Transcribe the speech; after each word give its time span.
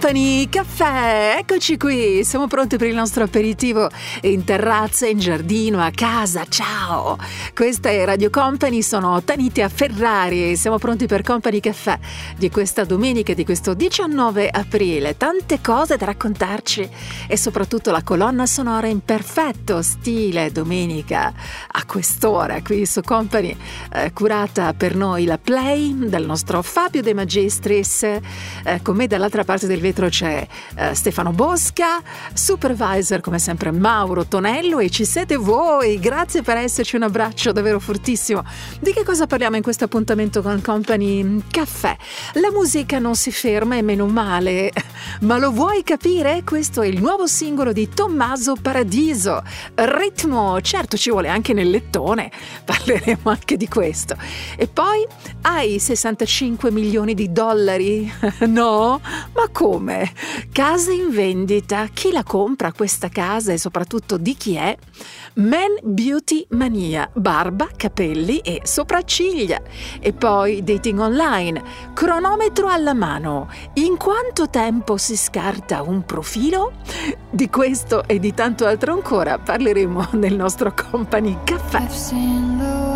Company 0.00 0.48
Caffè, 0.48 1.38
eccoci 1.40 1.76
qui, 1.76 2.22
siamo 2.22 2.46
pronti 2.46 2.76
per 2.76 2.86
il 2.86 2.94
nostro 2.94 3.24
aperitivo 3.24 3.90
in 4.22 4.44
terrazza, 4.44 5.08
in 5.08 5.18
giardino, 5.18 5.80
a 5.80 5.90
casa, 5.90 6.44
ciao! 6.48 7.18
Questa 7.52 7.88
è 7.88 8.04
Radio 8.04 8.30
Company, 8.30 8.80
sono 8.80 9.20
Tanitia 9.24 9.68
Ferrari 9.68 10.52
e 10.52 10.56
siamo 10.56 10.78
pronti 10.78 11.06
per 11.06 11.22
Company 11.22 11.58
Caffè 11.58 11.98
di 12.36 12.48
questa 12.48 12.84
domenica, 12.84 13.34
di 13.34 13.44
questo 13.44 13.74
19 13.74 14.48
aprile. 14.48 15.16
Tante 15.16 15.60
cose 15.60 15.96
da 15.96 16.04
raccontarci 16.04 16.88
e 17.26 17.36
soprattutto 17.36 17.90
la 17.90 18.04
colonna 18.04 18.46
sonora 18.46 18.86
in 18.86 19.00
perfetto 19.04 19.82
stile 19.82 20.52
domenica 20.52 21.32
a 21.72 21.84
quest'ora 21.84 22.62
qui 22.62 22.86
su 22.86 23.00
Company, 23.00 23.56
eh, 23.94 24.12
curata 24.12 24.74
per 24.74 24.94
noi 24.94 25.24
la 25.24 25.38
Play 25.38 25.92
del 26.08 26.24
nostro 26.24 26.62
Fabio 26.62 27.02
De 27.02 27.14
Magistris, 27.14 28.04
eh, 28.04 28.22
con 28.80 28.94
me 28.94 29.08
dall'altra 29.08 29.42
parte 29.42 29.66
del 29.66 29.86
vetro 29.88 30.08
c'è 30.08 30.46
eh, 30.76 30.94
Stefano 30.94 31.30
Bosca, 31.30 32.02
supervisor 32.34 33.20
come 33.20 33.38
sempre 33.38 33.70
Mauro 33.70 34.26
Tonello 34.26 34.78
e 34.80 34.90
ci 34.90 35.06
siete 35.06 35.36
voi. 35.36 35.98
Grazie 35.98 36.42
per 36.42 36.58
esserci, 36.58 36.96
un 36.96 37.04
abbraccio 37.04 37.52
davvero 37.52 37.80
fortissimo. 37.80 38.44
Di 38.80 38.92
che 38.92 39.02
cosa 39.02 39.26
parliamo 39.26 39.56
in 39.56 39.62
questo 39.62 39.84
appuntamento 39.84 40.42
con 40.42 40.60
Company 40.60 41.42
Caffè? 41.50 41.96
La 42.34 42.50
musica 42.52 42.98
non 42.98 43.14
si 43.14 43.32
ferma 43.32 43.76
e 43.76 43.82
meno 43.82 44.06
male, 44.06 44.72
ma 45.20 45.38
lo 45.38 45.52
vuoi 45.52 45.82
capire? 45.82 46.42
Questo 46.44 46.82
è 46.82 46.86
il 46.86 47.00
nuovo 47.00 47.26
singolo 47.26 47.72
di 47.72 47.88
Tommaso 47.88 48.56
Paradiso. 48.60 49.42
Ritmo, 49.74 50.60
certo 50.60 50.96
ci 50.98 51.10
vuole 51.10 51.28
anche 51.28 51.54
nel 51.54 51.70
lettone, 51.70 52.30
parleremo 52.64 53.30
anche 53.30 53.56
di 53.56 53.68
questo. 53.68 54.16
E 54.56 54.66
poi 54.66 55.06
hai 55.42 55.78
65 55.78 56.70
milioni 56.70 57.14
di 57.14 57.32
dollari? 57.32 58.12
no? 58.48 59.00
Ma 59.32 59.48
come? 59.50 59.76
Casa 60.52 60.92
in 60.92 61.10
vendita. 61.10 61.86
Chi 61.92 62.10
la 62.12 62.22
compra 62.22 62.72
questa 62.72 63.08
casa 63.08 63.52
e 63.52 63.58
soprattutto 63.58 64.16
di 64.16 64.34
chi 64.34 64.54
è? 64.54 64.76
Man 65.34 65.78
Beauty 65.82 66.46
Mania, 66.50 67.08
barba, 67.12 67.68
capelli 67.76 68.38
e 68.38 68.62
sopracciglia. 68.64 69.60
E 70.00 70.12
poi 70.12 70.62
dating 70.64 70.98
online, 70.98 71.62
cronometro 71.94 72.68
alla 72.68 72.94
mano. 72.94 73.48
In 73.74 73.96
quanto 73.96 74.48
tempo 74.48 74.96
si 74.96 75.16
scarta 75.16 75.82
un 75.82 76.04
profilo? 76.04 76.72
Di 77.30 77.48
questo 77.48 78.06
e 78.06 78.18
di 78.18 78.34
tanto 78.34 78.66
altro 78.66 78.92
ancora 78.92 79.38
parleremo 79.38 80.08
nel 80.12 80.34
nostro 80.34 80.74
Company 80.74 81.38
Caffè. 81.44 82.87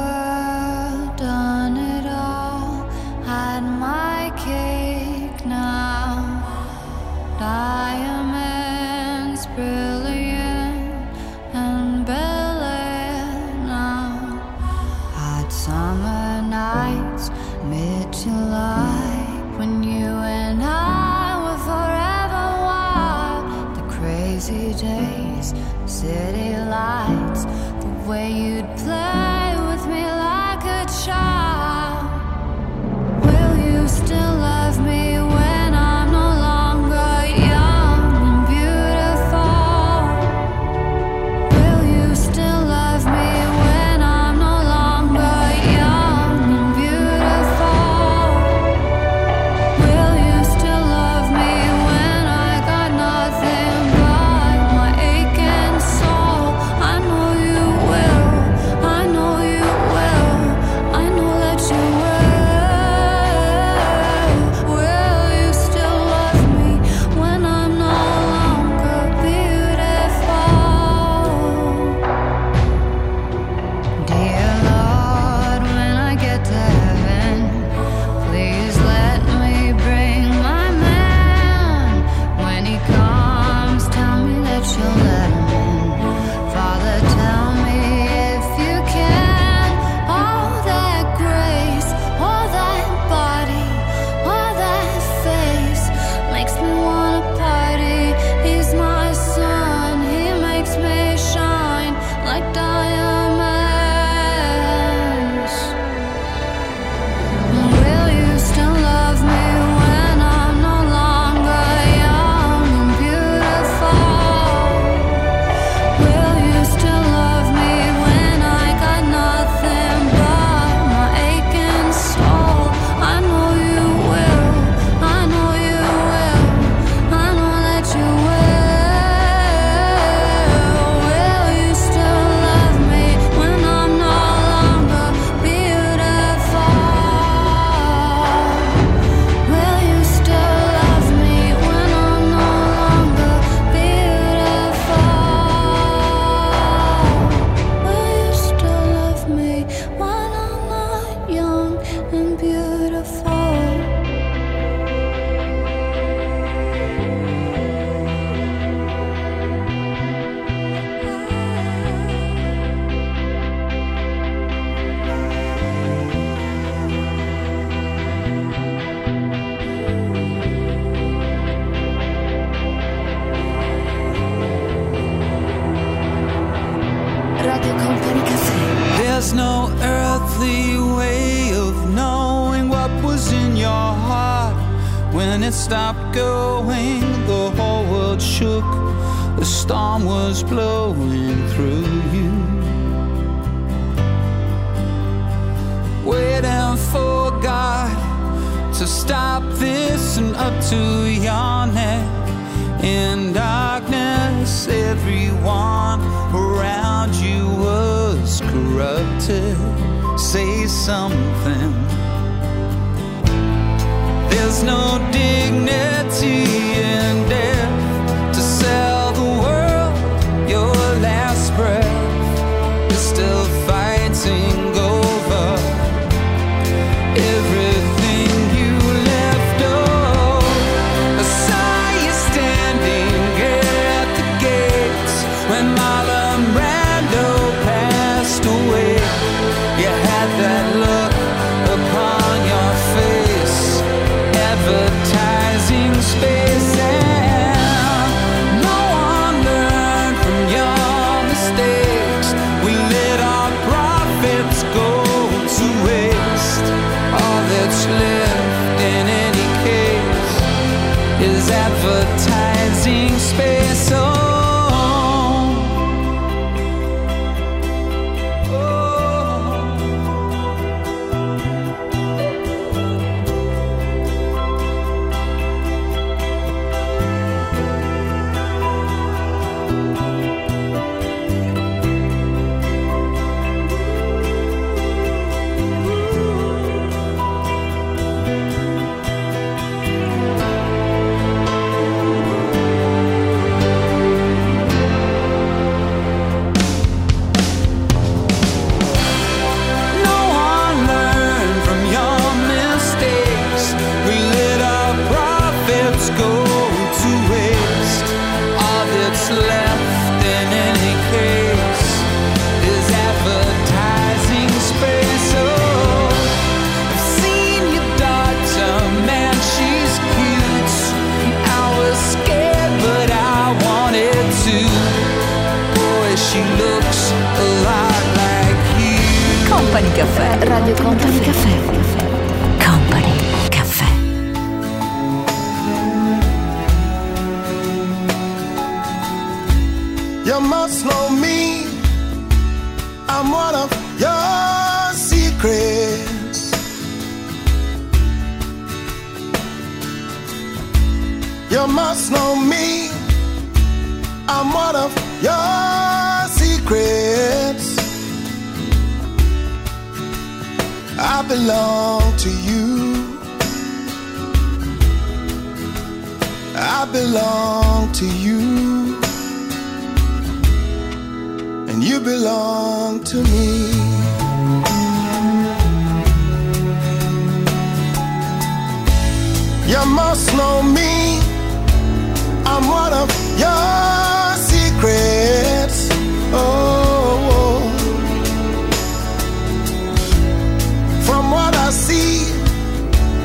mid-July, 18.53 19.57
when 19.57 19.83
you 19.83 20.07
and 20.07 20.63
I 20.63 21.41
were 21.43 21.59
forever 21.71 22.45
wild. 22.69 23.77
The 23.77 23.83
crazy 23.97 24.75
days, 24.75 25.55
city 25.87 26.57
lights, 26.57 27.45
the 27.83 27.91
way 28.09 28.31
you'd 28.31 28.52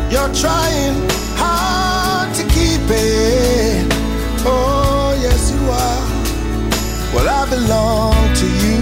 You're 0.09 0.33
trying 0.33 0.95
hard 1.36 2.33
to 2.36 2.44
keep 2.44 2.81
it. 2.89 3.86
Oh, 4.45 5.18
yes, 5.21 5.51
you 5.51 5.59
are. 5.69 6.07
Well, 7.13 7.27
I 7.27 7.44
belong 7.50 8.15
to 8.42 8.48
you. 8.63 8.80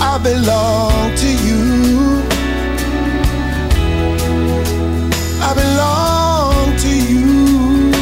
I 0.00 0.18
belong 0.18 1.14
to 1.22 1.28
you. 1.46 1.62
I 5.48 5.50
belong 5.62 6.76
to 6.84 6.92
you. 7.12 7.92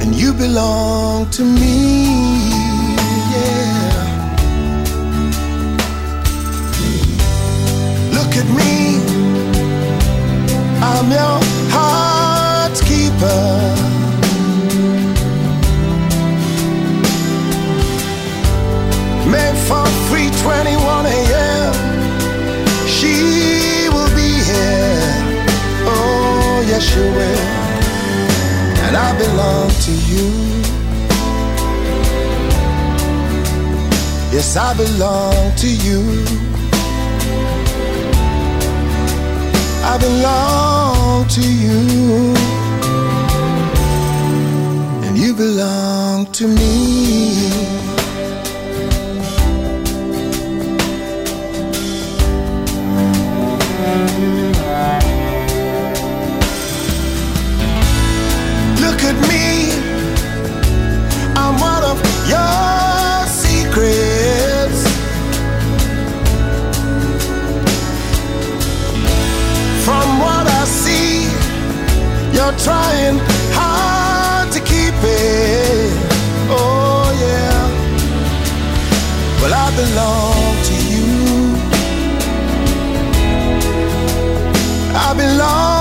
And 0.00 0.14
you 0.14 0.32
belong 0.32 1.28
to 1.30 1.44
me. 1.44 1.93
I'm 11.04 11.10
your 11.10 11.38
heart 11.68 12.72
keeper. 12.80 13.44
Meant 19.30 19.58
for 19.68 19.84
321 20.08 21.04
a.m. 21.04 21.74
She 22.88 23.90
will 23.92 24.08
be 24.16 24.32
here. 24.48 25.12
Oh, 25.92 26.64
yes, 26.66 26.82
she 26.82 27.00
will. 27.00 27.48
And 28.86 28.96
I 28.96 29.12
belong 29.18 29.68
to 29.84 29.92
you. 30.08 30.28
Yes, 34.32 34.56
I 34.56 34.72
belong 34.74 35.54
to 35.56 35.68
you. 35.68 36.00
I 39.84 39.98
belong 39.98 40.83
to 41.28 41.40
you, 41.40 42.34
and 45.04 45.16
you 45.16 45.34
belong 45.34 46.26
to 46.32 46.46
me. 46.46 47.50
Look 58.80 59.02
at 59.02 59.16
me, 59.28 59.72
I'm 61.36 61.58
one 61.58 61.84
of 61.84 62.28
your. 62.28 62.63
trying 72.58 73.18
hard 73.52 74.52
to 74.52 74.60
keep 74.60 74.94
it. 75.02 75.92
Oh, 76.50 77.10
yeah. 77.24 77.62
Well, 79.40 79.54
I 79.54 79.68
belong 79.80 80.54
to 80.68 80.74
you. 80.92 81.08
I 84.96 85.14
belong. 85.14 85.73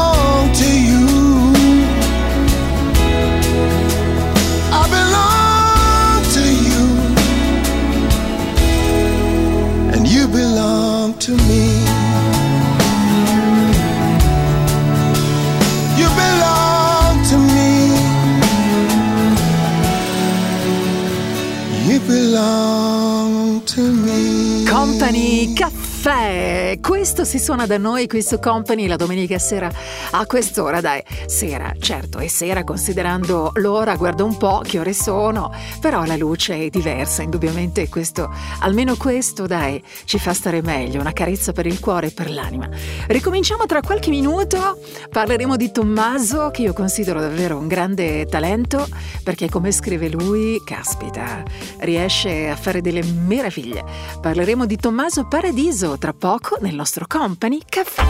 Questo 27.24 27.40
si 27.40 27.46
suona 27.46 27.66
da 27.66 27.78
noi 27.78 28.06
qui 28.06 28.22
su 28.22 28.38
Company 28.38 28.86
la 28.86 28.98
domenica 28.98 29.40
sera 29.40 29.72
a 30.12 30.26
quest'ora, 30.26 30.82
dai. 30.82 31.02
Sera, 31.26 31.72
certo, 31.80 32.18
è 32.18 32.28
sera 32.28 32.66
considerando 32.66 33.52
l'ora, 33.56 33.96
guarda 33.96 34.26
un 34.26 34.36
po' 34.36 34.62
che 34.62 34.78
ore 34.78 34.92
sono, 34.92 35.50
però 35.80 36.04
la 36.04 36.18
luce 36.18 36.66
è 36.66 36.70
diversa, 36.70 37.22
indubbiamente 37.22 37.88
questo, 37.88 38.30
almeno 38.60 38.98
questo, 38.98 39.48
dai, 39.48 39.82
ci 40.04 40.20
fa 40.20 40.34
stare 40.34 40.62
meglio, 40.62 41.00
una 41.00 41.14
carezza 41.14 41.54
per 41.54 41.66
il 41.66 41.80
cuore 41.80 42.08
e 42.08 42.12
per 42.12 42.30
l'anima. 42.30 42.68
Ricominciamo 43.08 43.66
tra 43.68 43.80
qualche 43.80 44.10
minuto, 44.10 44.80
parleremo 45.10 45.56
di 45.56 45.72
Tommaso, 45.72 46.52
che 46.52 46.64
io 46.64 46.74
considero 46.74 47.22
davvero 47.22 47.58
un 47.58 47.68
grande 47.68 48.26
talento, 48.26 48.86
perché 49.24 49.50
come 49.50 49.72
scrive 49.72 50.10
lui, 50.10 50.62
caspita, 50.66 51.42
riesce 51.80 52.50
a 52.50 52.58
fare 52.58 52.82
delle 52.82 53.02
meraviglie. 53.02 53.82
Parleremo 54.20 54.66
di 54.66 54.76
Tommaso 54.76 55.26
Paradiso 55.26 55.98
tra 55.98 56.12
poco 56.12 56.58
nel 56.60 56.76
nostro 56.76 57.06
Company 57.16 57.62
Caffè. 57.70 58.02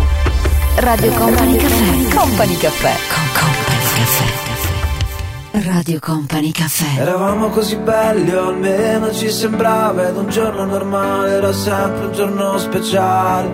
Radio 0.75 1.11
Company 1.11 1.57
Caffè. 1.57 2.15
Company 2.15 2.55
Caffè. 2.55 2.93
Con 3.13 3.23
Company 3.33 3.83
Caffè. 5.51 5.69
Radio 5.69 5.99
Company 5.99 6.51
Caffè. 6.51 7.01
Eravamo 7.01 7.49
così 7.49 7.75
belli, 7.75 8.33
o 8.33 8.47
almeno 8.47 9.11
ci 9.11 9.29
sembrava, 9.29 10.07
ed 10.07 10.15
un 10.15 10.29
giorno 10.29 10.63
normale 10.63 11.31
era 11.31 11.51
sempre 11.51 12.05
un 12.05 12.13
giorno 12.13 12.57
speciale. 12.57 13.51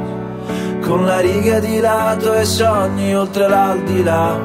Con 0.82 1.06
la 1.06 1.20
riga 1.20 1.60
di 1.60 1.80
lato 1.80 2.32
e 2.36 2.46
sogni 2.46 3.16
oltre 3.16 3.50
l'aldilà. 3.50 4.40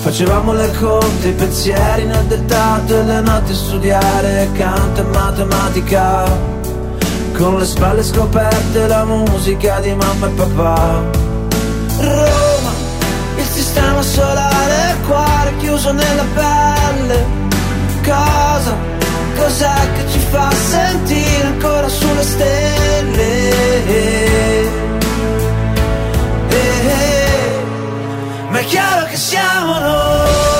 Facevamo 0.00 0.52
le 0.52 0.72
conte, 0.80 1.28
i 1.28 1.32
pensieri 1.32 2.06
nel 2.06 2.24
dettato 2.24 2.98
e 2.98 3.04
le 3.04 3.20
notti 3.20 3.52
a 3.52 3.54
studiare 3.54 4.50
canto 4.52 5.00
e 5.00 5.04
matematica. 5.04 6.61
Con 7.36 7.58
le 7.58 7.64
spalle 7.64 8.02
scoperte 8.02 8.86
la 8.86 9.04
musica 9.04 9.80
di 9.80 9.94
mamma 9.94 10.26
e 10.26 10.30
papà. 10.30 11.02
Roma, 11.98 12.72
il 13.36 13.44
sistema 13.44 14.02
solare, 14.02 14.92
il 14.92 15.06
cuore 15.06 15.56
chiuso 15.58 15.92
nella 15.92 16.24
pelle. 16.34 17.24
Cosa, 18.02 18.76
cos'è 19.36 19.92
che 19.94 20.10
ci 20.10 20.18
fa 20.18 20.50
sentire 20.52 21.46
ancora 21.46 21.88
sulle 21.88 22.22
stelle? 22.22 23.50
Eh, 23.86 24.70
eh, 26.48 27.64
ma 28.50 28.58
è 28.58 28.64
chiaro 28.64 29.06
che 29.06 29.16
siamo 29.16 29.78
noi. 29.78 30.51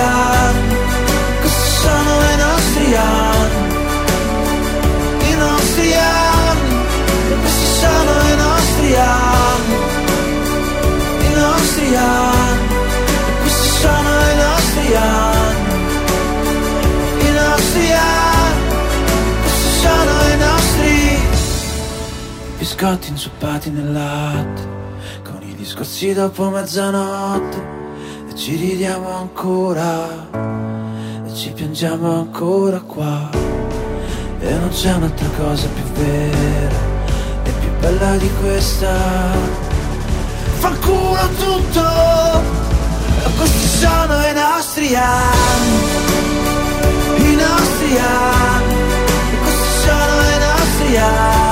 Anni, 0.00 0.76
questi 1.40 1.70
sono 1.82 2.12
i 2.32 2.36
nostri 2.36 2.96
anni. 2.96 3.68
I 5.22 5.34
nostri 5.34 5.94
anni, 5.94 6.74
questi 7.40 7.66
sono 7.80 8.12
i 8.20 8.36
nostri 8.36 8.96
anni, 8.96 9.74
i 11.20 11.32
nostri 11.34 11.96
anni, 11.96 12.68
questi 13.42 13.68
sono 13.80 14.08
i 14.08 14.36
nostri 14.36 14.94
anni, 14.96 15.74
i 17.18 17.30
nostri 17.32 17.92
anni, 17.92 18.74
questi 19.42 19.70
sono 19.80 20.12
i 20.28 20.36
nostri. 20.36 21.18
Biscotti 22.58 23.08
inzuppati 23.08 23.70
nel 23.70 23.92
latte, 23.92 24.68
con 25.22 25.40
i 25.42 25.54
discorsi 25.54 26.12
dopo 26.12 26.50
mezzanotte, 26.50 27.79
ci 28.40 28.56
ridiamo 28.56 29.06
ancora, 29.18 30.08
e 31.26 31.34
ci 31.34 31.50
piangiamo 31.50 32.20
ancora 32.20 32.80
qua. 32.80 33.28
E 34.40 34.54
non 34.54 34.70
c'è 34.70 34.94
un'altra 34.94 35.28
cosa 35.36 35.68
più 35.68 35.82
vera 36.02 36.78
e 37.44 37.50
più 37.50 37.68
bella 37.80 38.16
di 38.16 38.30
questa. 38.40 38.94
Fanculo 40.58 41.28
tutto, 41.38 41.84
questi 43.36 43.66
sono 43.78 44.14
i 44.24 44.32
nostri 44.32 44.96
anni, 44.96 45.76
i 47.16 47.34
nostri 47.34 47.98
anni, 47.98 48.74
questi 49.42 49.68
sono 49.84 50.22
i 50.22 50.38
nostri 50.38 50.96
anni, 50.96 51.49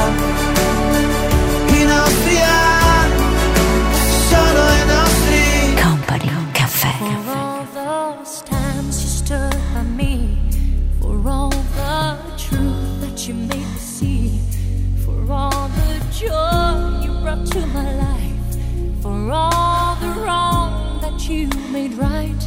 joy 16.18 17.00
you 17.00 17.12
brought 17.22 17.46
to 17.46 17.64
my 17.66 17.94
life, 17.94 18.56
for 19.00 19.30
all 19.30 19.94
the 20.00 20.08
wrong 20.20 21.00
that 21.00 21.28
you 21.28 21.48
made 21.70 21.92
right, 21.94 22.42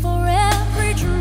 for 0.00 0.24
every 0.24 0.94
dream 0.94 1.17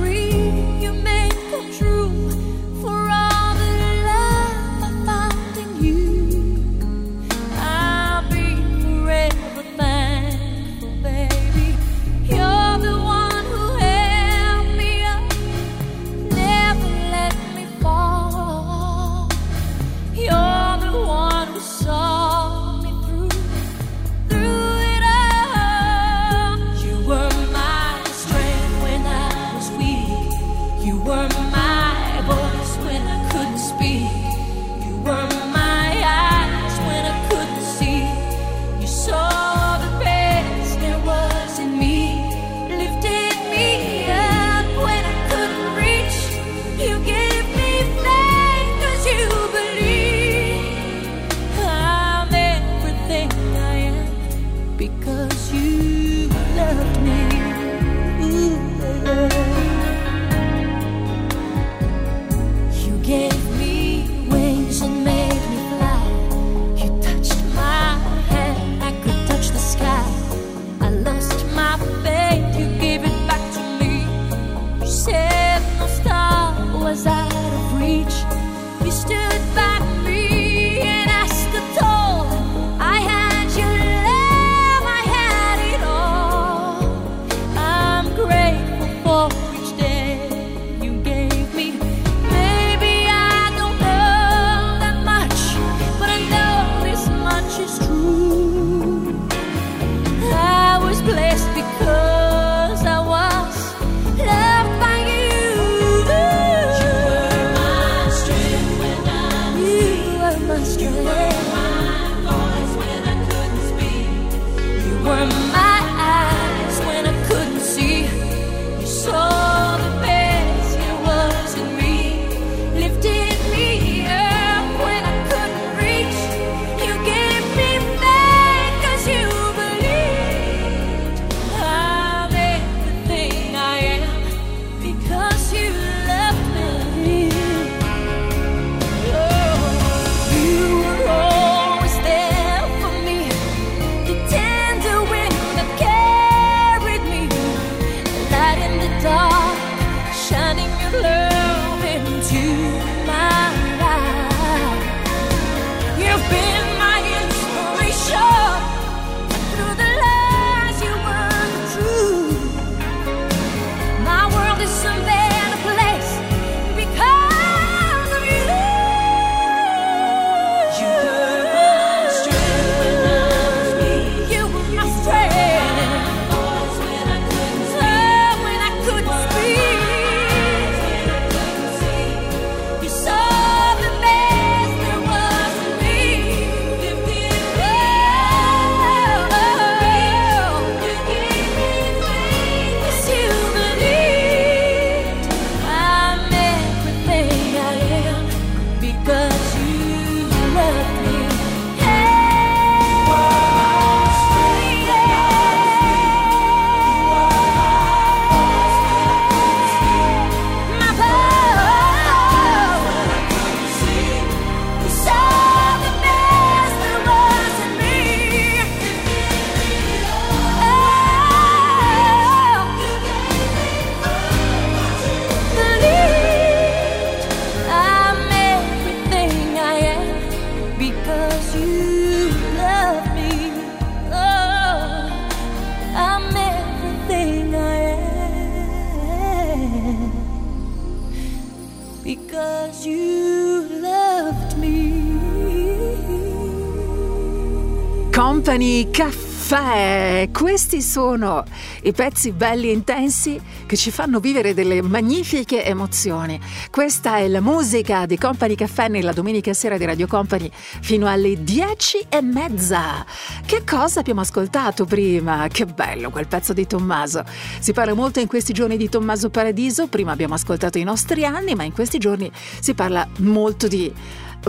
Company 248.68 248.92
Caffè. 248.92 250.30
Questi 250.34 250.82
sono 250.82 251.46
i 251.84 251.94
pezzi 251.94 252.34
belli 252.34 252.68
e 252.68 252.74
intensi 252.74 253.40
che 253.66 253.78
ci 253.78 253.92
fanno 253.92 254.20
vivere 254.20 254.54
delle 254.54 254.82
magnifiche 254.82 255.64
emozioni. 255.64 256.38
Questa 256.70 257.16
è 257.16 257.30
la 257.30 257.40
musica 257.40 258.06
di 258.06 258.18
Company 258.18 258.56
Caffè 258.56 258.90
nella 258.90 259.14
domenica 259.14 259.54
sera 259.54 259.78
di 259.78 259.86
Radio 259.86 260.06
Company 260.06 260.52
fino 260.54 261.08
alle 261.08 261.42
dieci 261.46 262.06
e 262.10 262.22
mezza. 262.22 263.06
Che 263.46 263.64
cosa 263.64 264.02
abbiamo 264.02 264.20
ascoltato 264.20 264.84
prima? 264.84 265.48
Che 265.48 265.66
bello 265.66 266.10
quel 266.10 266.28
pezzo 266.28 266.52
di 266.52 266.68
Tommaso. 266.68 267.24
Si 267.60 267.72
parla 267.72 267.94
molto 267.94 268.20
in 268.20 268.28
questi 268.28 268.52
giorni 268.52 268.76
di 268.76 268.90
Tommaso 268.90 269.30
Paradiso. 269.30 269.88
Prima 269.88 270.12
abbiamo 270.12 270.34
ascoltato 270.34 270.78
i 270.78 270.84
nostri 270.84 271.24
anni, 271.24 271.56
ma 271.56 271.64
in 271.64 271.72
questi 271.72 272.00
giorni 272.00 272.30
si 272.60 272.74
parla 272.74 273.08
molto 273.20 273.70
di 273.70 273.94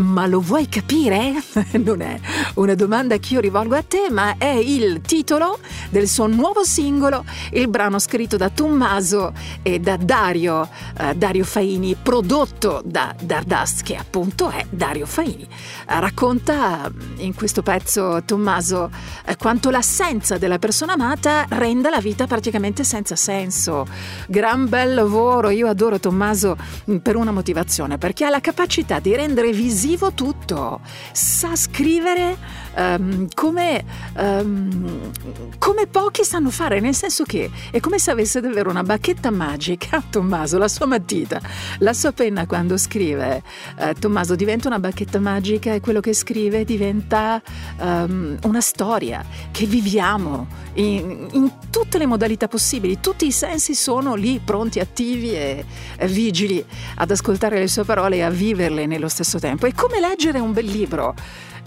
ma 0.00 0.26
lo 0.26 0.40
vuoi 0.40 0.68
capire? 0.68 1.34
Non 1.78 2.00
è 2.00 2.18
una 2.54 2.74
domanda 2.74 3.16
che 3.18 3.34
io 3.34 3.40
rivolgo 3.40 3.74
a 3.74 3.82
te, 3.82 4.08
ma 4.10 4.36
è 4.38 4.46
il 4.46 5.00
titolo 5.00 5.58
del 5.90 6.08
suo 6.08 6.26
nuovo 6.26 6.64
singolo, 6.64 7.24
il 7.52 7.68
brano 7.68 7.98
scritto 7.98 8.36
da 8.36 8.48
Tommaso 8.48 9.32
e 9.62 9.78
da 9.78 9.96
Dario, 9.96 10.68
eh, 10.98 11.14
Dario 11.14 11.44
Faini, 11.44 11.96
prodotto 12.00 12.82
da 12.84 13.14
Dardust, 13.20 13.82
che 13.82 13.96
appunto 13.96 14.50
è 14.50 14.66
Dario 14.70 15.06
Faini. 15.06 15.46
Racconta 15.86 16.90
in 17.16 17.34
questo 17.34 17.62
pezzo 17.62 18.22
Tommaso 18.24 18.90
eh, 19.24 19.36
quanto 19.36 19.70
l'assenza 19.70 20.38
della 20.38 20.58
persona 20.58 20.94
amata 20.94 21.46
renda 21.50 21.90
la 21.90 22.00
vita 22.00 22.26
praticamente 22.26 22.84
senza 22.84 23.16
senso. 23.16 23.86
Gran 24.26 24.68
bel 24.68 24.94
lavoro, 24.94 25.50
io 25.50 25.68
adoro 25.68 25.98
Tommaso 25.98 26.56
mm, 26.90 26.96
per 26.98 27.16
una 27.16 27.30
motivazione, 27.32 27.98
perché 27.98 28.24
ha 28.24 28.30
la 28.30 28.40
capacità 28.40 28.98
di 29.00 29.14
rendere 29.14 29.52
visibile 29.52 29.87
visivo 29.88 30.12
tutto, 30.12 30.80
sa 31.12 31.56
scrivere 31.56 32.36
um, 32.76 33.28
come, 33.34 33.84
um, 34.16 35.10
come, 35.58 35.86
pochi 35.86 36.24
sanno 36.24 36.50
fare, 36.50 36.80
nel 36.80 36.94
senso 36.94 37.24
che 37.24 37.50
è 37.70 37.80
come 37.80 37.98
se 37.98 38.10
avesse 38.10 38.40
davvero 38.40 38.70
una 38.70 38.82
bacchetta 38.82 39.30
magica, 39.30 40.02
Tommaso, 40.10 40.58
la 40.58 40.68
sua 40.68 40.86
matita, 40.86 41.40
la 41.78 41.92
sua 41.92 42.12
penna 42.12 42.46
quando 42.46 42.76
scrive, 42.76 43.42
uh, 43.78 43.92
Tommaso 43.98 44.34
diventa 44.34 44.68
una 44.68 44.78
bacchetta 44.78 45.18
magica 45.18 45.72
e 45.72 45.80
quello 45.80 46.00
che 46.00 46.12
scrive 46.12 46.64
diventa 46.64 47.40
um, 47.78 48.36
una 48.42 48.60
storia 48.60 49.24
che 49.50 49.66
viviamo 49.66 50.46
in, 50.74 51.28
in, 51.32 51.52
tutte 51.70 51.98
le 51.98 52.06
modalità 52.06 52.48
possibili, 52.48 53.00
tutti 53.00 53.26
i 53.26 53.32
sensi 53.32 53.74
sono 53.74 54.14
lì 54.14 54.40
pronti, 54.42 54.80
attivi 54.80 55.32
e, 55.32 55.64
e 55.96 56.06
vigili 56.06 56.64
ad 56.96 57.10
ascoltare 57.10 57.58
le 57.58 57.68
sue 57.68 57.84
parole 57.84 58.16
e 58.16 58.22
a 58.22 58.30
viverle 58.30 58.86
nello 58.86 59.08
stesso 59.08 59.38
tempo. 59.38 59.66
È 59.66 59.72
come 59.74 60.00
leggere 60.00 60.38
un 60.38 60.52
bel 60.52 60.66
libro. 60.66 61.14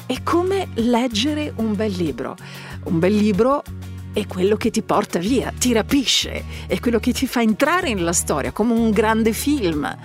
È 0.06 0.24
come 0.24 0.70
leggere 0.76 1.54
un 1.58 1.76
bel 1.76 1.92
libro. 1.92 2.36
Un 2.84 3.00
bel 3.00 3.16
libro 3.16 3.64
è 4.14 4.28
quello 4.28 4.58
che 4.58 4.70
ti 4.72 4.82
porta 4.82 5.20
via, 5.20 5.54
ti 5.58 5.72
rapisce, 5.72 6.44
è 6.68 6.80
quello 6.80 7.00
che 7.00 7.14
ti 7.14 7.28
fa 7.28 7.42
entrare 7.42 7.94
nella 7.94 8.14
storia 8.14 8.52
come 8.52 8.74
un 8.74 8.92
grande 8.92 9.32
film. 9.32 9.98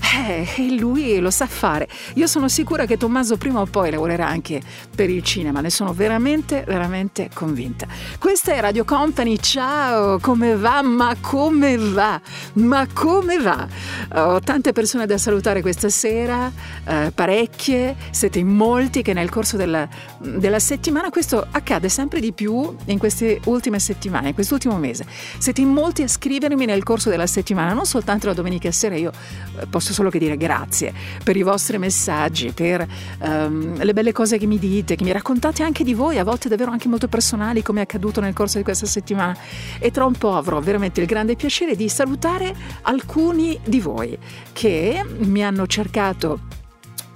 Eh, 0.00 0.76
lui 0.78 1.18
lo 1.18 1.30
sa 1.30 1.46
fare. 1.46 1.88
Io 2.14 2.26
sono 2.26 2.48
sicura 2.48 2.86
che 2.86 2.96
Tommaso 2.96 3.36
prima 3.36 3.60
o 3.60 3.66
poi 3.66 3.90
lavorerà 3.90 4.26
anche 4.26 4.60
per 4.94 5.10
il 5.10 5.22
cinema, 5.22 5.60
ne 5.60 5.70
sono 5.70 5.92
veramente, 5.92 6.64
veramente 6.66 7.30
convinta. 7.32 7.86
Questa 8.18 8.52
è 8.54 8.60
Radio 8.60 8.84
Company, 8.84 9.38
ciao, 9.38 10.18
come 10.18 10.56
va? 10.56 10.82
Ma 10.82 11.14
come 11.20 11.76
va? 11.76 12.20
Ma 12.54 12.86
come 12.92 13.38
va? 13.38 13.66
Ho 14.14 14.40
tante 14.40 14.72
persone 14.72 15.06
da 15.06 15.18
salutare 15.18 15.60
questa 15.60 15.88
sera, 15.88 16.50
eh, 16.84 17.12
parecchie, 17.14 17.96
siete 18.10 18.38
in 18.38 18.48
molti 18.48 19.02
che 19.02 19.12
nel 19.12 19.28
corso 19.28 19.56
della, 19.56 19.88
della 20.18 20.58
settimana, 20.58 21.10
questo 21.10 21.46
accade 21.50 21.88
sempre 21.88 22.20
di 22.20 22.32
più 22.32 22.74
in 22.86 22.98
queste 22.98 23.40
ultime 23.44 23.78
settimane, 23.78 24.28
in 24.28 24.34
quest'ultimo 24.34 24.76
mese, 24.78 25.06
siete 25.38 25.60
in 25.60 25.68
molti 25.68 26.02
a 26.02 26.08
scrivermi 26.08 26.64
nel 26.64 26.82
corso 26.82 27.10
della 27.10 27.26
settimana, 27.26 27.72
non 27.72 27.84
soltanto 27.84 28.26
la 28.26 28.34
domenica 28.34 28.70
sera, 28.70 28.96
io 28.96 29.10
eh, 29.58 29.66
posso 29.66 29.87
posso 29.88 29.92
solo 29.92 30.10
che 30.10 30.18
dire 30.18 30.36
grazie 30.36 30.92
per 31.24 31.36
i 31.36 31.42
vostri 31.42 31.78
messaggi, 31.78 32.52
per 32.52 32.86
um, 33.20 33.82
le 33.82 33.92
belle 33.92 34.12
cose 34.12 34.38
che 34.38 34.46
mi 34.46 34.58
dite, 34.58 34.96
che 34.96 35.04
mi 35.04 35.12
raccontate 35.12 35.62
anche 35.62 35.84
di 35.84 35.94
voi, 35.94 36.18
a 36.18 36.24
volte 36.24 36.48
davvero 36.48 36.70
anche 36.70 36.88
molto 36.88 37.08
personali, 37.08 37.62
come 37.62 37.80
è 37.80 37.82
accaduto 37.82 38.20
nel 38.20 38.34
corso 38.34 38.58
di 38.58 38.64
questa 38.64 38.86
settimana. 38.86 39.36
E 39.78 39.90
tra 39.90 40.04
un 40.04 40.12
po' 40.12 40.36
avrò 40.36 40.60
veramente 40.60 41.00
il 41.00 41.06
grande 41.06 41.36
piacere 41.36 41.74
di 41.76 41.88
salutare 41.88 42.54
alcuni 42.82 43.58
di 43.64 43.80
voi 43.80 44.16
che 44.52 45.04
mi 45.18 45.44
hanno 45.44 45.66
cercato 45.66 46.40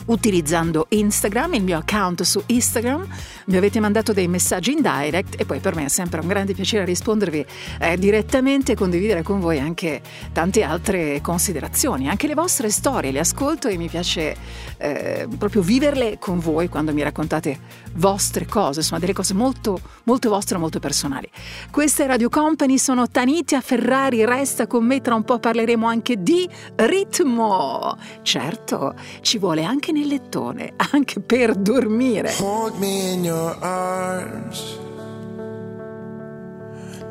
utilizzando 0.07 0.87
Instagram, 0.89 1.55
il 1.55 1.63
mio 1.63 1.79
account 1.79 2.23
su 2.23 2.43
Instagram. 2.47 3.07
Mi 3.47 3.57
avete 3.57 3.81
mandato 3.81 4.13
dei 4.13 4.29
messaggi 4.29 4.73
in 4.73 4.81
direct 4.81 5.41
e 5.41 5.45
poi 5.45 5.61
per 5.61 5.75
me 5.75 5.85
è 5.85 5.89
sempre 5.89 6.21
un 6.21 6.27
grande 6.27 6.55
piacere 6.55 6.85
rispondervi 6.85 7.45
eh, 7.81 7.99
direttamente 7.99 8.73
e 8.73 8.75
condividere 8.75 9.23
con 9.23 9.41
voi 9.41 9.59
anche 9.59 10.01
tante 10.33 10.63
altre 10.63 11.21
considerazioni, 11.21 12.09
anche 12.09 12.27
le 12.27 12.35
vostre 12.35 12.71
storie, 12.71 13.13
le 13.13 13.21
ascolto 13.21 13.69
e 13.69 13.77
mi 13.77 13.89
piace 13.89 14.37
eh, 14.79 15.29
proprio 15.39 15.63
viverle 15.63 16.19
con 16.19 16.39
voi 16.39 16.69
quando 16.69 16.93
mi 16.93 17.03
raccontate 17.03 17.81
vostre 17.95 18.47
cose, 18.47 18.81
insomma 18.81 19.01
delle 19.01 19.13
cose 19.13 19.35
molto, 19.35 19.81
molto 20.05 20.29
vostre, 20.29 20.59
molto 20.59 20.79
personali. 20.79 21.31
Questa 21.71 22.05
è 22.05 22.07
Radio 22.07 22.29
Company, 22.29 22.79
sono 22.79 23.09
Tanitia 23.09 23.61
Ferrari, 23.61 24.25
resta 24.25 24.67
con 24.67 24.85
me, 24.85 25.01
tra 25.01 25.15
un 25.15 25.25
po' 25.25 25.39
parleremo 25.39 25.87
anche 25.87 26.23
di 26.23 26.49
ritmo. 26.77 27.97
Certo, 28.23 28.95
ci 29.21 29.39
vuole 29.39 29.65
anche 29.65 29.92
nel 29.93 30.09
lettone, 30.09 30.73
anche 30.77 31.21
per 31.21 31.55
dormire. 31.55 32.33
Hold 32.39 32.79
me 32.79 33.13
in 33.13 33.25
your 33.25 33.57
arms. 33.61 34.81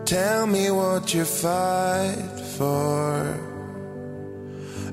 Tell 0.04 0.46
me 0.46 0.70
what 0.70 1.14
you 1.14 1.24
fight 1.24 2.40
for. 2.58 3.50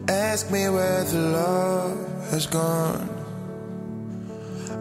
Ask 0.06 0.50
me 0.50 0.68
where 0.68 1.04
the 1.04 1.18
love 1.18 2.30
has 2.30 2.46
gone. 2.46 3.08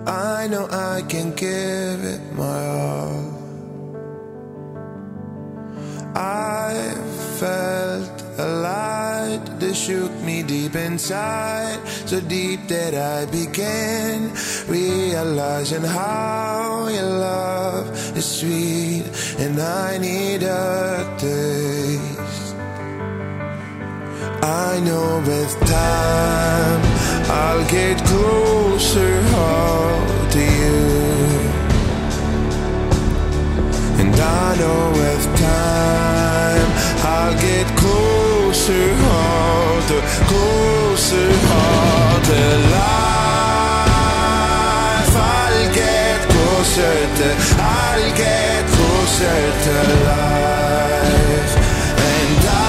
I 0.06 0.48
know 0.48 0.68
I 0.70 1.02
can 1.08 1.34
give 1.34 2.04
it 2.04 2.22
my 2.36 2.68
all. 2.68 3.47
I 6.18 6.96
felt 7.38 8.24
a 8.40 8.48
light 8.48 9.60
that 9.60 9.76
shook 9.76 10.12
me 10.24 10.42
deep 10.42 10.76
inside, 10.76 11.80
so 12.08 12.20
deep 12.20 12.68
that 12.70 12.96
I 12.96 13.30
began 13.30 14.32
realizing 14.68 15.84
how 15.84 16.88
your 16.88 17.04
love 17.04 18.18
is 18.18 18.26
sweet, 18.26 19.06
and 19.38 19.60
I 19.60 20.00
need 20.00 20.42
a 20.42 21.06
taste. 21.20 22.56
I 24.42 24.80
know 24.80 25.22
with 25.24 25.54
time 25.70 26.82
I'll 27.30 27.70
get 27.70 27.98
closer 28.06 29.22
all 29.36 30.30
to 30.32 30.40
you. 30.40 30.97
I 34.20 34.56
know 34.58 34.92
with 34.98 35.26
time 35.38 36.72
I'll 37.06 37.36
get 37.40 37.68
closer 37.78 38.96
the 39.88 40.02
closer 40.26 41.30
to 42.28 42.40
life. 42.74 43.96
I'll 45.16 45.70
get 45.74 46.20
closer 46.34 46.98
to 47.20 47.28
I'll 47.62 48.10
get 48.18 48.66
closer 48.76 49.42
to 49.66 49.78
life. 50.10 51.54
And 52.12 52.46
I 52.48 52.60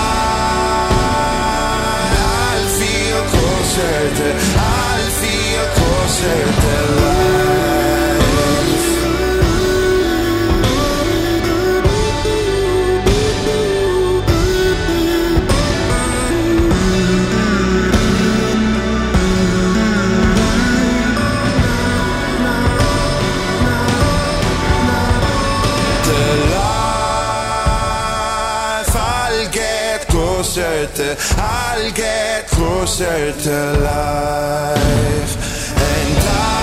I'll 2.52 2.68
feel 2.78 3.20
closer 3.32 3.98
I'll 4.58 5.10
feel 5.22 5.64
closer 5.78 6.40
to 6.62 6.74
life. 7.02 7.47
I'll 31.36 31.90
get 31.92 32.48
closer 32.48 33.32
to 33.32 33.56
life. 33.80 35.34
And 35.90 36.18
I, 36.28 36.58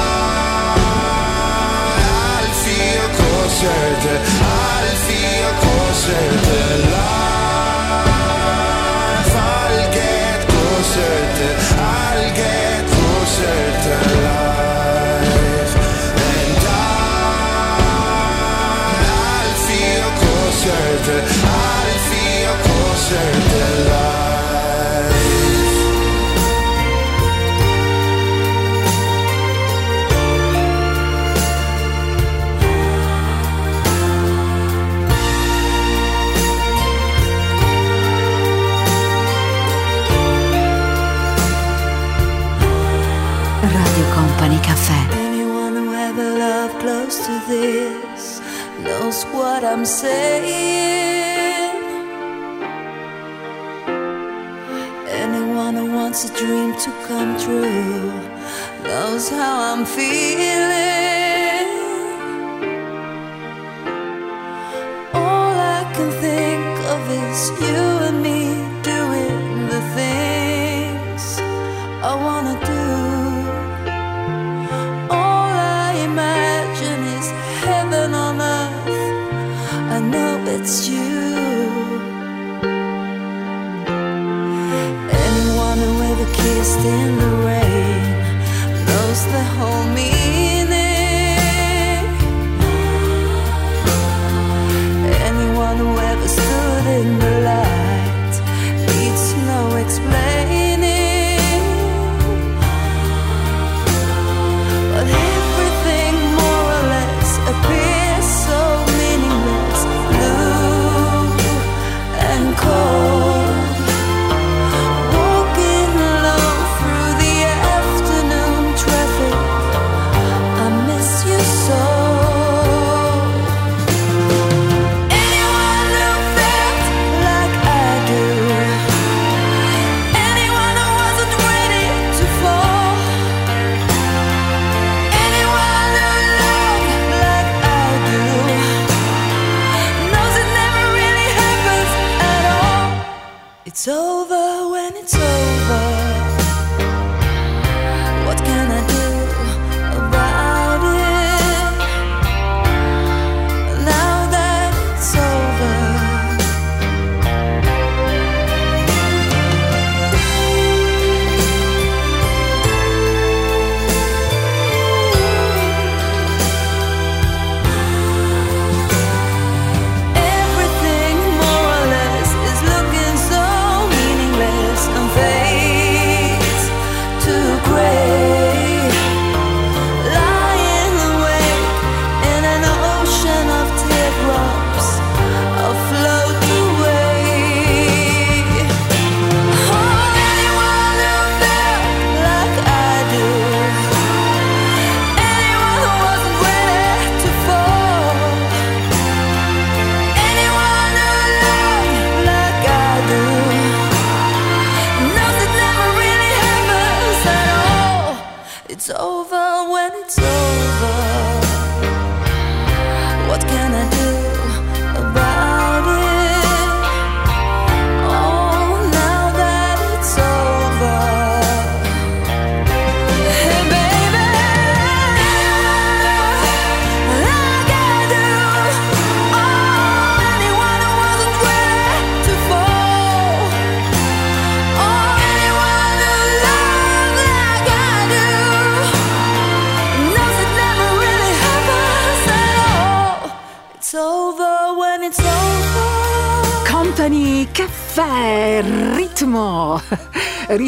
I'll 2.38 2.54
feel 2.66 3.08
closer 3.20 3.84
to, 4.04 4.14
I'll 4.44 4.96
feel 5.08 5.52
closer 5.64 6.26
to 6.48 6.60
life. 6.90 6.95
This 47.56 48.42
knows 48.84 49.24
what 49.36 49.64
I'm 49.64 49.86
saying. 49.86 51.76
Anyone 55.24 55.76
who 55.76 55.88
wants 56.00 56.20
a 56.30 56.32
dream 56.40 56.70
to 56.86 56.90
come 57.08 57.32
true 57.46 58.12
knows 58.88 59.30
how 59.30 59.54
I'm 59.70 59.84
feeling. 59.98 61.70
All 65.24 65.56
I 65.78 65.82
can 65.96 66.10
think 66.26 66.74
of 66.94 67.02
is 67.24 67.42
you 67.66 67.95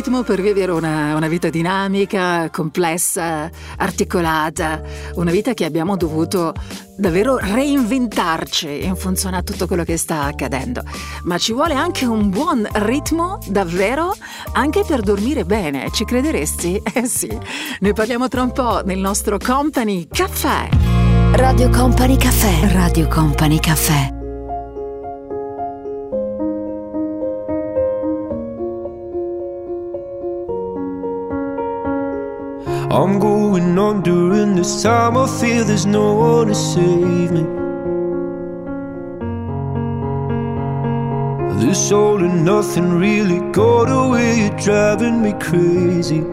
ritmo 0.07 0.23
per 0.23 0.41
vivere 0.41 0.71
una, 0.71 1.15
una, 1.15 1.27
vita 1.27 1.49
dinamica, 1.49 2.49
complessa, 2.49 3.49
articolata, 3.75 4.81
una 5.15 5.31
vita 5.31 5.53
che 5.53 5.65
abbiamo 5.65 5.97
dovuto 5.97 6.53
davvero 6.95 7.37
reinventarci 7.37 8.85
in 8.85 8.95
funzione 8.95 9.35
a 9.35 9.43
tutto 9.43 9.67
quello 9.67 9.83
che 9.83 9.97
sta 9.97 10.23
accadendo. 10.23 10.81
Ma 11.23 11.37
ci 11.37 11.51
vuole 11.51 11.73
anche 11.73 12.05
un 12.05 12.29
buon 12.29 12.65
ritmo, 12.71 13.39
davvero, 13.47 14.15
anche 14.53 14.85
per 14.87 15.01
dormire 15.01 15.43
bene, 15.43 15.91
ci 15.91 16.05
crederesti? 16.05 16.81
Eh 16.97 17.05
sì, 17.05 17.29
ne 17.79 17.93
parliamo 17.93 18.27
tra 18.27 18.41
un 18.41 18.51
po' 18.51 18.81
nel 18.83 18.99
nostro 18.99 19.37
Company 19.37 20.07
Caffè. 20.07 20.69
Radio 21.33 21.69
Company 21.69 22.15
Caffè, 22.15 22.71
Radio 22.71 23.07
Company 23.07 23.59
Caffè. 23.59 24.16
I'm 32.97 33.19
going 33.19 33.77
on 33.77 34.01
during 34.01 34.55
this 34.55 34.81
time. 34.81 35.17
I 35.17 35.27
feel 35.27 35.63
there's 35.63 35.85
no 35.85 36.15
one 36.15 36.47
to 36.47 36.55
save 36.55 37.31
me. 37.31 37.43
This 41.63 41.91
all 41.91 42.17
and 42.23 42.43
nothing 42.43 42.89
really 42.97 43.39
got 43.51 43.83
away, 43.83 44.39
you're 44.39 44.57
driving 44.57 45.21
me 45.21 45.33
crazy. 45.33 46.23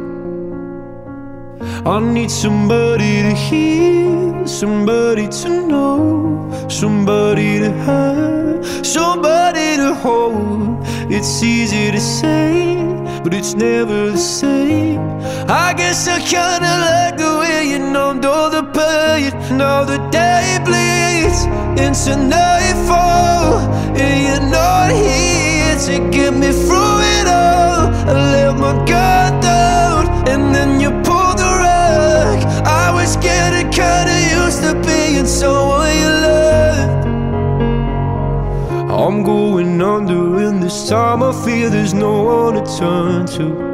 I 1.84 2.00
need 2.00 2.30
somebody 2.30 3.22
to 3.24 3.34
hear, 3.34 4.46
somebody 4.46 5.28
to 5.28 5.66
know, 5.66 6.66
somebody 6.70 7.58
to 7.58 7.72
have, 7.84 8.86
somebody 8.86 9.76
to 9.76 9.92
hold. 9.92 10.78
It's 11.12 11.42
easy 11.42 11.90
to 11.90 12.00
say, 12.00 12.76
but 13.22 13.34
it's 13.34 13.52
never 13.52 14.12
the 14.12 14.16
same. 14.16 15.13
I 15.48 15.74
guess 15.74 16.08
I 16.08 16.20
kinda 16.20 16.72
like 16.88 17.18
the 17.18 17.38
way 17.38 17.68
you 17.68 17.78
numbed 17.78 18.24
all 18.24 18.48
the 18.48 18.62
pain. 18.62 19.32
Now 19.58 19.84
the 19.84 19.98
day 20.10 20.58
bleeds 20.64 21.44
into 21.76 22.16
nightfall, 22.16 23.58
and 23.94 24.14
you're 24.26 24.48
not 24.50 24.90
here 24.90 25.76
to 25.86 26.10
get 26.10 26.32
me 26.32 26.50
through 26.50 26.98
it 27.18 27.26
all. 27.28 27.92
I 28.08 28.12
let 28.32 28.56
my 28.56 28.72
guard 28.86 29.42
down, 29.42 30.08
and 30.28 30.54
then 30.54 30.80
you 30.80 30.90
pulled 31.02 31.36
the 31.36 31.50
rug. 31.64 32.38
I 32.64 32.90
was 32.94 33.16
getting 33.16 33.68
kinda 33.70 34.16
used 34.40 34.62
to 34.62 34.74
being 34.86 35.26
someone 35.26 35.92
you 36.02 36.12
loved. 36.26 37.06
I'm 38.90 39.22
going 39.22 39.82
under, 39.82 40.38
and 40.46 40.62
this 40.62 40.88
time 40.88 41.22
I 41.22 41.32
feel 41.32 41.68
there's 41.68 41.92
no 41.92 42.22
one 42.22 42.54
to 42.54 42.64
turn 42.78 43.26
to. 43.36 43.73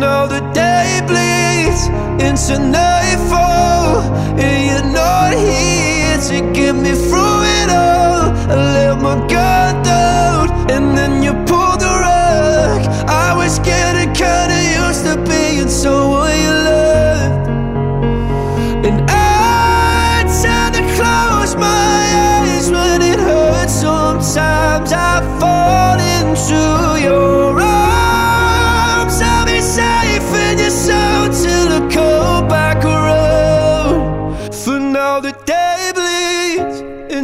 Now 0.00 0.26
the 0.26 0.40
day 0.54 1.02
bleeds 1.06 1.82
into 2.26 2.58
nightfall, 2.58 4.00
and 4.40 4.58
you're 4.68 4.92
not 4.94 5.34
here 5.34 6.16
to 6.28 6.52
get 6.54 6.74
me 6.74 6.92
through 6.92 7.42
it 7.60 7.68
all. 7.68 8.32
I 8.48 8.56
let 8.76 9.02
my 9.02 9.16
guard 9.28 9.84
down, 9.84 10.48
and 10.70 10.96
then 10.96 11.22
you 11.22 11.32
pulled 11.44 11.80
the 11.80 11.92
rug. 12.06 12.80
I 13.08 13.34
was 13.36 13.58
getting 13.58 14.10
kinda 14.14 14.58
used 14.80 15.04
to 15.04 15.16
being 15.28 15.68
someone 15.68 16.29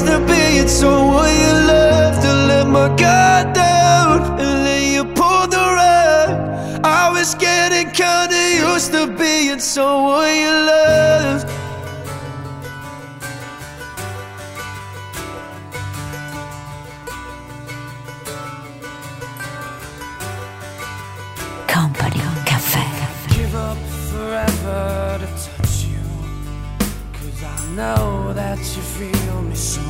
used 0.00 0.12
to 0.12 0.18
being 0.26 0.68
someone 0.68 1.30
you 1.30 1.52
love. 1.68 2.22
To 2.22 2.32
let 2.48 2.66
my 2.66 2.88
guard 2.96 3.52
down, 3.54 4.22
and 4.40 4.66
then 4.66 4.94
you 4.94 5.04
pulled 5.04 5.50
the 5.50 5.64
rug. 5.78 6.84
I 6.84 7.10
was 7.10 7.34
getting 7.34 7.90
kinda 7.90 8.40
used 8.72 8.92
to 8.92 9.06
being 9.06 9.60
someone 9.60 10.34
you 10.44 10.54
love. 10.70 11.44
Company 21.66 22.20
give 23.34 23.54
up 23.54 23.78
forever 24.10 25.18
to 25.22 25.28
touch 25.44 25.84
you. 25.92 26.04
Cause 27.16 27.42
I 27.42 27.58
know 27.76 28.32
that 28.32 28.58
you 28.58 28.82
feel 28.96 29.42
me 29.42 29.54
somehow. 29.54 29.89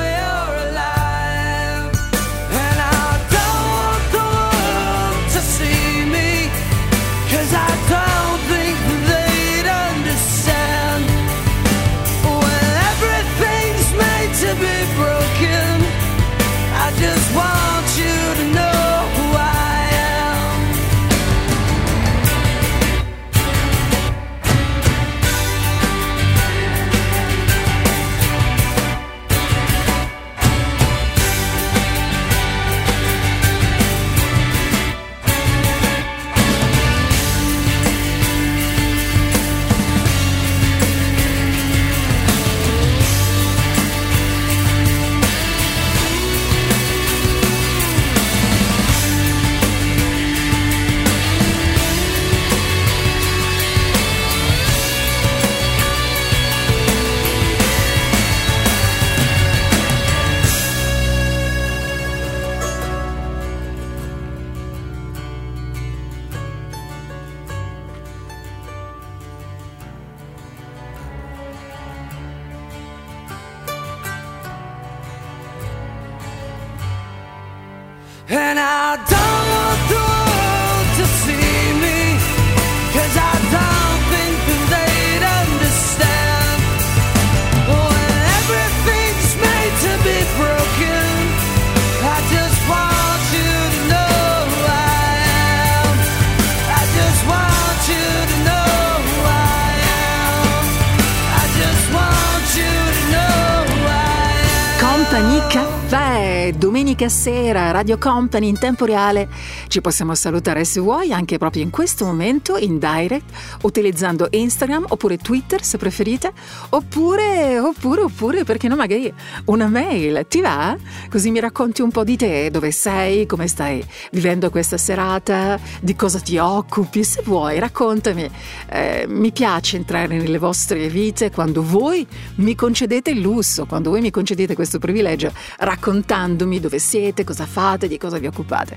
domenica 107.01 107.09
sera, 107.09 107.71
Radio 107.71 107.97
Company 107.97 108.47
in 108.47 108.59
tempo 108.59 108.85
reale. 108.85 109.27
Ci 109.71 109.79
possiamo 109.79 110.13
salutare 110.15 110.65
se 110.65 110.81
vuoi 110.81 111.13
anche 111.13 111.37
proprio 111.37 111.63
in 111.63 111.69
questo 111.69 112.03
momento 112.03 112.57
in 112.57 112.77
direct, 112.77 113.23
utilizzando 113.61 114.27
Instagram 114.29 114.87
oppure 114.89 115.15
Twitter 115.15 115.63
se 115.63 115.77
preferite, 115.77 116.33
oppure, 116.71 117.57
oppure, 117.57 118.01
oppure, 118.01 118.43
perché 118.43 118.67
no, 118.67 118.75
magari 118.75 119.13
una 119.45 119.67
mail. 119.67 120.25
Ti 120.27 120.41
va? 120.41 120.75
Così 121.09 121.31
mi 121.31 121.39
racconti 121.39 121.81
un 121.81 121.89
po' 121.89 122.03
di 122.03 122.17
te, 122.17 122.51
dove 122.51 122.71
sei, 122.71 123.25
come 123.25 123.47
stai 123.47 123.81
vivendo 124.11 124.49
questa 124.49 124.75
serata, 124.75 125.57
di 125.79 125.95
cosa 125.95 126.19
ti 126.19 126.37
occupi, 126.37 127.05
se 127.05 127.21
vuoi, 127.23 127.57
raccontami. 127.57 128.29
Eh, 128.67 129.05
mi 129.07 129.31
piace 129.31 129.77
entrare 129.77 130.17
nelle 130.17 130.37
vostre 130.37 130.89
vite 130.89 131.31
quando 131.31 131.63
voi 131.63 132.05
mi 132.35 132.55
concedete 132.55 133.11
il 133.11 133.21
lusso, 133.21 133.65
quando 133.65 133.91
voi 133.91 134.01
mi 134.01 134.11
concedete 134.11 134.53
questo 134.53 134.79
privilegio, 134.79 135.31
raccontandomi 135.59 136.59
dove 136.59 136.77
siete, 136.77 137.23
cosa 137.23 137.45
fate, 137.45 137.87
di 137.87 137.97
cosa 137.97 138.17
vi 138.17 138.27
occupate. 138.27 138.75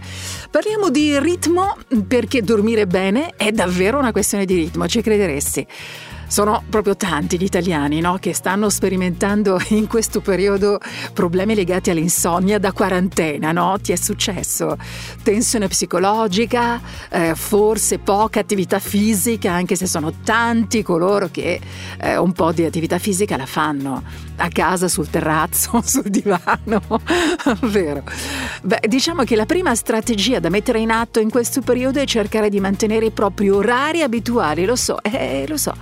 Parliamo 0.53 0.83
di 0.91 1.19
ritmo 1.19 1.77
perché 2.07 2.43
dormire 2.43 2.87
bene 2.87 3.35
è 3.37 3.51
davvero 3.51 3.99
una 3.99 4.13
questione 4.13 4.45
di 4.45 4.55
ritmo, 4.55 4.87
ci 4.87 5.03
crederesti. 5.03 5.67
Sono 6.27 6.65
proprio 6.69 6.97
tanti 6.97 7.39
gli 7.39 7.45
italiani 7.45 8.01
no, 8.01 8.17
che 8.19 8.33
stanno 8.33 8.69
sperimentando 8.69 9.61
in 9.71 9.87
questo 9.87 10.21
periodo 10.21 10.81
problemi 11.13 11.55
legati 11.55 11.91
all'insonnia 11.91 12.59
da 12.59 12.73
quarantena, 12.73 13.53
no? 13.53 13.79
Ti 13.81 13.93
è 13.93 13.97
successo? 13.97 14.77
Tensione 15.23 15.69
psicologica, 15.69 16.81
eh, 17.11 17.35
forse 17.35 17.99
poca 17.99 18.41
attività 18.41 18.79
fisica, 18.79 19.53
anche 19.53 19.77
se 19.77 19.87
sono 19.87 20.13
tanti 20.25 20.83
coloro 20.83 21.29
che 21.31 21.61
eh, 22.01 22.17
un 22.17 22.33
po' 22.33 22.53
di 22.53 22.65
attività 22.65 22.99
fisica 22.99 23.37
la 23.37 23.47
fanno 23.47 24.03
a 24.37 24.49
casa, 24.49 24.89
sul 24.89 25.09
terrazzo, 25.09 25.81
sul 25.85 26.09
divano. 26.09 26.83
Vero. 27.63 28.03
Beh, 28.63 28.81
diciamo 28.87 29.25
che 29.25 29.37
la 29.37 29.47
prima 29.47 29.75
strategia 29.75 30.41
da 30.41 30.49
mettere 30.49 30.81
in 30.81 30.91
atto 30.91 31.21
in 31.21 31.31
questo 31.31 31.61
periodo 31.61 32.01
è 32.01 32.05
cercare 32.05 32.49
di 32.49 32.61
mantenere 32.61 33.07
i 33.07 33.11
propri 33.11 33.49
orari 33.51 34.03
abituali, 34.03 34.65
lo 34.65 34.77
so, 34.77 35.03
eh, 35.03 35.45
lo 35.47 35.57
so. 35.57 35.75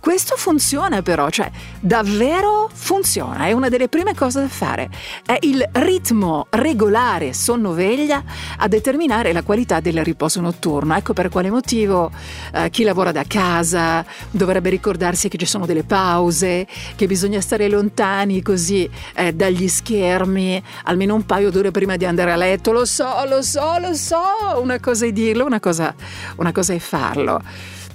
Questo 0.00 0.36
funziona 0.36 1.02
però, 1.02 1.28
cioè 1.28 1.50
davvero 1.78 2.70
funziona, 2.72 3.44
è 3.44 3.52
una 3.52 3.68
delle 3.68 3.88
prime 3.88 4.14
cose 4.14 4.40
da 4.40 4.48
fare. 4.48 4.88
È 5.24 5.36
il 5.40 5.62
ritmo 5.72 6.46
regolare 6.48 7.34
sonno-veglia 7.34 8.24
a 8.56 8.66
determinare 8.66 9.32
la 9.32 9.42
qualità 9.42 9.80
del 9.80 10.02
riposo 10.02 10.40
notturno. 10.40 10.96
Ecco 10.96 11.12
per 11.12 11.28
quale 11.28 11.50
motivo 11.50 12.10
eh, 12.54 12.70
chi 12.70 12.84
lavora 12.84 13.12
da 13.12 13.24
casa 13.26 14.04
dovrebbe 14.30 14.70
ricordarsi 14.70 15.28
che 15.28 15.36
ci 15.36 15.44
sono 15.44 15.66
delle 15.66 15.84
pause, 15.84 16.66
che 16.96 17.06
bisogna 17.06 17.42
stare 17.42 17.68
lontani 17.68 17.99
così 18.42 18.88
eh, 19.14 19.32
dagli 19.32 19.68
schermi 19.68 20.62
almeno 20.84 21.14
un 21.14 21.26
paio 21.26 21.50
d'ore 21.50 21.70
prima 21.70 21.96
di 21.96 22.06
andare 22.06 22.32
a 22.32 22.36
letto. 22.36 22.72
Lo 22.72 22.84
so, 22.84 23.24
lo 23.28 23.42
so, 23.42 23.78
lo 23.78 23.92
so, 23.94 24.22
una 24.60 24.80
cosa 24.80 25.06
è 25.06 25.12
dirlo, 25.12 25.44
una 25.44 25.60
cosa, 25.60 25.94
una 26.36 26.52
cosa 26.52 26.72
è 26.72 26.78
farlo. 26.78 27.42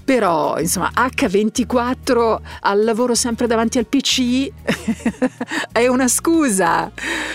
Però, 0.05 0.59
insomma, 0.59 0.91
H24 0.93 2.37
al 2.61 2.83
lavoro 2.83 3.15
sempre 3.15 3.47
davanti 3.47 3.79
al 3.79 3.87
PC 3.87 4.51
è 5.73 5.87
una 5.87 6.07
scusa. 6.07 6.91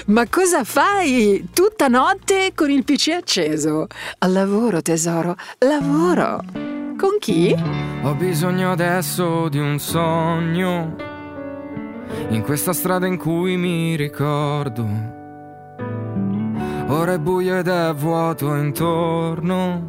Ma 0.07 0.29
cosa 0.29 0.63
fai 0.63 1.49
tutta 1.53 1.89
notte 1.89 2.53
con 2.55 2.71
il 2.71 2.85
PC 2.85 3.09
acceso? 3.09 3.89
Al 4.19 4.33
lavoro, 4.33 4.81
tesoro, 4.83 5.35
lavoro. 5.59 6.45
Con 6.97 7.19
chi? 7.19 7.53
Ho 8.03 8.15
bisogno 8.15 8.71
adesso 8.71 9.49
di 9.49 9.59
un 9.59 9.81
sogno 9.81 11.20
in 12.29 12.43
questa 12.43 12.73
strada 12.73 13.07
in 13.07 13.17
cui 13.17 13.57
mi 13.57 13.97
ricordo. 13.97 15.19
Ora 16.89 17.13
è 17.13 17.19
buio 17.19 17.57
ed 17.57 17.69
è 17.69 17.95
vuoto 17.95 18.55
intorno. 18.55 19.85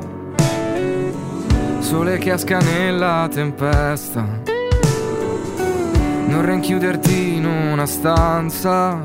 sole 1.79 2.17
che 2.17 2.33
esca 2.33 2.57
nella 2.59 3.29
tempesta. 3.31 4.41
Non 6.27 6.45
rinchiuderti 6.45 7.35
in 7.35 7.45
una 7.45 7.85
stanza. 7.85 8.99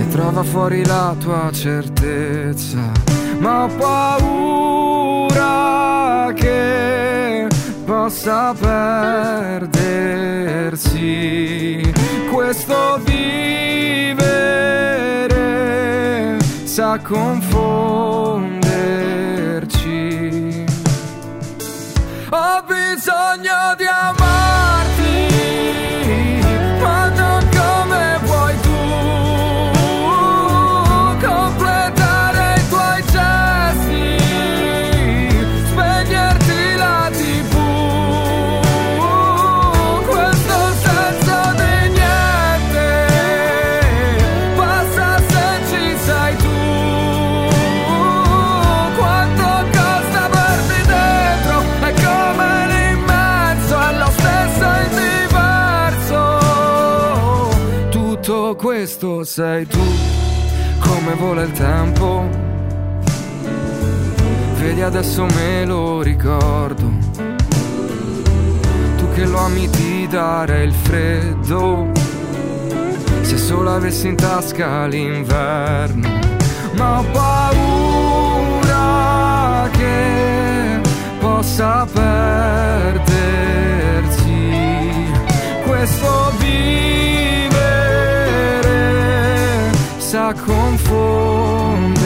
E 0.00 0.08
trova 0.08 0.42
fuori 0.42 0.84
la 0.84 1.14
tua 1.16 1.48
certezza. 1.52 2.90
Ma 3.38 3.62
ho 3.62 3.68
paura 4.98 5.52
che 6.34 7.46
possa 7.84 8.52
perdersi. 8.58 9.78
Questo 12.32 13.00
vivere 13.04 14.79
sa 16.70 16.96
confonderci. 17.02 18.54
Ho 22.30 22.62
bisogno 22.62 23.74
di 23.76 23.86
amarti, 23.86 24.39
sei 59.40 59.66
tu, 59.66 59.80
come 60.80 61.14
vola 61.14 61.40
il 61.40 61.52
tempo. 61.52 62.28
Vedi 64.58 64.82
adesso 64.82 65.24
me 65.24 65.64
lo 65.64 66.02
ricordo. 66.02 66.92
Tu 68.98 69.08
che 69.14 69.24
lo 69.24 69.38
ami 69.38 69.70
ti 69.70 70.06
dare 70.08 70.64
il 70.64 70.74
freddo. 70.74 71.90
Se 73.22 73.38
solo 73.38 73.74
avessi 73.74 74.08
in 74.08 74.16
tasca 74.16 74.84
l'inverno. 74.84 76.06
Ma 76.74 76.98
ho 76.98 77.04
paura 77.10 78.60
che 79.70 80.80
possa 81.18 81.86
perdersi 81.90 83.00
questo 85.64 86.32
vivere 86.36 86.89
sa 90.10 90.34
confonderci. 90.34 91.99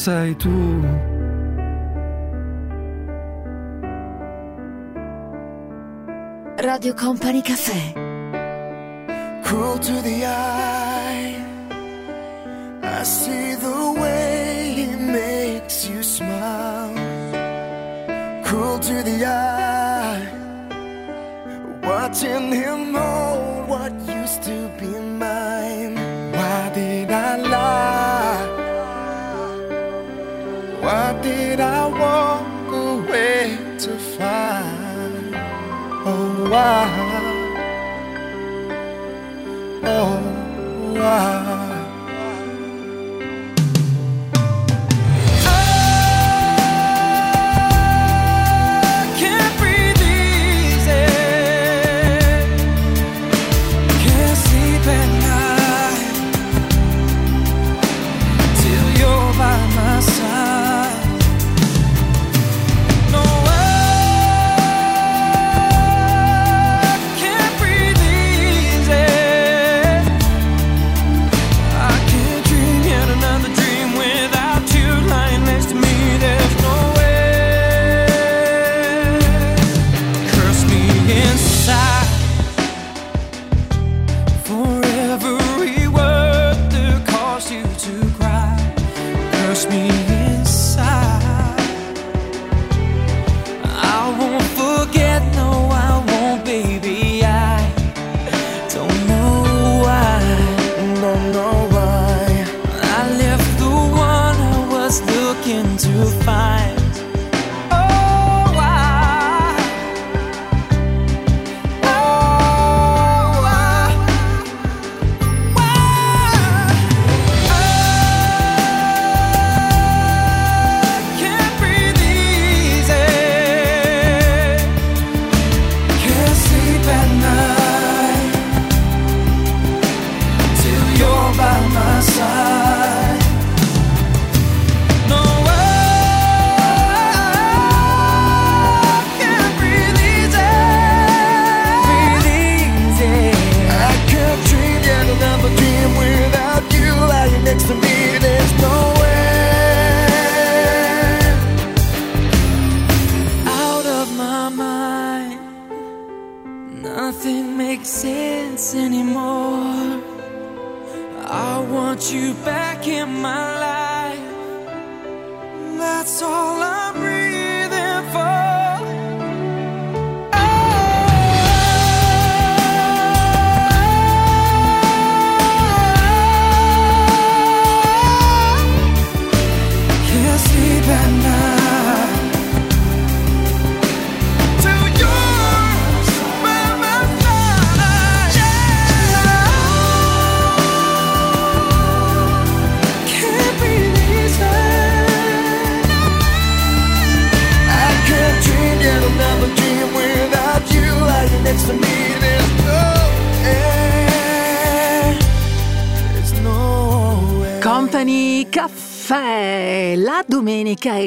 Sei 0.00 0.34
tu. 0.34 0.50
Radio 6.56 6.94
Company 6.94 7.42
Caffè. 7.42 7.92
cruel 9.42 9.78
to 9.78 10.00
the 10.00 10.24
eye. 10.24 10.49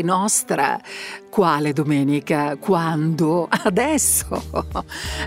Nostra. 0.04 0.80
Quale 1.30 1.74
domenica? 1.74 2.58
Quando? 2.58 3.48
Adesso! 3.50 4.44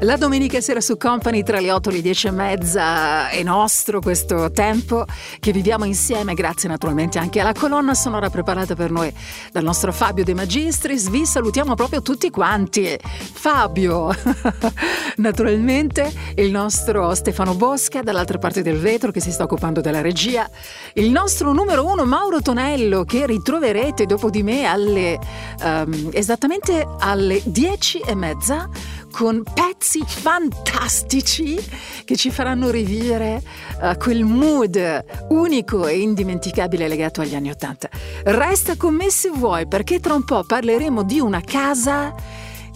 La 0.01 0.17
domenica 0.17 0.61
sera 0.61 0.81
su 0.81 0.97
Company 0.97 1.43
tra 1.43 1.59
le 1.59 1.73
8 1.73 1.91
e 1.91 1.93
le 1.95 2.03
10 2.03 2.27
e 2.29 2.31
mezza 2.31 3.29
è 3.29 3.43
nostro 3.43 4.01
questo 4.01 4.53
tempo 4.53 5.05
che 5.41 5.51
viviamo 5.51 5.85
insieme, 5.85 6.35
grazie 6.35 6.69
naturalmente 6.69 7.19
anche 7.19 7.41
alla 7.41 7.53
colonna 7.53 7.95
sonora 7.95 8.31
preparata 8.31 8.77
per 8.77 8.91
noi 8.93 9.13
dal 9.51 9.65
nostro 9.65 9.93
Fabio 9.93 10.23
De 10.23 10.35
Magistris. 10.35 11.09
Vi 11.09 11.27
salutiamo 11.27 11.75
proprio 11.75 12.03
tutti 12.03 12.31
quanti. 12.31 12.97
Fabio, 13.03 14.15
naturalmente 15.17 16.13
il 16.37 16.51
nostro 16.51 17.15
Stefano 17.15 17.55
Bosca 17.55 18.03
dall'altra 18.03 18.39
parte 18.39 18.63
del 18.63 18.79
vetro 18.79 19.11
che 19.11 19.21
si 19.21 19.31
sta 19.31 19.45
occupando 19.45 19.81
della 19.81 20.01
regia, 20.01 20.49
il 20.95 21.11
nostro 21.11 21.53
numero 21.53 21.87
uno 21.87 22.05
Mauro 22.05 22.41
Tonello 22.41 23.05
che 23.05 23.27
ritroverete 23.27 24.07
dopo 24.07 24.31
di 24.31 24.43
me 24.43 24.65
alle, 24.65 25.19
um, 25.63 26.11
esattamente 26.13 26.87
alle 26.99 27.41
dieci 27.45 27.99
e 28.01 28.15
mezza 28.15 28.69
con 29.11 29.43
pezzi 29.43 30.03
fantastici 30.07 31.59
che 32.05 32.17
ci 32.17 32.31
faranno 32.31 32.71
rivivere 32.71 33.43
uh, 33.81 33.97
quel 33.97 34.25
mood 34.25 35.05
unico 35.31 35.87
e 35.87 36.01
indimenticabile 36.01 36.87
legato 36.87 37.23
agli 37.23 37.35
anni 37.35 37.51
Ottanta. 37.51 37.89
Resta 38.25 38.77
con 38.77 38.95
me 38.95 39.11
se 39.11 39.31
vuoi 39.31 39.67
perché 39.67 40.01
tra 40.01 40.13
un 40.13 40.25
po' 40.25 40.45
parleremo 40.45 41.03
di 41.03 41.19
una 41.19 41.41
casa 41.41 42.15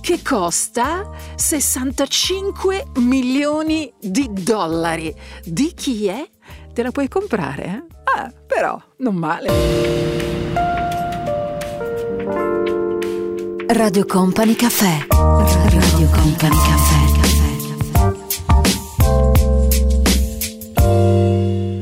che 0.01 0.23
costa 0.23 1.11
65 1.35 2.87
milioni 2.97 3.93
di 4.01 4.29
dollari. 4.33 5.15
Di 5.45 5.73
chi 5.75 6.07
è? 6.07 6.29
Te 6.73 6.83
la 6.83 6.91
puoi 6.91 7.09
comprare? 7.09 7.65
Eh? 7.65 7.83
Ah, 8.17 8.33
però, 8.47 8.81
non 8.99 9.15
male. 9.15 9.49
Radio 13.69 14.05
Company 14.07 14.55
Caffè. 14.55 15.07
Radio 15.09 16.09
Company 16.11 16.57
Caffè. 16.57 16.99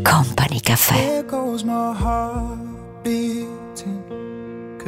Company 0.03 0.61
Caffè. 0.61 1.25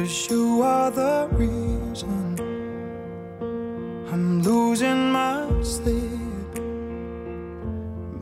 Cause 0.01 0.31
you 0.31 0.63
are 0.63 0.89
the 0.89 1.27
reason. 1.33 2.50
Losing 4.43 5.11
my 5.11 5.45
sleep. 5.61 6.51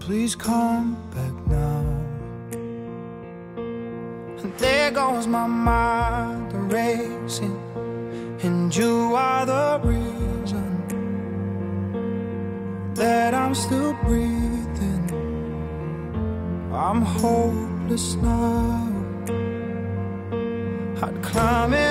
Please 0.01 0.35
come 0.35 0.97
back 1.15 1.47
now. 1.47 1.85
And 4.41 4.53
there 4.57 4.91
goes 4.91 5.27
my 5.27 5.47
mind 5.47 6.51
racing, 6.69 7.57
and 8.43 8.75
you 8.75 9.15
are 9.15 9.45
the 9.45 9.79
reason 9.81 10.67
that 12.95 13.33
I'm 13.33 13.55
still 13.55 13.93
breathing. 14.03 15.05
I'm 16.73 17.01
hopeless 17.01 18.15
now. 18.15 18.87
I'd 21.01 21.23
climb 21.23 21.73
it. 21.73 21.88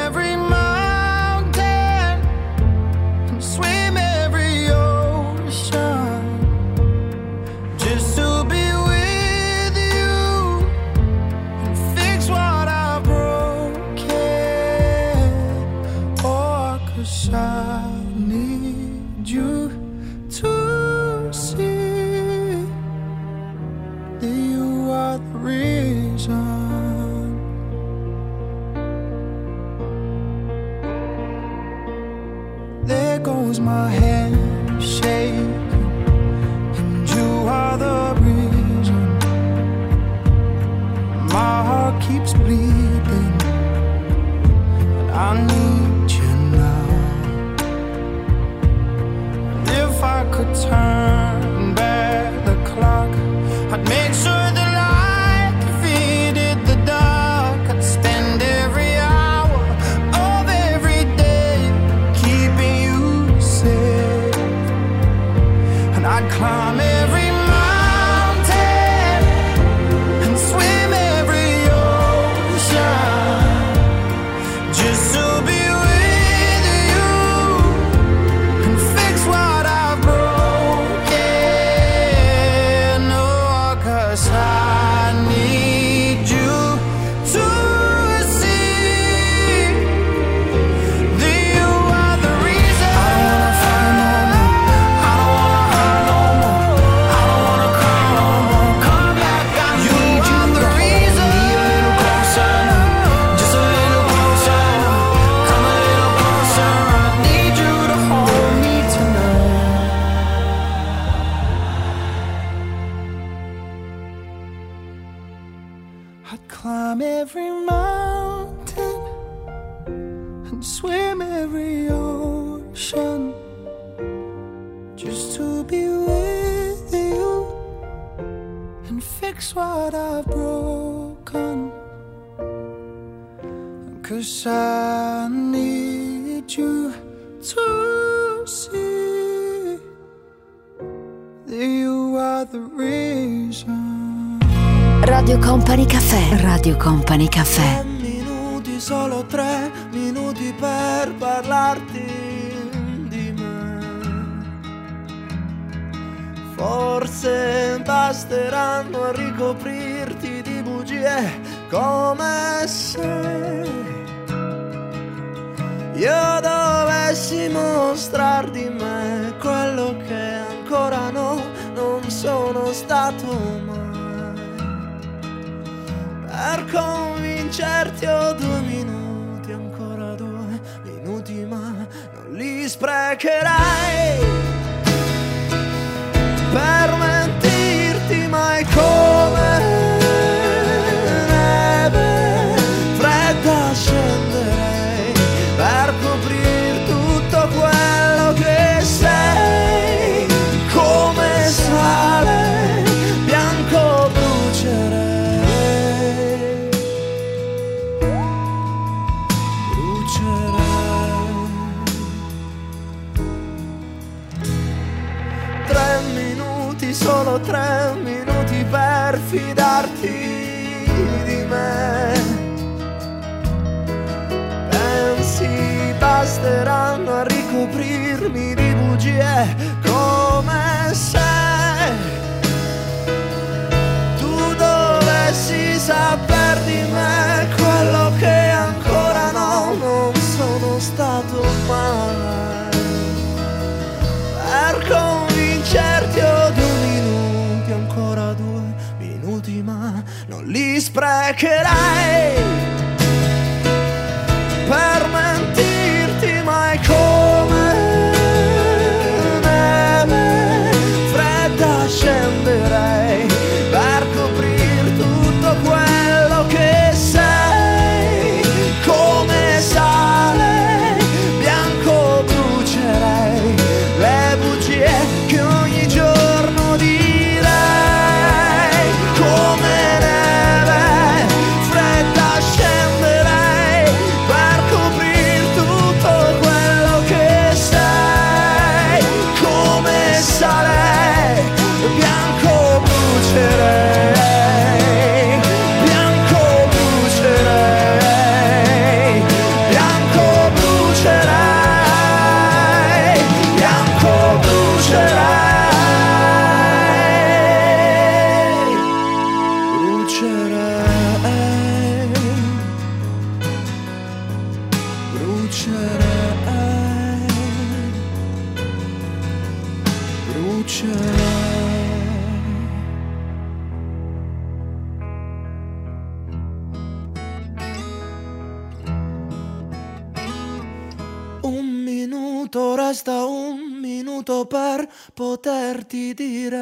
But 250.98 251.06
I 251.06 251.32
could 251.32 251.48
I 251.64 252.67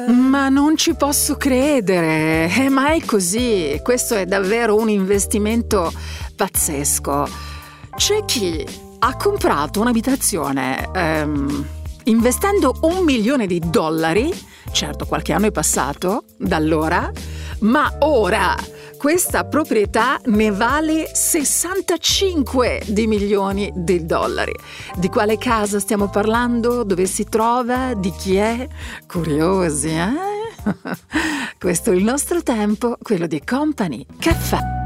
Ma 0.07 0.49
non 0.49 0.75
ci 0.77 0.95
posso 0.95 1.35
credere, 1.35 2.49
eh, 2.53 2.69
ma 2.69 2.93
è 2.93 3.03
così, 3.05 3.79
questo 3.83 4.15
è 4.15 4.25
davvero 4.25 4.75
un 4.75 4.89
investimento 4.89 5.91
pazzesco. 6.35 7.27
C'è 7.95 8.25
chi 8.25 8.65
ha 8.99 9.15
comprato 9.15 9.79
un'abitazione 9.79 10.89
ehm, 10.93 11.65
investendo 12.05 12.77
un 12.81 13.03
milione 13.03 13.47
di 13.47 13.61
dollari, 13.63 14.31
certo 14.71 15.05
qualche 15.05 15.33
anno 15.33 15.47
è 15.47 15.51
passato 15.51 16.23
da 16.37 16.55
allora, 16.55 17.11
ma 17.59 17.91
ora 17.99 18.55
questa 18.97 19.45
proprietà 19.45 20.19
ne 20.25 20.51
vale 20.51 21.09
65 21.13 22.81
di 22.87 23.07
milioni 23.07 23.71
di 23.75 24.05
dollari. 24.05 24.53
Di 24.95 25.07
quale 25.07 25.37
casa 25.37 25.79
stiamo 25.79 26.09
parlando? 26.09 26.83
Dove 26.83 27.05
si 27.05 27.23
trova? 27.25 27.93
Di 27.93 28.11
chi 28.11 28.35
è? 28.35 28.67
Curiosi, 29.07 29.89
eh? 29.89 30.35
Questo 31.59 31.91
è 31.91 31.95
il 31.95 32.03
nostro 32.03 32.41
tempo, 32.41 32.97
quello 33.01 33.27
di 33.27 33.41
Company 33.43 34.05
Caffè. 34.19 34.76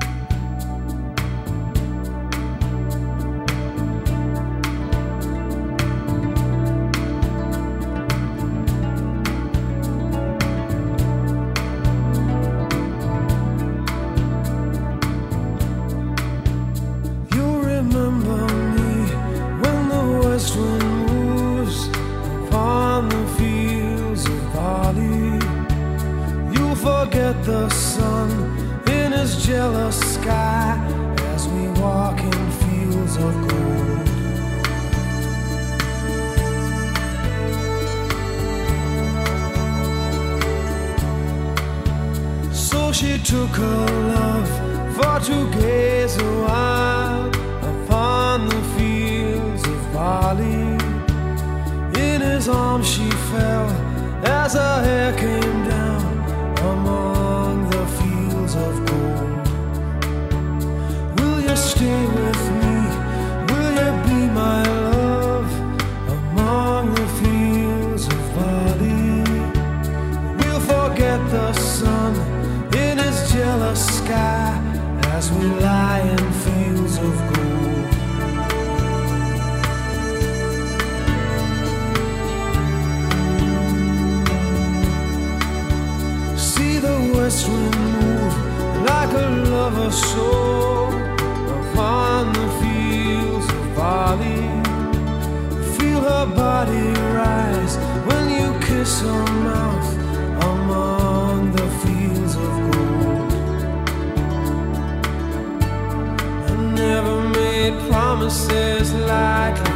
promises 108.22 108.94
lightly, 108.94 109.72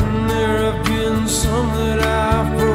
and 0.00 0.30
there 0.30 0.72
have 0.72 0.84
been 0.86 1.28
some 1.28 1.68
that 1.74 2.00
I've 2.00 2.58
broken. 2.58 2.71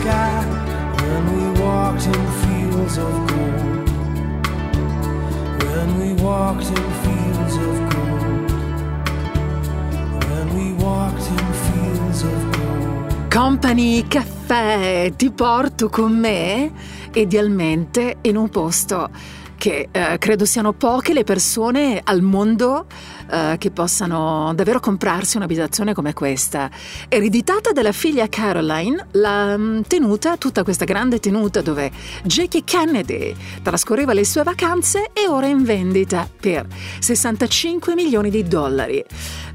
Sky 0.00 0.44
when 1.02 1.22
we 1.34 1.60
walked 1.60 2.06
in 2.06 2.24
fields 2.42 2.96
of 2.96 3.12
gold. 3.28 3.88
When 5.64 5.88
we 6.00 6.08
walked 6.22 6.68
in 6.78 6.86
fields 7.04 7.56
of 7.68 7.74
gold. 7.92 8.50
When 10.28 10.46
we 10.56 10.66
walked 10.82 11.26
in 11.36 11.46
fields 11.64 12.22
of 12.22 12.38
gold. 12.56 13.28
Company 13.28 14.04
Caffè, 14.08 15.12
ti 15.16 15.30
porto 15.30 15.88
con 15.88 16.18
me 16.18 16.70
idealmente 17.12 18.16
in 18.22 18.36
un 18.36 18.48
posto 18.48 19.10
che 19.60 19.90
eh, 19.92 20.16
credo 20.16 20.46
siano 20.46 20.72
poche 20.72 21.12
le 21.12 21.22
persone 21.22 22.00
al 22.02 22.22
mondo 22.22 22.86
eh, 23.30 23.56
che 23.58 23.70
possano 23.70 24.54
davvero 24.54 24.80
comprarsi 24.80 25.36
un'abitazione 25.36 25.92
come 25.92 26.14
questa. 26.14 26.70
Ereditata 27.10 27.70
dalla 27.70 27.92
figlia 27.92 28.26
Caroline, 28.26 29.08
la 29.12 29.58
mm, 29.58 29.82
tenuta, 29.82 30.38
tutta 30.38 30.62
questa 30.62 30.86
grande 30.86 31.20
tenuta 31.20 31.60
dove 31.60 31.92
Jackie 32.22 32.64
Kennedy 32.64 33.36
trascorreva 33.62 34.14
le 34.14 34.24
sue 34.24 34.44
vacanze 34.44 35.10
è 35.12 35.28
ora 35.28 35.46
in 35.46 35.62
vendita 35.62 36.26
per 36.40 36.66
65 36.98 37.94
milioni 37.94 38.30
di 38.30 38.42
dollari. 38.42 39.04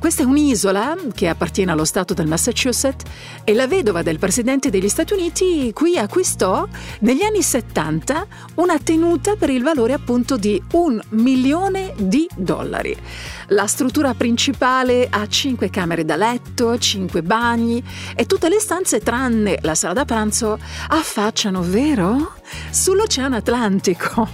Questa 0.05 0.21
è 0.21 0.27
un'isola 0.27 0.95
che 1.15 1.27
appartiene 1.27 1.71
allo 1.71 1.83
stato 1.83 2.13
del 2.13 2.27
Massachusetts 2.27 3.09
e 3.43 3.55
la 3.55 3.65
vedova 3.65 4.03
del 4.03 4.19
presidente 4.19 4.69
degli 4.69 4.87
Stati 4.87 5.13
Uniti 5.13 5.73
qui 5.73 5.97
acquistò 5.97 6.67
negli 6.99 7.23
anni 7.23 7.41
70 7.41 8.27
una 8.57 8.77
tenuta 8.77 9.35
per 9.35 9.49
il 9.49 9.63
valore 9.63 9.93
appunto 9.93 10.37
di 10.37 10.61
un 10.73 11.01
milione 11.09 11.95
di 11.97 12.29
dollari. 12.35 12.95
La 13.47 13.65
struttura 13.65 14.13
principale 14.13 15.07
ha 15.09 15.27
5 15.27 15.71
camere 15.71 16.05
da 16.05 16.15
letto, 16.15 16.77
5 16.77 17.23
bagni 17.23 17.83
e 18.15 18.27
tutte 18.27 18.47
le 18.47 18.59
stanze 18.59 18.99
tranne 18.99 19.57
la 19.63 19.73
sala 19.73 19.93
da 19.93 20.05
pranzo 20.05 20.59
affacciano, 20.89 21.63
vero? 21.63 22.33
Sull'Oceano 22.69 23.37
Atlantico. 23.37 24.27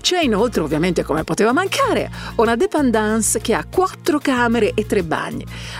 C'è 0.00 0.22
inoltre, 0.22 0.62
ovviamente 0.62 1.04
come 1.04 1.24
poteva 1.24 1.52
mancare, 1.52 2.10
una 2.36 2.56
dependance 2.56 3.38
che 3.40 3.52
ha 3.52 3.66
4 3.70 4.18
camere 4.18 4.72
e 4.72 4.86
3 4.86 5.02
bagni. 5.02 5.09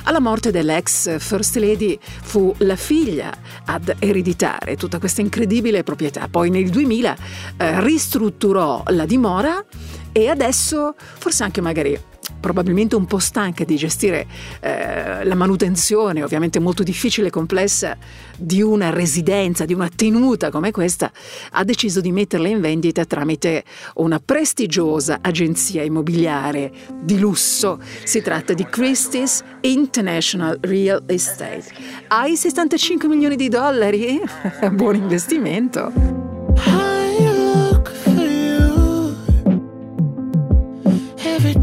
Alla 0.04 0.20
morte 0.20 0.50
dell'ex 0.50 1.18
First 1.18 1.56
Lady 1.56 1.98
fu 2.00 2.54
la 2.58 2.76
figlia 2.76 3.32
ad 3.66 3.94
ereditare 3.98 4.76
tutta 4.76 4.98
questa 4.98 5.20
incredibile 5.20 5.82
proprietà. 5.82 6.28
Poi 6.28 6.50
nel 6.50 6.68
2000 6.68 7.16
eh, 7.56 7.80
ristrutturò 7.80 8.82
la 8.88 9.06
dimora 9.06 9.64
e 10.12 10.28
adesso 10.28 10.94
forse 10.96 11.44
anche 11.44 11.60
magari 11.60 11.98
probabilmente 12.40 12.96
un 12.96 13.06
po' 13.06 13.18
stanca 13.18 13.64
di 13.64 13.76
gestire 13.76 14.26
eh, 14.60 15.24
la 15.24 15.34
manutenzione, 15.34 16.22
ovviamente 16.22 16.58
molto 16.58 16.82
difficile 16.82 17.28
e 17.28 17.30
complessa, 17.30 17.96
di 18.36 18.62
una 18.62 18.90
residenza, 18.90 19.64
di 19.64 19.74
una 19.74 19.88
tenuta 19.94 20.50
come 20.50 20.70
questa, 20.70 21.12
ha 21.52 21.64
deciso 21.64 22.00
di 22.00 22.10
metterla 22.10 22.48
in 22.48 22.60
vendita 22.60 23.04
tramite 23.04 23.64
una 23.96 24.20
prestigiosa 24.24 25.18
agenzia 25.20 25.82
immobiliare 25.82 26.72
di 27.00 27.18
lusso. 27.18 27.78
Si 28.04 28.22
tratta 28.22 28.52
di 28.52 28.64
Christie's 28.64 29.42
International 29.60 30.58
Real 30.60 31.02
Estate. 31.06 31.64
Hai 32.08 32.36
65 32.36 33.08
milioni 33.08 33.36
di 33.36 33.48
dollari? 33.48 34.20
Buon 34.72 34.96
investimento! 34.96 36.20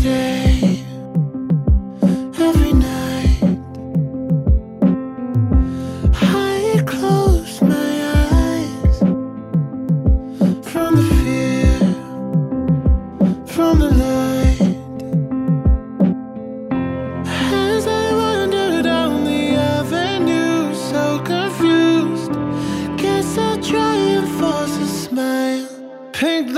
Day, 0.07 0.36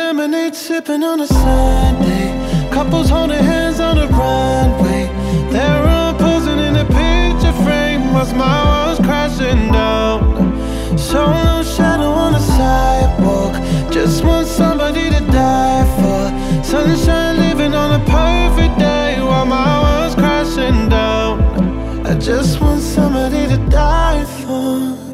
lemonade 0.09 0.55
sipping 0.55 1.03
on 1.03 1.21
a 1.21 1.27
Sunday. 1.27 2.25
Couples 2.71 3.09
holding 3.09 3.43
hands 3.43 3.79
on 3.79 3.95
the 3.95 4.07
runway. 4.07 5.03
They're 5.51 5.85
all 5.87 6.15
posing 6.15 6.57
in 6.57 6.75
a 6.77 6.85
picture 6.85 7.55
frame 7.63 8.01
as 8.21 8.33
my 8.33 8.57
walls 8.69 8.99
crashing 9.07 9.71
down. 9.71 10.17
Solo 10.97 11.61
shadow 11.61 12.09
on 12.25 12.33
the 12.33 12.43
sidewalk. 12.57 13.53
Just 13.91 14.23
want 14.23 14.47
somebody 14.47 15.11
to 15.11 15.21
die 15.31 15.85
for. 15.97 16.23
Sunshine 16.63 17.37
living 17.37 17.75
on 17.75 18.01
a 18.01 18.03
perfect 18.05 18.79
day 18.79 19.21
while 19.21 19.45
my 19.45 19.71
world's 19.83 20.15
crashing 20.15 20.89
down. 20.89 21.33
I 22.07 22.15
just 22.17 22.59
want 22.59 22.81
somebody 22.81 23.47
to 23.53 23.57
die 23.69 24.25
for. 24.41 25.08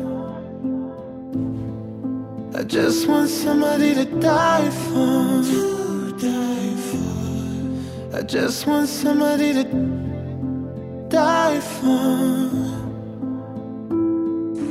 I 2.66 2.68
just 2.68 3.08
want 3.08 3.30
somebody 3.30 3.94
to 3.94 4.06
die 4.06 4.68
for. 4.72 5.44
To 5.44 6.18
die 6.18 6.76
for. 6.88 8.18
I 8.18 8.24
just 8.24 8.66
want 8.66 8.90
somebody 8.90 9.54
to 9.54 9.64
die 11.08 11.60
for. 11.60 12.50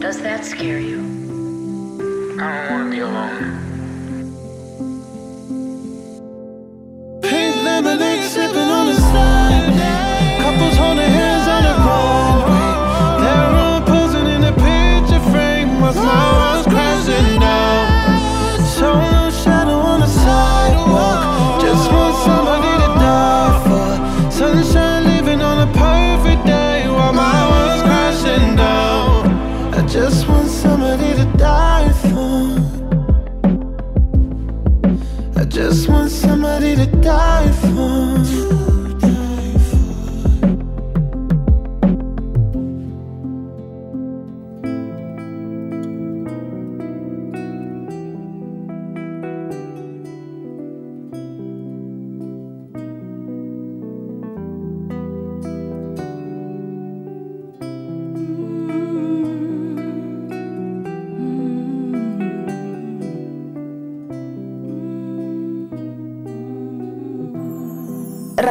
Does 0.01 0.21
that 0.23 0.45
scare 0.45 0.81
you? 0.81 0.99
I 2.41 2.67
don't 2.67 2.73
wanna 2.73 2.91
be 2.91 2.99
alone. 2.99 3.64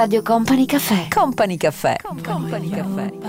Radio 0.03 0.21
Company 0.21 0.65
Caffè. 0.65 1.07
Company 1.07 1.55
Caffè. 1.55 1.95
Company 2.21 2.67
Caffè. 2.67 3.22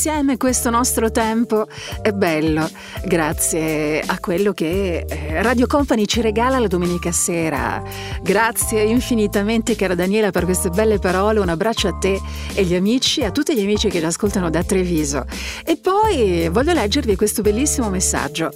Insieme 0.00 0.38
questo 0.38 0.70
nostro 0.70 1.10
tempo 1.10 1.66
è 2.00 2.12
bello, 2.12 2.66
grazie 3.04 4.00
a 4.00 4.18
quello 4.18 4.54
che 4.54 5.04
eh, 5.06 5.42
Radio 5.42 5.66
Company 5.66 6.06
ci 6.06 6.22
regala 6.22 6.58
la 6.58 6.68
domenica 6.68 7.12
sera. 7.12 7.82
Grazie 8.22 8.80
infinitamente 8.80 9.76
cara 9.76 9.94
Daniela 9.94 10.30
per 10.30 10.46
queste 10.46 10.70
belle 10.70 10.98
parole, 10.98 11.40
un 11.40 11.50
abbraccio 11.50 11.88
a 11.88 11.98
te 11.98 12.18
e 12.54 12.62
agli 12.62 12.74
amici, 12.74 13.22
a 13.24 13.30
tutti 13.30 13.54
gli 13.54 13.60
amici 13.60 13.90
che 13.90 13.98
ci 13.98 14.04
ascoltano 14.06 14.48
da 14.48 14.64
Treviso. 14.64 15.26
E 15.66 15.76
poi 15.76 16.48
voglio 16.48 16.72
leggervi 16.72 17.14
questo 17.14 17.42
bellissimo 17.42 17.90
messaggio. 17.90 18.50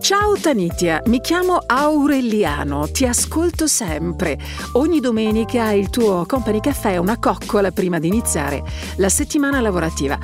Ciao 0.00 0.38
Tanitia, 0.40 1.02
mi 1.06 1.20
chiamo 1.20 1.58
Aureliano, 1.66 2.88
ti 2.88 3.04
ascolto 3.04 3.66
sempre. 3.66 4.38
Ogni 4.74 5.00
domenica 5.00 5.72
il 5.72 5.90
tuo 5.90 6.24
Company 6.24 6.60
Caffè 6.60 6.92
è 6.92 6.96
una 6.98 7.18
coccola 7.18 7.72
prima 7.72 7.98
di 7.98 8.06
iniziare 8.06 8.62
la 8.98 9.08
settimana 9.08 9.60
lavorativa. 9.60 10.16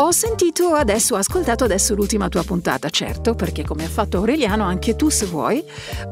Ho 0.00 0.12
sentito 0.12 0.74
adesso, 0.74 1.16
ho 1.16 1.18
ascoltato 1.18 1.64
adesso 1.64 1.92
l'ultima 1.96 2.28
tua 2.28 2.44
puntata, 2.44 2.88
certo, 2.88 3.34
perché 3.34 3.64
come 3.64 3.84
ha 3.84 3.88
fatto 3.88 4.18
Aureliano, 4.18 4.62
anche 4.62 4.94
tu 4.94 5.08
se 5.08 5.26
vuoi, 5.26 5.60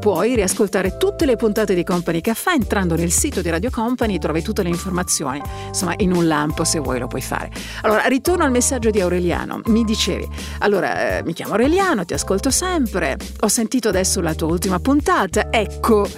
puoi 0.01 0.35
riascoltare 0.35 0.97
tutte 0.97 1.25
le 1.25 1.37
puntate 1.37 1.73
di 1.73 1.85
Company 1.85 2.21
Caffè 2.21 2.51
entrando 2.51 2.97
nel 2.97 3.13
sito 3.13 3.43
di 3.43 3.49
Radio 3.49 3.71
Company, 3.71 4.19
trovi 4.19 4.43
tutte 4.43 4.65
le 4.65 4.71
informazioni, 4.71 5.41
insomma 5.69 5.95
in 5.99 6.13
un 6.13 6.27
lampo 6.27 6.65
se 6.65 6.81
vuoi 6.81 6.99
lo 6.99 7.07
puoi 7.07 7.23
fare. 7.23 7.49
Allora, 7.83 8.07
ritorno 8.07 8.43
al 8.43 8.51
messaggio 8.51 8.91
di 8.91 9.01
Aureliano, 9.01 9.61
mi 9.67 9.85
dicevi, 9.85 10.29
allora 10.59 11.19
eh, 11.19 11.23
mi 11.23 11.33
chiamo 11.33 11.53
Aureliano, 11.53 12.05
ti 12.05 12.15
ascolto 12.15 12.51
sempre, 12.51 13.17
ho 13.39 13.49
sentito 13.49 13.89
adesso 13.89 14.21
la 14.21 14.35
tua 14.35 14.49
ultima 14.49 14.81
puntata, 14.81 15.47
ecco, 15.53 16.09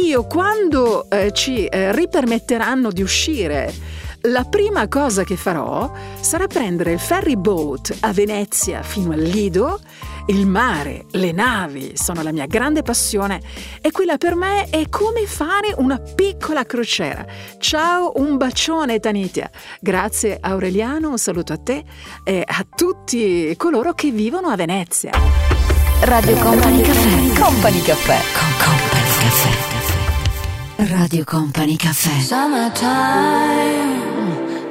io 0.00 0.26
quando 0.26 1.10
eh, 1.10 1.32
ci 1.32 1.66
eh, 1.66 1.90
ripermetteranno 1.90 2.92
di 2.92 3.02
uscire 3.02 4.04
la 4.26 4.44
prima 4.44 4.88
cosa 4.88 5.24
che 5.24 5.36
farò 5.36 5.90
sarà 6.20 6.46
prendere 6.46 6.92
il 6.92 6.98
ferry 6.98 7.36
boat 7.36 7.96
a 8.00 8.12
Venezia 8.12 8.82
fino 8.82 9.12
al 9.12 9.20
Lido. 9.20 9.80
Il 10.26 10.46
mare, 10.46 11.06
le 11.12 11.30
navi 11.30 11.92
sono 11.94 12.22
la 12.22 12.32
mia 12.32 12.46
grande 12.46 12.82
passione 12.82 13.40
e 13.80 13.92
quella 13.92 14.16
per 14.16 14.34
me 14.34 14.68
è 14.70 14.88
come 14.88 15.26
fare 15.26 15.72
una 15.76 15.98
piccola 15.98 16.64
crociera. 16.64 17.24
Ciao, 17.58 18.12
un 18.16 18.36
bacione 18.36 18.98
Tanitia. 18.98 19.48
Grazie 19.80 20.38
Aureliano, 20.40 21.10
un 21.10 21.18
saluto 21.18 21.52
a 21.52 21.58
te 21.58 21.84
e 22.24 22.42
a 22.44 22.66
tutti 22.74 23.54
coloro 23.56 23.92
che 23.92 24.10
vivono 24.10 24.48
a 24.48 24.56
Venezia. 24.56 25.10
Radio 26.00 26.36
Company 26.36 26.80
Caffè. 26.82 27.40
Company 27.40 27.82
Caffè. 27.82 28.18
Con 28.36 28.50
Company 28.58 29.10
Caffè. 29.20 29.75
Radio 30.78 31.24
Company 31.24 31.76
Caffè. 31.76 32.20
Summertime 32.20 33.96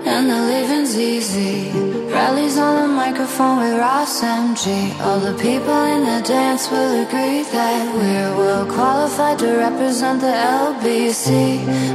and 0.05 0.29
the 0.29 0.39
living's 0.39 0.95
easy. 0.97 1.71
Rallies 2.11 2.57
on 2.57 2.83
the 2.83 2.87
microphone 2.87 3.57
with 3.57 3.79
Ross 3.79 4.21
MG. 4.21 4.93
All 5.01 5.19
the 5.19 5.33
people 5.33 5.83
in 5.85 6.03
the 6.05 6.21
dance 6.23 6.69
will 6.69 7.01
agree 7.01 7.41
that 7.51 7.95
we're 7.95 8.37
well 8.37 8.65
qualified 8.67 9.39
to 9.39 9.57
represent 9.57 10.21
the 10.21 10.27
LBC. 10.27 11.29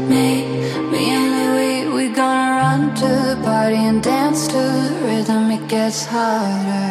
Me, 0.09 0.45
me 0.91 1.11
and 1.17 1.27
Louis, 1.39 1.87
we 1.95 2.09
gonna 2.09 2.59
run 2.63 2.95
to 2.97 3.07
the 3.07 3.39
party 3.45 3.77
and 3.77 4.03
dance 4.03 4.49
to 4.49 4.59
the 4.59 4.99
rhythm. 5.07 5.51
It 5.53 5.69
gets 5.69 6.05
harder. 6.05 6.89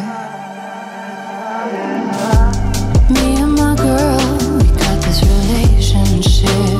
Me 3.12 3.36
and 3.42 3.52
my 3.52 3.74
girl, 3.76 4.58
we 4.58 4.64
got 4.82 4.98
this 5.04 5.20
relationship. 5.22 6.79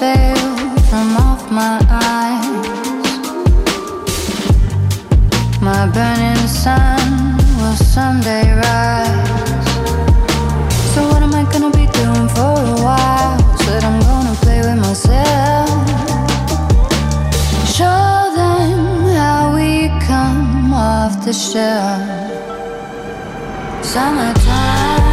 Veil 0.00 0.36
from 0.88 1.16
off 1.16 1.50
my 1.50 1.78
eyes. 1.90 2.68
My 5.60 5.86
burning 5.94 6.46
sun 6.46 7.36
will 7.58 7.78
someday 7.94 8.46
rise. 8.64 9.68
So 10.92 11.00
what 11.10 11.22
am 11.22 11.34
I 11.34 11.44
gonna 11.52 11.72
be 11.82 11.86
doing 12.00 12.28
for 12.36 12.54
a 12.74 12.76
while? 12.86 13.38
Said 13.64 13.82
I'm 13.88 14.00
gonna 14.10 14.36
play 14.44 14.60
with 14.66 14.78
myself. 14.86 15.68
Show 17.76 18.08
them 18.40 18.78
how 19.20 19.54
we 19.56 19.88
come 20.06 20.72
off 20.72 21.24
the 21.24 21.32
shelf. 21.32 22.02
Summertime 23.84 25.07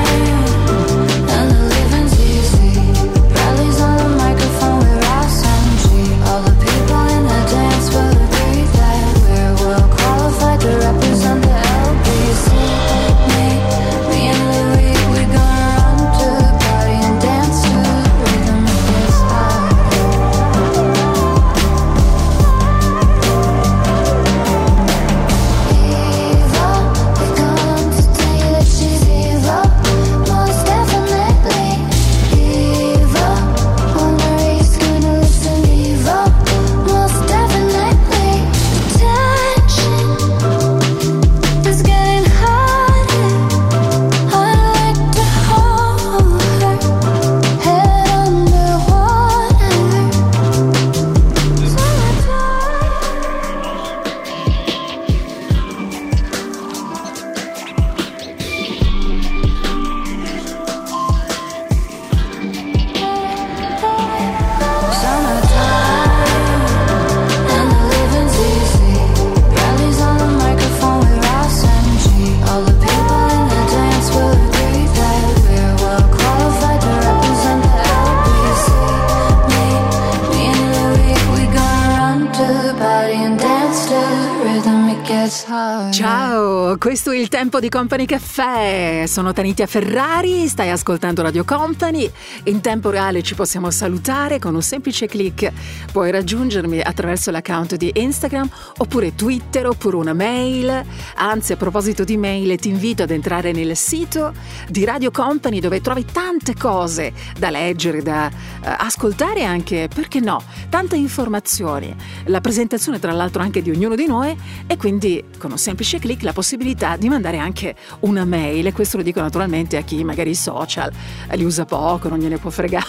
tempo 87.45 87.59
di 87.59 87.69
Company 87.69 88.05
Caffè. 88.05 89.03
Sono 89.05 89.31
Tanitia 89.31 89.67
Ferrari, 89.67 90.47
stai 90.47 90.71
ascoltando 90.71 91.21
Radio 91.21 91.43
Company. 91.43 92.09
In 92.45 92.59
tempo 92.59 92.89
reale 92.89 93.21
ci 93.21 93.35
possiamo 93.35 93.69
salutare 93.69 94.39
con 94.39 94.55
un 94.55 94.63
semplice 94.63 95.05
clic. 95.05 95.51
Puoi 95.91 96.09
raggiungermi 96.09 96.81
attraverso 96.81 97.29
l'account 97.29 97.75
di 97.75 97.91
Instagram 97.93 98.49
oppure 98.77 99.13
Twitter 99.13 99.67
oppure 99.67 99.97
una 99.97 100.13
mail. 100.13 100.83
Anzi, 101.17 101.53
a 101.53 101.55
proposito 101.55 102.03
di 102.03 102.17
mail, 102.17 102.57
ti 102.57 102.69
invito 102.69 103.03
ad 103.03 103.11
entrare 103.11 103.51
nel 103.51 103.77
sito 103.77 104.33
di 104.67 104.83
Radio 104.83 105.11
Company 105.11 105.59
dove 105.59 105.81
trovi 105.81 106.03
tante 106.03 106.55
cose 106.55 107.13
da 107.37 107.51
leggere, 107.51 108.01
da 108.01 108.27
uh, 108.27 108.69
ascoltare 108.77 109.43
anche, 109.43 109.87
perché 109.93 110.19
no, 110.19 110.41
tante 110.69 110.95
informazioni. 110.95 111.95
La 112.25 112.41
presentazione 112.41 112.97
tra 112.97 113.11
l'altro 113.11 113.43
anche 113.43 113.61
di 113.61 113.69
ognuno 113.69 113.93
di 113.93 114.07
noi 114.07 114.35
e 114.65 114.77
quindi 114.77 115.23
con 115.37 115.51
un 115.51 115.59
semplice 115.59 115.99
clic 115.99 116.23
la 116.23 116.33
possibilità 116.33 116.97
di 116.97 117.07
mandare 117.07 117.33
anche 117.37 117.75
una 118.01 118.25
mail, 118.25 118.67
e 118.67 118.73
questo 118.73 118.97
lo 118.97 119.03
dico 119.03 119.21
naturalmente 119.21 119.77
a 119.77 119.81
chi 119.81 120.03
magari 120.03 120.31
i 120.31 120.35
social 120.35 120.91
li 121.31 121.43
usa 121.43 121.65
poco, 121.65 122.09
non 122.09 122.19
gliene 122.19 122.37
può 122.37 122.49
fregare, 122.49 122.85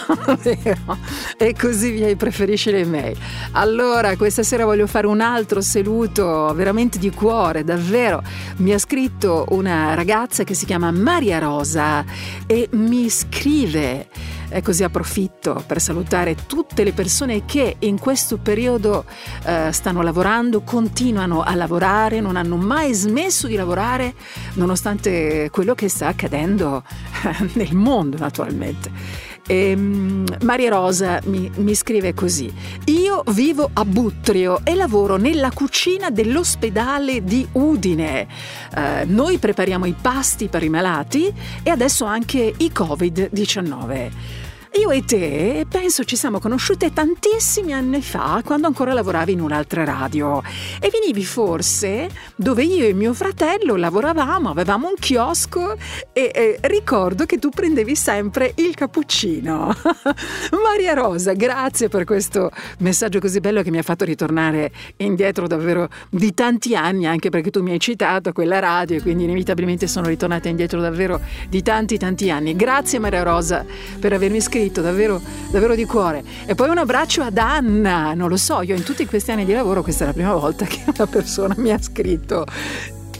e 1.37 1.55
così 1.55 1.91
via, 1.91 2.15
preferisce 2.15 2.71
le 2.71 2.85
mail. 2.85 3.17
Allora, 3.51 4.15
questa 4.15 4.43
sera 4.43 4.65
voglio 4.65 4.87
fare 4.87 5.07
un 5.07 5.21
altro 5.21 5.61
saluto 5.61 6.53
veramente 6.55 6.97
di 6.97 7.11
cuore, 7.11 7.63
davvero. 7.63 8.21
Mi 8.57 8.73
ha 8.73 8.79
scritto 8.79 9.45
una 9.49 9.93
ragazza 9.93 10.43
che 10.43 10.53
si 10.53 10.65
chiama 10.65 10.91
Maria 10.91 11.39
Rosa 11.39 12.03
e 12.45 12.69
mi 12.71 13.09
scrive 13.09 14.07
e 14.49 14.61
così 14.61 14.83
approfitto 14.83 15.63
per 15.65 15.81
salutare 15.81 16.35
tutte 16.47 16.83
le 16.83 16.93
persone 16.93 17.45
che 17.45 17.75
in 17.79 17.99
questo 17.99 18.37
periodo 18.37 19.05
eh, 19.43 19.71
stanno 19.71 20.01
lavorando, 20.01 20.61
continuano 20.61 21.41
a 21.41 21.53
lavorare, 21.55 22.19
non 22.19 22.35
hanno 22.35 22.55
mai 22.55 22.93
smesso 22.93 23.47
di 23.47 23.55
lavorare 23.55 24.13
nonostante 24.53 25.49
quello 25.51 25.75
che 25.75 25.89
sta 25.89 26.07
accadendo 26.07 26.83
eh, 27.23 27.49
nel 27.55 27.75
mondo 27.75 28.17
naturalmente. 28.17 29.25
E, 29.47 29.73
um, 29.73 30.25
Maria 30.41 30.69
Rosa 30.69 31.21
mi, 31.25 31.49
mi, 31.55 31.73
scrive 31.73 32.13
così: 32.13 32.53
Io 32.85 33.23
vivo 33.27 33.69
a 33.73 33.85
Buttrio 33.85 34.59
e 34.63 34.75
lavoro 34.75 35.15
nella 35.15 35.51
cucina 35.51 36.09
dell'ospedale 36.09 37.23
di 37.23 37.47
Udine. 37.53 38.27
Uh, 38.75 38.79
noi 39.05 39.37
prepariamo 39.37 39.85
i 39.85 39.95
pasti 39.99 40.49
per 40.49 40.63
i 40.63 40.69
malati 40.69 41.33
e 41.63 41.69
adesso 41.69 42.05
anche 42.05 42.53
i 42.57 42.71
Covid-19. 42.73 44.46
Io 44.79 44.91
e 44.91 45.03
te 45.03 45.65
penso 45.67 46.03
ci 46.03 46.15
siamo 46.15 46.39
conosciute 46.39 46.93
tantissimi 46.93 47.73
anni 47.73 47.99
fa, 47.99 48.43
quando 48.45 48.67
ancora 48.67 48.93
lavoravi 48.93 49.31
in 49.31 49.41
un'altra 49.41 49.83
radio. 49.83 50.43
E 50.79 50.91
venivi 50.91 51.25
forse 51.25 52.07
dove 52.35 52.63
io 52.63 52.85
e 52.85 52.93
mio 52.93 53.15
fratello 53.15 53.75
lavoravamo, 53.75 54.51
avevamo 54.51 54.87
un 54.87 54.93
chiosco 54.99 55.75
e, 56.13 56.31
e 56.31 56.59
ricordo 56.61 57.25
che 57.25 57.39
tu 57.39 57.49
prendevi 57.49 57.95
sempre 57.95 58.53
il 58.57 58.75
cappuccino. 58.75 59.73
Maria 60.63 60.93
Rosa, 60.93 61.33
grazie 61.33 61.89
per 61.89 62.03
questo 62.03 62.51
messaggio 62.79 63.17
così 63.17 63.39
bello 63.39 63.63
che 63.63 63.71
mi 63.71 63.79
ha 63.79 63.83
fatto 63.83 64.05
ritornare 64.05 64.71
indietro 64.97 65.47
davvero 65.47 65.89
di 66.09 66.35
tanti 66.35 66.75
anni, 66.75 67.07
anche 67.07 67.29
perché 67.29 67.49
tu 67.49 67.63
mi 67.63 67.71
hai 67.71 67.79
citato 67.79 68.31
quella 68.31 68.59
radio 68.59 68.97
e 68.97 69.01
quindi 69.01 69.23
inevitabilmente 69.23 69.87
sono 69.87 70.05
ritornata 70.05 70.49
indietro 70.49 70.79
davvero 70.79 71.19
di 71.49 71.63
tanti 71.63 71.97
tanti 71.97 72.29
anni. 72.29 72.55
Grazie 72.55 72.99
Maria 72.99 73.23
Rosa 73.23 73.65
per 73.99 74.13
avermi 74.13 74.39
scritto 74.39 74.65
scritto 74.67 74.81
davvero, 74.81 75.21
davvero 75.49 75.75
di 75.75 75.85
cuore. 75.85 76.23
E 76.45 76.53
poi 76.55 76.69
un 76.69 76.77
abbraccio 76.77 77.21
ad 77.21 77.37
Anna, 77.37 78.13
non 78.13 78.29
lo 78.29 78.37
so, 78.37 78.61
io 78.61 78.75
in 78.75 78.83
tutti 78.83 79.05
questi 79.05 79.31
anni 79.31 79.45
di 79.45 79.53
lavoro 79.53 79.81
questa 79.81 80.03
è 80.03 80.07
la 80.07 80.13
prima 80.13 80.33
volta 80.35 80.65
che 80.65 80.83
una 80.85 81.07
persona 81.07 81.55
mi 81.57 81.71
ha 81.71 81.81
scritto. 81.81 82.45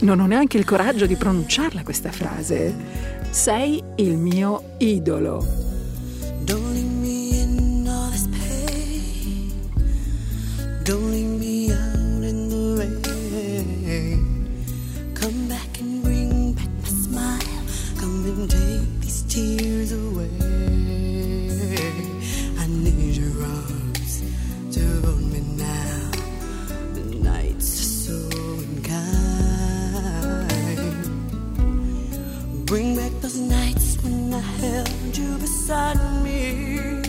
Non 0.00 0.20
ho 0.20 0.26
neanche 0.26 0.58
il 0.58 0.64
coraggio 0.64 1.06
di 1.06 1.16
pronunciarla 1.16 1.82
questa 1.82 2.12
frase. 2.12 2.74
Sei 3.30 3.82
il 3.96 4.16
mio 4.16 4.74
idolo. 4.78 5.66
Don't 10.84 11.10
leave 11.10 11.38
me 11.38 11.70
out 11.70 12.24
in 12.24 12.48
the 12.48 12.78
rain. 12.78 12.94
Come 15.12 15.46
back 15.46 15.80
and 15.80 16.02
bring 16.02 16.54
back 16.54 16.70
my 16.80 16.88
smile. 16.88 17.62
Come 18.00 18.24
and 18.24 18.57
those 33.28 33.40
nights 33.40 34.02
when 34.02 34.32
I 34.32 34.40
held 34.40 35.18
you 35.18 35.36
beside 35.36 35.98
me. 36.24 37.02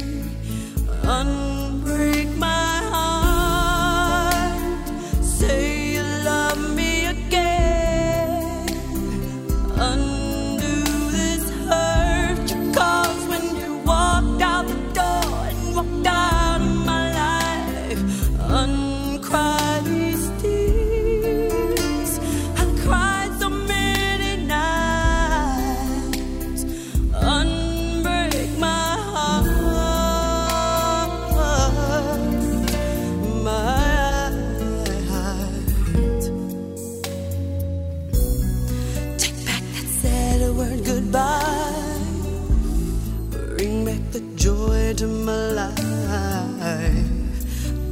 Joy 45.00 45.06
to 45.06 45.08
my 45.08 45.52
life. 45.52 45.84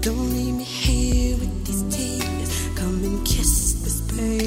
Don't 0.02 0.30
leave 0.34 0.56
me 0.56 0.64
here 0.64 1.38
with 1.38 1.66
these 1.66 1.84
tears. 1.96 2.78
Come 2.78 3.04
and 3.04 3.26
kiss 3.26 3.74
this 3.84 4.02
pain 4.12 4.47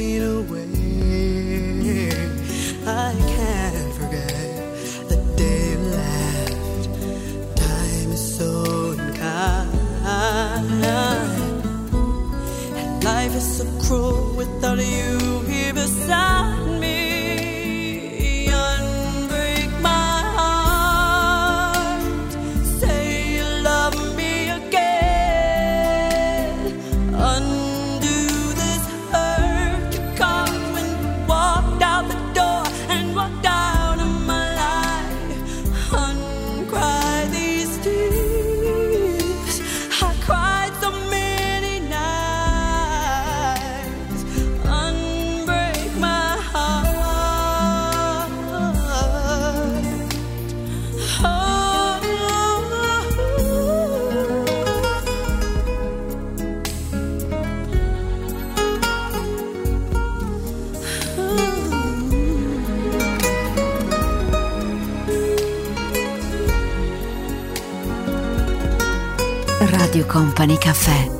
Company 70.40 70.56
Caffè. 70.56 71.19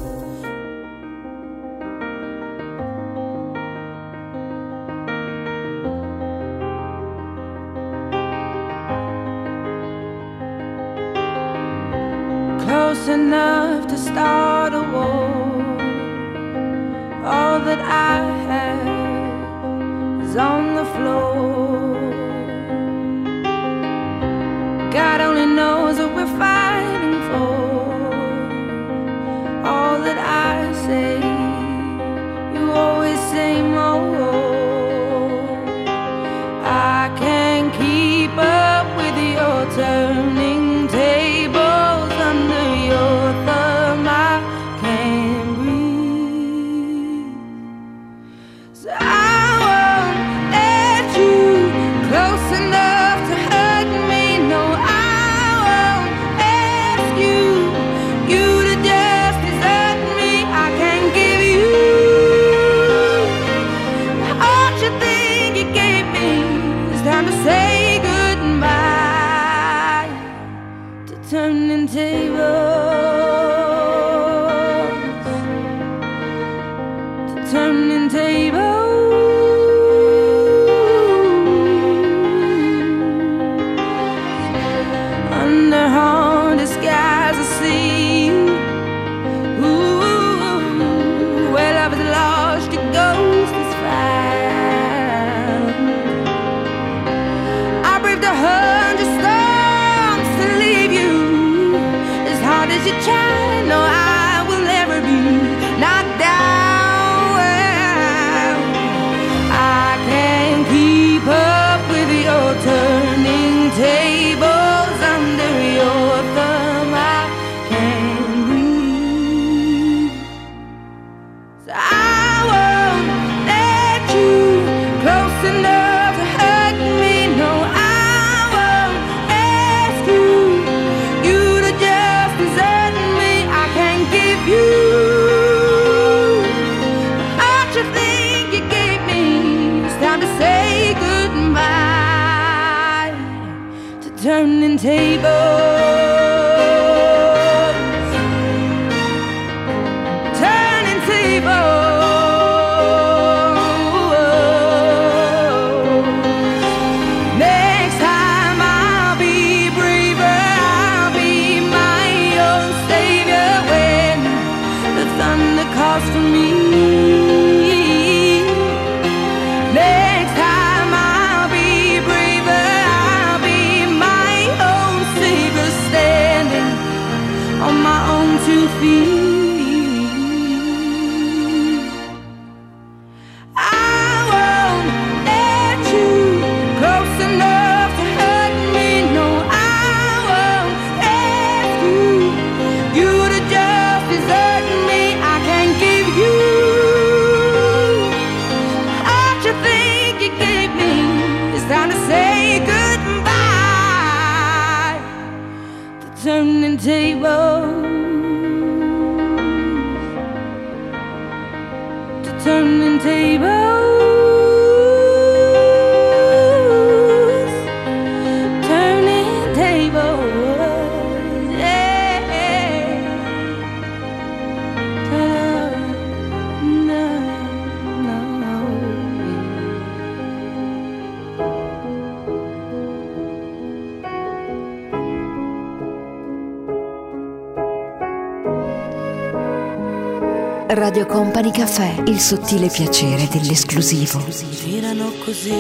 Radio 240.91 241.07
Company 241.07 241.53
Caffè, 241.53 242.03
il 242.07 242.19
sottile 242.19 242.67
piacere 242.67 243.29
dell'esclusivo. 243.29 244.19
Girano 244.65 245.13
così 245.25 245.55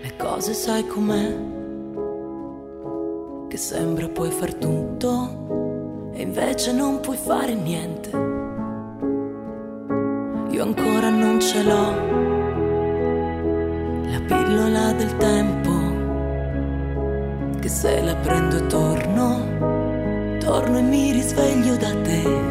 le 0.00 0.16
cose, 0.16 0.54
sai 0.54 0.86
com'è? 0.86 1.36
Che 3.48 3.56
sembra 3.56 4.08
puoi 4.08 4.30
far 4.30 4.54
tutto 4.54 6.12
e 6.14 6.22
invece 6.22 6.70
non 6.70 7.00
puoi 7.00 7.16
fare 7.16 7.54
niente. 7.54 8.10
Io 10.50 10.62
ancora 10.62 11.10
non 11.10 11.40
ce 11.40 11.64
l'ho 11.64 11.90
la 14.08 14.20
pillola 14.24 14.92
del 14.92 15.16
tempo 15.16 15.70
che 17.58 17.68
se 17.68 18.00
la 18.02 18.14
prendo 18.14 18.64
torno, 18.68 20.38
torno 20.38 20.78
e 20.78 20.82
mi 20.82 21.10
risveglio 21.10 21.76
da 21.76 21.92
te. 22.02 22.43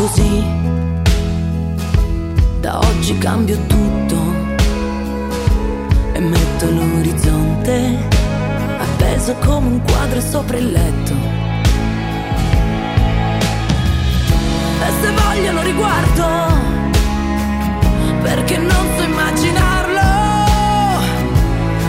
così. 0.00 0.42
Da 2.60 2.78
oggi 2.78 3.18
cambio 3.18 3.58
tutto 3.66 4.16
e 6.12 6.20
metto 6.20 6.70
l'orizzonte 6.70 7.98
appeso 8.78 9.34
come 9.44 9.66
un 9.66 9.82
quadro 9.82 10.20
sopra 10.22 10.56
il 10.56 10.72
letto. 10.72 11.12
E 14.86 14.90
se 15.02 15.10
voglio 15.20 15.52
lo 15.52 15.62
riguardo, 15.62 16.26
perché 18.22 18.56
non 18.56 18.86
so 18.96 19.02
immaginarlo, 19.02 20.08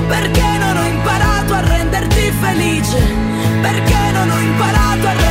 perché 0.08 0.58
non 0.60 0.76
ho 0.76 0.86
imparato 0.86 1.54
a 1.54 1.62
renderti 1.62 2.32
felice, 2.42 3.00
perché 3.62 4.12
non 4.12 4.30
ho 4.30 4.40
imparato 4.40 5.08
a 5.08 5.12
renderti 5.12 5.12
felice? 5.12 5.31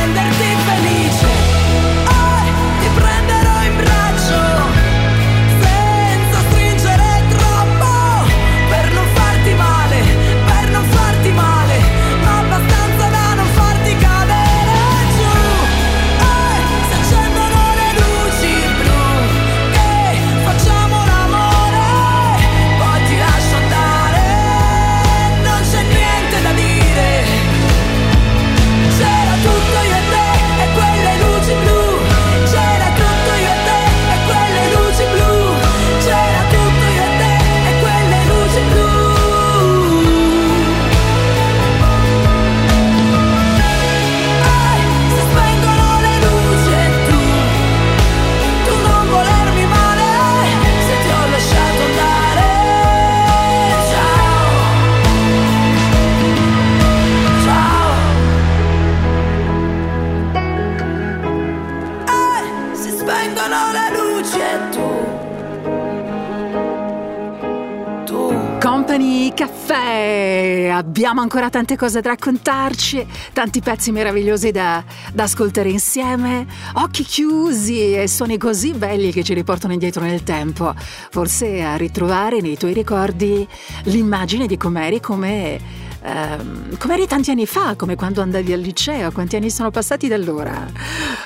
Tu. 68.11 68.57
Company 68.59 69.33
Caffè, 69.33 70.69
abbiamo 70.71 71.21
ancora 71.21 71.49
tante 71.49 71.77
cose 71.77 72.01
da 72.01 72.09
raccontarci, 72.09 73.05
tanti 73.33 73.61
pezzi 73.61 73.91
meravigliosi 73.91 74.51
da, 74.51 74.83
da 75.13 75.23
ascoltare 75.23 75.69
insieme, 75.69 76.45
occhi 76.73 77.03
chiusi 77.03 77.93
e 77.93 78.07
suoni 78.07 78.37
così 78.37 78.73
belli 78.73 79.11
che 79.11 79.23
ci 79.23 79.33
riportano 79.33 79.73
indietro 79.73 80.03
nel 80.03 80.23
tempo, 80.23 80.73
forse 80.75 81.63
a 81.63 81.75
ritrovare 81.75 82.41
nei 82.41 82.57
tuoi 82.57 82.73
ricordi 82.73 83.47
l'immagine 83.83 84.45
di 84.45 84.57
com'eri 84.57 84.99
come... 84.99 85.89
ehm, 86.01 86.77
come 86.77 86.93
eri 86.93 87.07
tanti 87.07 87.31
anni 87.31 87.45
fa, 87.45 87.75
come 87.75 87.95
quando 87.95 88.21
andavi 88.21 88.53
al 88.53 88.59
liceo, 88.59 89.11
quanti 89.11 89.35
anni 89.35 89.49
sono 89.49 89.71
passati 89.71 90.07
da 90.07 90.15
allora? 90.15 90.65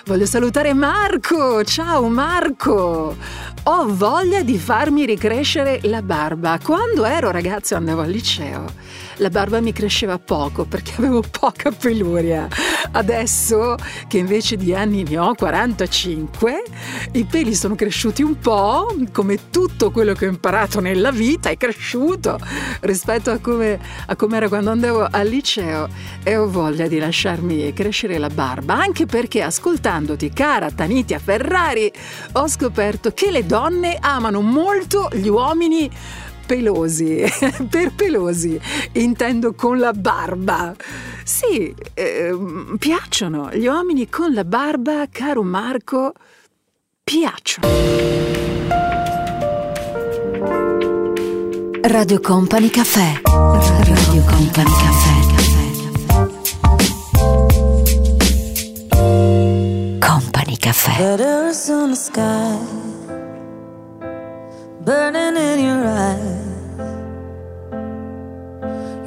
Voglio 0.06 0.26
salutare 0.26 0.74
Marco, 0.74 1.64
ciao 1.64 2.08
Marco! 2.08 3.16
Ho 3.64 3.86
voglia 3.88 4.44
di 4.44 4.60
farmi 4.60 5.06
ricrescere 5.06 5.80
la 5.84 6.04
barba. 6.04 6.60
Quando 6.62 7.04
ero 7.06 7.32
ragazzo 7.32 7.76
andavo 7.76 8.02
al 8.02 8.12
liceo, 8.12 8.66
la 9.18 9.30
barba 9.30 9.62
mi 9.62 9.72
cresceva 9.72 10.20
poco 10.20 10.66
perché 10.66 10.94
avevo 11.00 11.22
poca 11.22 11.72
peluria. 11.72 12.48
Adesso 12.92 13.76
che 14.08 14.18
invece 14.18 14.56
di 14.56 14.74
anni 14.74 15.04
ne 15.04 15.18
ho 15.18 15.34
45, 15.34 16.64
i 17.14 17.26
peli 17.26 17.56
sono 17.56 17.76
cresciuti 17.76 18.22
un 18.22 18.38
po', 18.40 18.96
come 19.12 19.50
tutto 19.50 19.92
quello 19.92 20.14
che 20.14 20.26
ho 20.26 20.30
imparato 20.30 20.80
nella 20.80 21.12
vita 21.12 21.50
è 21.50 21.58
cresciuto 21.58 22.40
rispetto 22.82 23.32
a 23.32 23.40
come, 23.40 23.80
a 24.06 24.16
come 24.16 24.38
era 24.38 24.48
quando 24.48 24.72
andavo 24.72 25.08
al 25.10 25.28
liceo 25.28 25.88
e 26.24 26.38
ho 26.38 26.50
voglia 26.50 26.88
di 26.88 26.98
lasciarmi 26.98 27.74
crescere 27.74 28.18
la 28.18 28.30
barba, 28.30 28.76
anche 28.76 29.06
perché 29.06 29.42
ascoltandoti, 29.42 30.32
cara 30.32 30.72
Tanitia 30.72 31.20
Ferrari, 31.20 31.92
ho 32.34 32.48
scoperto 32.48 33.12
che 33.12 33.32
le 33.32 33.46
donne 33.46 33.98
amano 34.00 34.42
molto 34.42 35.10
gli 35.12 35.28
uomini 35.28 35.90
pelosi, 36.46 37.24
per 37.70 37.94
pelosi, 37.94 38.60
intendo 38.94 39.54
con 39.54 39.80
la 39.80 39.94
barba. 39.94 40.76
Sì, 41.24 41.74
ehm, 41.94 42.78
piacciono 42.78 43.50
gli 43.52 43.66
uomini 43.68 44.08
con 44.10 44.34
la 44.34 44.44
barba, 44.44 45.06
caro 45.12 45.44
Marco, 45.44 46.14
piacciono. 47.04 47.68
Radio 51.82 52.20
Company 52.20 52.70
Caffè. 52.70 53.22
Radio 53.24 54.24
Company 54.24 54.72
Caffè. 54.82 55.34
Company 60.00 60.58
Caffè. 60.58 61.16
Burning 64.86 65.36
in 65.36 65.60
your 65.66 65.84
eyes. 65.84 66.46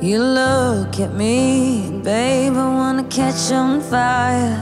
You 0.02 0.18
look 0.18 0.98
at 0.98 1.14
me, 1.14 2.00
babe, 2.02 2.55
I 2.55 2.68
wanna 2.80 3.05
catch 3.05 3.52
on 3.52 3.80
fire. 3.80 4.59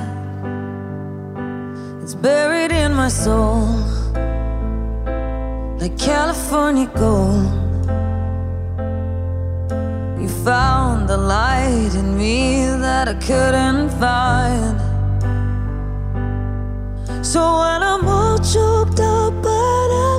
It's 2.02 2.14
buried 2.14 2.70
in 2.70 2.92
my 2.92 3.08
soul, 3.08 3.66
like 5.80 5.96
California 5.98 6.86
gold. 6.94 7.64
You 10.20 10.28
found 10.44 11.08
the 11.08 11.16
light 11.16 11.94
in 11.94 12.14
me 12.18 12.66
that 12.84 13.08
I 13.08 13.14
couldn't 13.14 13.88
find. 13.98 14.78
So 17.24 17.40
when 17.60 17.82
I'm 17.82 18.06
all 18.06 18.38
choked 18.38 19.00
up, 19.00 19.32
but 19.42 19.88
I 20.04 20.15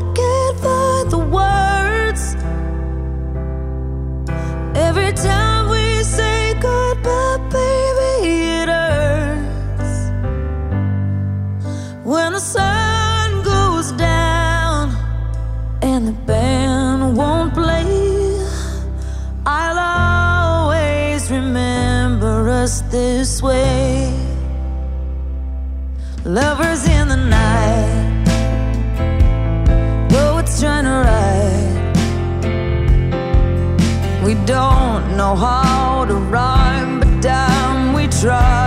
us 22.68 22.82
this 22.92 23.42
way. 23.42 24.12
Lovers 26.26 26.86
in 26.98 27.08
the 27.08 27.16
night, 27.16 28.26
poets 30.10 30.60
trying 30.60 30.86
to 30.92 30.96
write. 31.06 31.78
We 34.26 34.34
don't 34.56 35.16
know 35.16 35.34
how 35.48 36.04
to 36.10 36.16
rhyme, 36.36 37.00
but 37.00 37.22
damn, 37.22 37.94
we 37.94 38.04
try. 38.24 38.67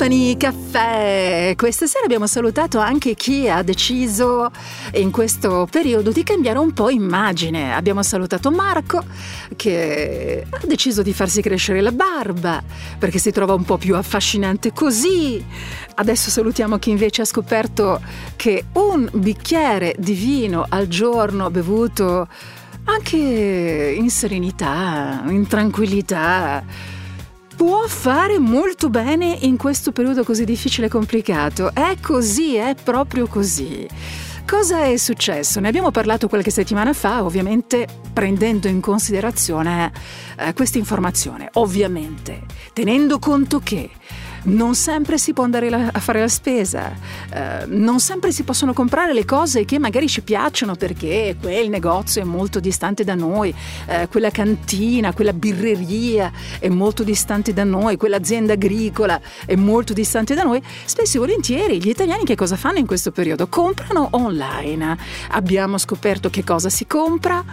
Company 0.00 0.38
Caffè. 0.38 1.52
Questa 1.58 1.86
sera 1.86 2.06
abbiamo 2.06 2.26
salutato 2.26 2.78
anche 2.78 3.12
chi 3.12 3.50
ha 3.50 3.62
deciso 3.62 4.50
in 4.94 5.10
questo 5.10 5.68
periodo 5.70 6.10
di 6.10 6.22
cambiare 6.22 6.58
un 6.58 6.72
po' 6.72 6.88
immagine. 6.88 7.74
Abbiamo 7.74 8.02
salutato 8.02 8.50
Marco 8.50 9.04
che 9.56 10.46
ha 10.48 10.66
deciso 10.66 11.02
di 11.02 11.12
farsi 11.12 11.42
crescere 11.42 11.82
la 11.82 11.92
barba 11.92 12.62
perché 12.98 13.18
si 13.18 13.30
trova 13.30 13.52
un 13.52 13.64
po' 13.64 13.76
più 13.76 13.94
affascinante 13.94 14.72
così. 14.72 15.44
Adesso 15.96 16.30
salutiamo 16.30 16.78
chi 16.78 16.88
invece 16.88 17.20
ha 17.20 17.26
scoperto 17.26 18.00
che 18.36 18.64
un 18.72 19.06
bicchiere 19.12 19.94
di 19.98 20.14
vino 20.14 20.64
al 20.66 20.88
giorno 20.88 21.50
bevuto 21.50 22.26
anche 22.84 23.18
in 23.18 24.08
serenità, 24.08 25.24
in 25.26 25.46
tranquillità 25.46 26.64
può 27.60 27.86
fare 27.86 28.38
molto 28.38 28.88
bene 28.88 29.36
in 29.42 29.58
questo 29.58 29.92
periodo 29.92 30.24
così 30.24 30.46
difficile 30.46 30.86
e 30.86 30.88
complicato. 30.88 31.74
È 31.74 31.94
così, 32.00 32.54
è 32.54 32.74
proprio 32.74 33.26
così. 33.26 33.86
Cosa 34.46 34.84
è 34.84 34.96
successo? 34.96 35.60
Ne 35.60 35.68
abbiamo 35.68 35.90
parlato 35.90 36.26
qualche 36.26 36.50
settimana 36.50 36.94
fa, 36.94 37.22
ovviamente 37.22 37.86
prendendo 38.14 38.66
in 38.66 38.80
considerazione 38.80 39.92
eh, 40.38 40.54
questa 40.54 40.78
informazione. 40.78 41.50
Ovviamente, 41.52 42.46
tenendo 42.72 43.18
conto 43.18 43.58
che 43.58 43.90
non 44.44 44.74
sempre 44.74 45.18
si 45.18 45.32
può 45.32 45.44
andare 45.44 45.68
la- 45.68 45.90
a 45.92 46.00
fare 46.00 46.20
la 46.20 46.28
spesa, 46.28 46.92
eh, 47.32 47.66
non 47.66 48.00
sempre 48.00 48.32
si 48.32 48.42
possono 48.42 48.72
comprare 48.72 49.12
le 49.12 49.24
cose 49.24 49.64
che 49.64 49.78
magari 49.78 50.08
ci 50.08 50.22
piacciono 50.22 50.74
perché 50.74 51.36
quel 51.40 51.68
negozio 51.68 52.22
è 52.22 52.24
molto 52.24 52.60
distante 52.60 53.04
da 53.04 53.14
noi, 53.14 53.54
eh, 53.86 54.08
quella 54.08 54.30
cantina, 54.30 55.12
quella 55.12 55.32
birreria 55.32 56.32
è 56.58 56.68
molto 56.68 57.02
distante 57.02 57.52
da 57.52 57.64
noi, 57.64 57.96
quell'azienda 57.96 58.54
agricola 58.54 59.20
è 59.44 59.54
molto 59.54 59.92
distante 59.92 60.34
da 60.34 60.42
noi. 60.42 60.62
Spesso 60.84 61.16
e 61.16 61.20
volentieri 61.20 61.80
gli 61.80 61.88
italiani 61.88 62.24
che 62.24 62.34
cosa 62.34 62.56
fanno 62.56 62.78
in 62.78 62.86
questo 62.86 63.10
periodo? 63.10 63.48
Comprano 63.48 64.08
online. 64.12 64.96
Abbiamo 65.30 65.78
scoperto 65.78 66.30
che 66.30 66.44
cosa 66.44 66.68
si 66.68 66.86
compra 66.86 67.44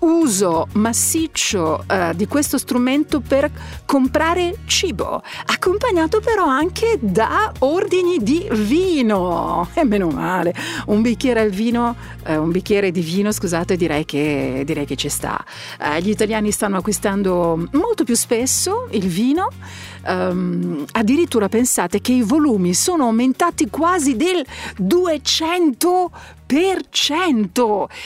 uso 0.00 0.68
massiccio 0.72 1.84
eh, 1.86 2.12
di 2.14 2.26
questo 2.26 2.58
strumento 2.58 3.20
per 3.20 3.50
comprare 3.84 4.58
cibo, 4.66 5.22
accompagnato 5.46 6.20
però 6.20 6.46
anche 6.46 6.98
da 7.00 7.52
ordini 7.60 8.18
di 8.22 8.48
vino. 8.52 9.68
E 9.74 9.84
meno 9.84 10.08
male, 10.08 10.54
un 10.86 11.02
bicchiere 11.02 11.40
al 11.40 11.50
vino, 11.50 11.94
eh, 12.24 12.36
un 12.36 12.50
bicchiere 12.50 12.90
di 12.90 13.00
vino, 13.00 13.32
scusate, 13.32 13.76
direi 13.76 14.04
che, 14.04 14.62
direi 14.64 14.84
che 14.86 14.96
ci 14.96 15.08
sta. 15.08 15.42
Eh, 15.80 16.00
gli 16.02 16.10
italiani 16.10 16.50
stanno 16.50 16.78
acquistando 16.78 17.68
molto 17.72 18.04
più 18.04 18.14
spesso 18.14 18.88
il 18.90 19.06
vino. 19.06 19.48
Ehm, 20.04 20.84
addirittura 20.92 21.48
pensate 21.48 22.00
che 22.00 22.12
i 22.12 22.22
volumi 22.22 22.74
sono 22.74 23.04
aumentati 23.04 23.68
quasi 23.68 24.16
del 24.16 24.44
200 24.76 26.10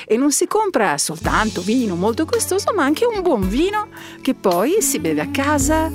e 0.06 0.16
non 0.16 0.32
si 0.32 0.46
compra 0.46 0.98
soltanto 0.98 1.60
vino 1.60 1.94
molto 1.94 2.24
costoso, 2.24 2.72
ma 2.74 2.84
anche 2.84 3.04
un 3.04 3.22
buon 3.22 3.48
vino 3.48 3.88
che 4.20 4.34
poi 4.34 4.82
si 4.82 4.98
beve 4.98 5.20
a 5.20 5.28
casa 5.28 5.90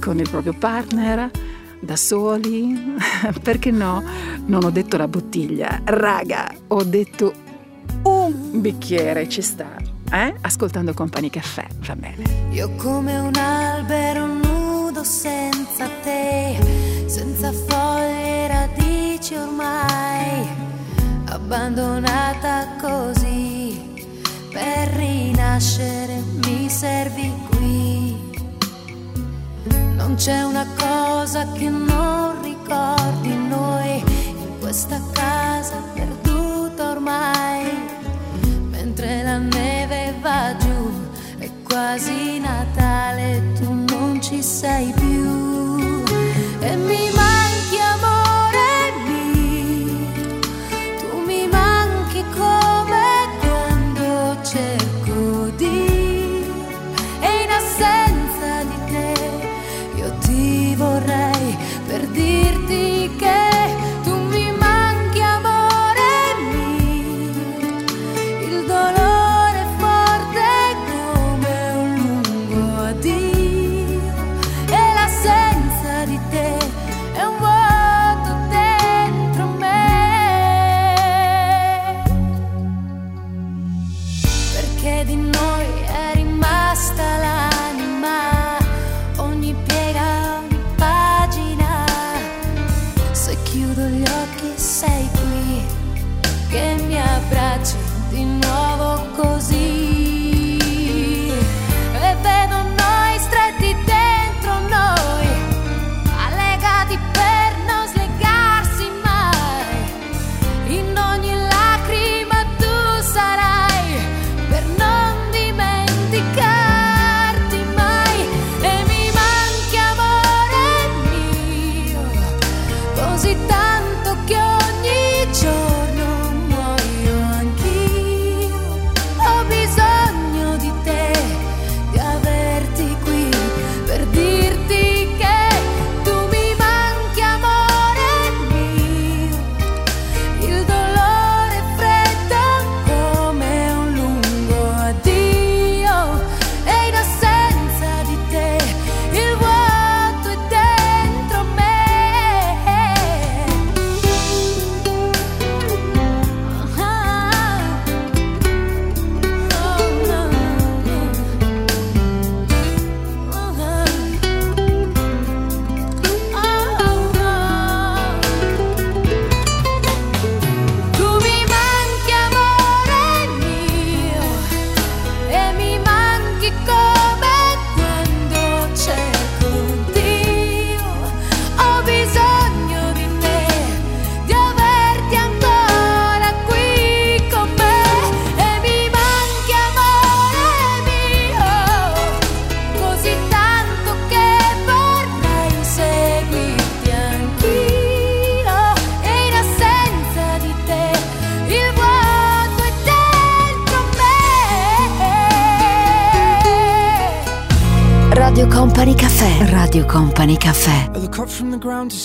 con 0.00 0.18
il 0.18 0.28
proprio 0.30 0.54
partner, 0.56 1.30
da 1.80 1.96
soli. 1.96 2.96
Perché 3.42 3.70
no? 3.70 4.02
Non 4.46 4.64
ho 4.64 4.70
detto 4.70 4.96
la 4.96 5.08
bottiglia, 5.08 5.80
raga, 5.84 6.52
ho 6.68 6.82
detto 6.84 7.46
un 8.02 8.60
bicchiere 8.60 9.28
ci 9.28 9.42
sta. 9.42 9.76
Eh? 10.10 10.34
Ascoltando 10.40 10.94
Company 10.94 11.28
Caffè, 11.28 11.66
va 11.86 11.96
bene. 11.96 12.48
Io 12.50 12.70
come 12.76 13.18
un 13.18 13.34
albero 13.34 14.26
nudo 14.26 15.04
senza 15.04 15.86
te, 16.02 16.56
senza 17.06 17.52
foglie 17.52 18.46
radici 18.48 19.34
ormai, 19.34 20.57
abbandonata 21.48 22.76
così, 22.78 24.04
per 24.52 24.88
rinascere 24.96 26.22
mi 26.44 26.68
servi 26.68 27.32
qui. 27.48 28.14
Non 29.96 30.14
c'è 30.16 30.42
una 30.44 30.66
cosa 30.76 31.50
che 31.52 31.70
non 31.70 32.42
ricordi 32.42 33.34
noi 33.34 33.96
in 33.96 34.58
questa 34.60 35.00
casa 35.12 35.76
perduta 35.94 36.90
ormai 36.90 37.64
mentre 38.68 39.22
la 39.22 39.38
neve 39.38 40.14
va 40.20 40.54
giù, 40.58 40.92
è 41.38 41.50
quasi 41.66 42.40
Natale, 42.40 43.54
tu 43.58 43.72
non 43.72 44.20
ci 44.20 44.42
sei 44.42 44.92
più. 44.92 45.57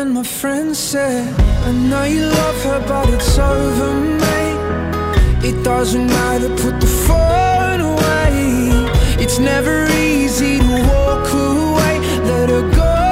And 0.00 0.14
my 0.14 0.22
friend 0.22 0.74
said, 0.74 1.28
I 1.38 1.72
know 1.72 2.04
you 2.04 2.22
love 2.22 2.62
her, 2.64 2.80
but 2.88 3.10
it's 3.10 3.38
over, 3.38 3.92
mate. 4.00 5.44
It 5.44 5.62
doesn't 5.62 6.06
matter, 6.06 6.48
put 6.56 6.80
the 6.80 6.86
phone 6.86 7.82
away. 7.82 8.88
It's 9.22 9.38
never 9.38 9.84
easy 9.88 10.58
to 10.58 10.64
walk 10.88 11.30
away, 11.34 11.98
let 12.24 12.48
her 12.48 12.62
go. 12.80 13.04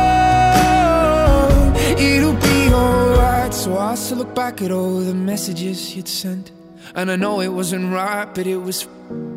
It'll 2.03 2.33
be 2.33 2.73
alright. 2.73 3.53
So 3.53 3.77
I 3.77 3.95
still 3.95 4.19
look 4.19 4.35
back 4.35 4.63
at 4.63 4.71
all 4.71 5.01
the 5.01 5.13
messages 5.13 5.95
you'd 5.95 6.09
sent. 6.09 6.53
And 6.95 7.11
I 7.11 7.17
know 7.17 7.41
it 7.43 7.49
wasn't 7.49 7.93
right, 7.93 8.25
but 8.35 8.47
it 8.47 8.57
was 8.57 8.87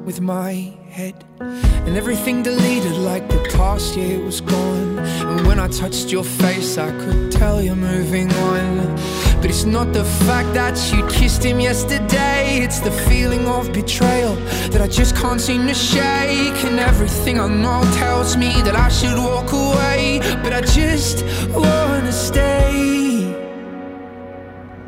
with 0.05 0.21
my 0.21 0.71
head. 0.91 1.23
And 1.39 1.95
everything 1.97 2.43
deleted 2.43 2.97
like 2.97 3.27
the 3.29 3.39
past 3.57 3.95
year 3.95 4.19
was 4.23 4.41
gone. 4.41 4.99
And 4.99 5.47
when 5.47 5.59
I 5.59 5.67
touched 5.69 6.11
your 6.11 6.23
face, 6.23 6.77
I 6.77 6.91
could 6.91 7.31
tell 7.31 7.61
you're 7.61 7.75
moving 7.75 8.31
on. 8.33 8.95
But 9.41 9.49
it's 9.49 9.65
not 9.65 9.91
the 9.93 10.03
fact 10.27 10.53
that 10.53 10.77
you 10.93 11.07
kissed 11.07 11.43
him 11.43 11.59
yesterday, 11.59 12.59
it's 12.61 12.79
the 12.79 12.91
feeling 13.09 13.47
of 13.47 13.73
betrayal 13.73 14.35
that 14.71 14.81
I 14.81 14.87
just 14.87 15.15
can't 15.15 15.41
seem 15.41 15.65
to 15.67 15.73
shake. 15.73 16.59
And 16.67 16.79
everything 16.79 17.39
I 17.39 17.47
know 17.47 17.81
tells 17.95 18.37
me 18.37 18.51
that 18.65 18.75
I 18.75 18.89
should 18.89 19.17
walk 19.17 19.51
away, 19.51 20.19
but 20.43 20.53
I 20.53 20.61
just 20.61 21.23
wanna 21.55 22.11
stay. 22.11 23.33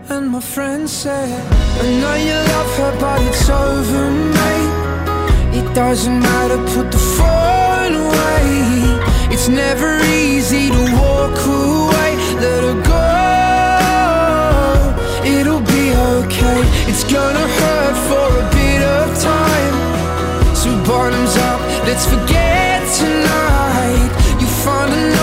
And 0.09 0.29
my 0.29 0.41
friend 0.41 0.87
said, 0.87 1.41
I 1.81 1.85
know 2.01 2.15
you 2.27 2.37
love 2.53 2.71
her, 2.77 2.93
but 2.99 3.21
it's 3.21 3.49
over, 3.49 4.11
mate. 4.11 4.82
It 5.55 5.73
doesn't 5.75 6.19
matter, 6.19 6.57
put 6.73 6.91
the 6.91 6.97
phone 6.97 7.93
away. 8.05 8.45
It's 9.33 9.47
never 9.47 9.99
easy 10.03 10.69
to 10.69 10.83
walk 11.01 11.37
away, 11.45 12.11
let 12.43 12.63
her 12.67 12.77
go. 12.81 13.03
It'll 15.35 15.61
be 15.61 15.85
okay, 16.17 16.59
it's 16.89 17.03
gonna 17.03 17.47
hurt 17.59 17.95
for 18.09 18.29
a 18.43 18.45
bit 18.57 18.81
of 18.81 19.05
time. 19.21 19.75
So, 20.55 20.69
bottoms 20.85 21.35
up, 21.49 21.59
let's 21.87 22.05
forget 22.05 22.81
tonight. 23.01 24.09
You 24.39 24.47
find 24.65 24.91
another 24.91 25.22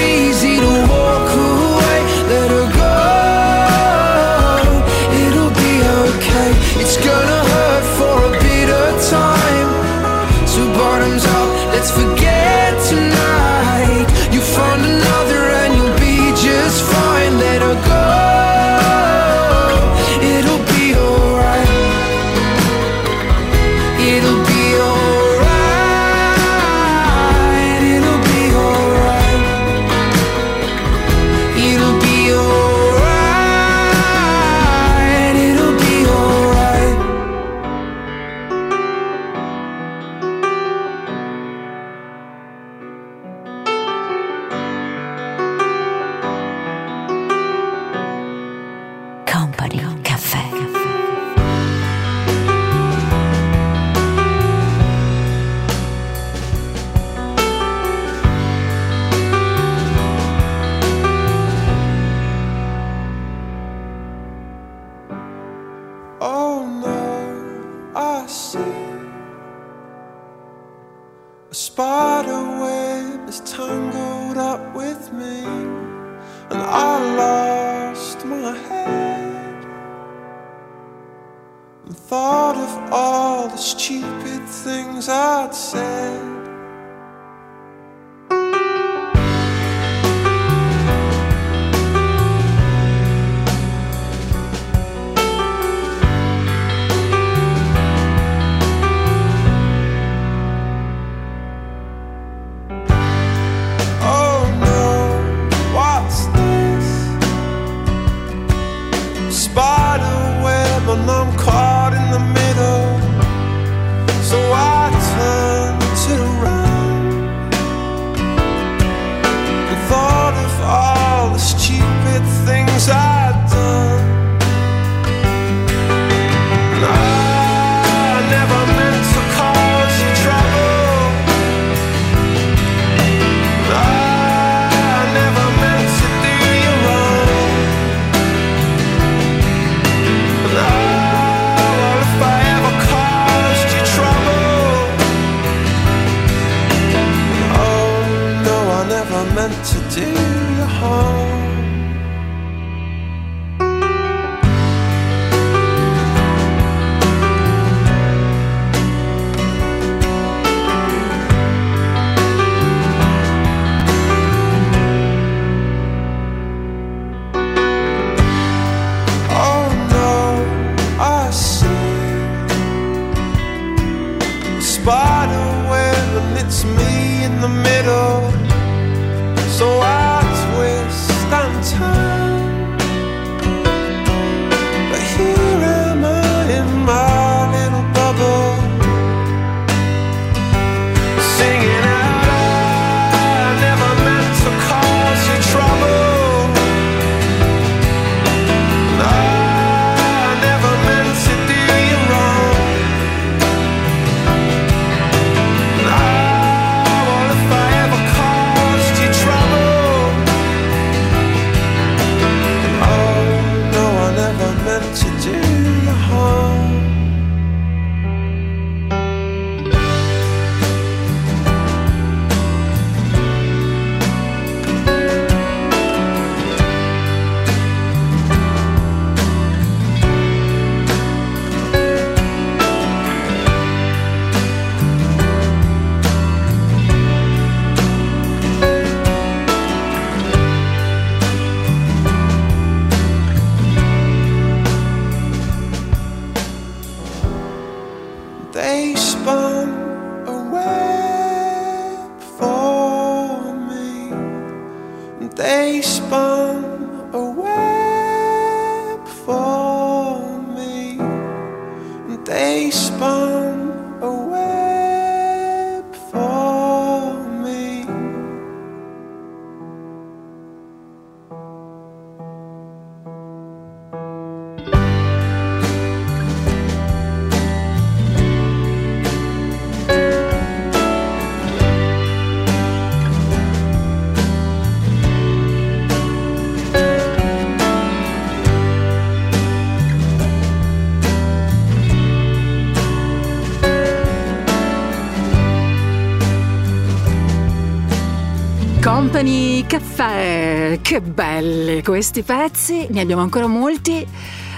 Caffè, 299.71 300.79
che 300.81 300.99
belli 300.99 301.81
questi 301.81 302.23
pezzi, 302.23 302.87
ne 302.89 302.99
abbiamo 302.99 303.21
ancora 303.21 303.47
molti 303.47 304.05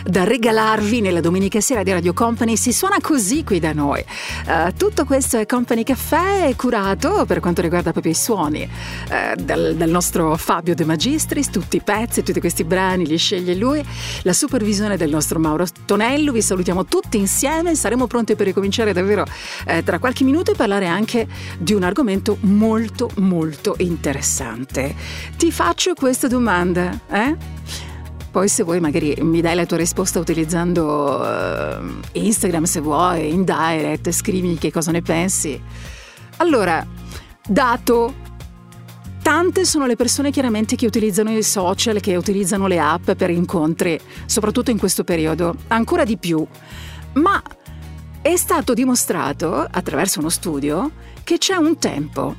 da 0.04 0.24
regalarvi 0.24 1.02
nella 1.02 1.22
domenica 1.22 1.62
sera 1.62 1.84
di 1.84 1.92
Radio 1.92 2.14
Company. 2.14 2.58
Si 2.58 2.74
suona 2.74 2.98
così 3.02 3.44
qui 3.44 3.60
da 3.60 3.74
noi. 3.74 4.04
Eh, 4.48 4.74
tutto 4.78 5.06
questo 5.06 5.38
è 5.38 5.46
Company 5.46 5.84
Caffè, 5.84 6.54
curato 6.56 7.26
per 7.26 7.40
quanto 7.40 7.62
riguarda 7.62 7.92
proprio 7.92 8.12
i 8.12 8.16
suoni 8.16 8.62
eh, 8.62 9.36
dal, 9.36 9.76
dal 9.76 9.90
nostro 9.90 10.36
Fabio 10.38 10.76
De 10.76 10.86
Magistris. 10.86 11.50
Tutti 11.50 11.78
i 11.78 11.82
pezzi, 11.82 12.24
tutti 12.24 12.40
questi 12.40 12.64
brani 12.64 13.06
li 13.06 13.18
sceglie 13.18 13.56
lui. 13.56 13.84
La 14.24 14.34
supervisione 14.34 14.98
del 14.98 15.10
nostro 15.10 15.40
Mauro 15.40 15.66
Tonello. 15.86 16.32
Vi 16.32 16.42
salutiamo 16.42 16.86
tutti 16.86 17.18
insieme. 17.18 17.76
Saremo 17.76 18.08
pronti 18.08 18.36
per 18.36 18.46
ricominciare 18.46 18.94
davvero 18.94 19.26
eh, 19.66 19.84
tra 19.84 20.00
qualche 20.00 20.24
minuto 20.24 20.52
e 20.52 20.56
parlare 20.56 20.88
anche 20.88 21.28
di 21.58 21.74
un 21.74 21.84
argomento 21.84 22.38
molto, 22.42 23.10
molto 23.18 23.76
interessante. 23.78 24.96
Ti 25.38 25.52
faccio 25.52 25.94
questa 25.94 26.28
domanda, 26.28 27.00
eh? 27.10 27.92
Poi 28.34 28.48
se 28.48 28.64
vuoi 28.64 28.80
magari 28.80 29.16
mi 29.22 29.42
dai 29.42 29.54
la 29.54 29.68
tua 29.68 29.78
risposta 29.78 30.18
utilizzando 30.20 31.24
eh, 31.24 31.78
Instagram 32.14 32.64
se 32.64 32.80
vuoi, 32.80 33.32
in 33.32 33.44
direct, 33.44 34.10
scrivimi 34.10 34.58
che 34.58 34.72
cosa 34.72 34.90
ne 34.90 35.04
pensi. 35.04 35.62
Allora, 36.38 36.84
dato, 37.48 38.12
tante 39.22 39.66
sono 39.66 39.86
le 39.86 39.96
persone 39.96 40.32
chiaramente 40.32 40.76
che 40.76 40.88
utilizzano 40.88 41.30
i 41.30 41.44
social, 41.44 42.00
che 42.00 42.16
utilizzano 42.16 42.66
le 42.66 42.80
app 42.80 43.12
per 43.12 43.30
incontri, 43.30 44.00
soprattutto 44.26 44.72
in 44.72 44.80
questo 44.80 45.04
periodo, 45.04 45.56
ancora 45.68 46.04
di 46.04 46.18
più. 46.18 46.44
Ma 47.14 47.40
è 48.20 48.36
stato 48.36 48.74
dimostrato 48.74 49.68
attraverso 49.70 50.20
uno 50.20 50.30
studio 50.30 50.90
che 51.24 51.38
c'è 51.38 51.54
un 51.54 51.78
tempo. 51.78 52.34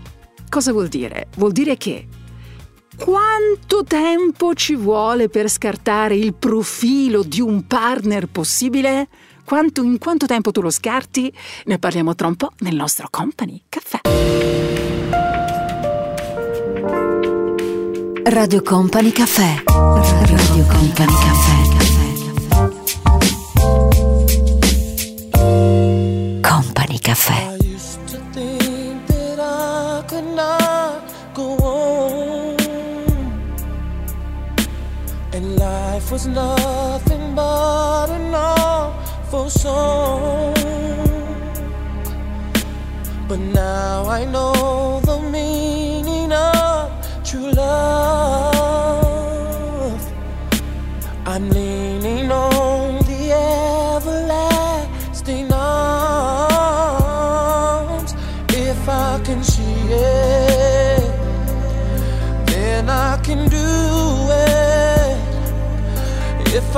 Cosa 0.50 0.72
vuol 0.72 0.88
dire? 0.88 1.28
Vuol 1.36 1.52
dire 1.52 1.76
che 1.76 2.08
quanto 2.96 3.84
tempo 3.84 4.54
ci 4.54 4.74
vuole 4.74 5.28
per 5.28 5.48
scartare 5.48 6.16
il 6.16 6.34
profilo 6.34 7.22
di 7.22 7.40
un 7.40 7.66
partner 7.66 8.26
possibile? 8.26 9.08
Quanto, 9.44 9.82
in 9.82 9.98
quanto 9.98 10.26
tempo 10.26 10.50
tu 10.52 10.60
lo 10.60 10.70
scarti? 10.70 11.32
Ne 11.66 11.78
parliamo 11.78 12.14
tra 12.14 12.26
un 12.26 12.36
po' 12.36 12.52
nel 12.60 12.74
nostro 12.74 13.08
Company 13.10 13.62
Caffè. 13.68 14.00
Radio 18.24 18.62
Company 18.62 19.10
Caffè. 19.12 19.62
Radio 19.66 20.64
Company 20.66 21.12
Caffè. 21.12 21.72
Company 26.40 26.98
Caffè. 26.98 27.56
Life 35.64 36.12
was 36.12 36.26
nothing 36.26 37.34
but 37.34 38.10
an 38.10 38.34
awful 38.34 39.48
song. 39.48 40.54
But 43.28 43.40
now 43.62 44.04
I 44.18 44.20
know 44.34 45.00
the 45.10 45.18
meaning 45.36 46.32
of 46.32 46.90
true 47.24 47.50
love. 47.50 48.43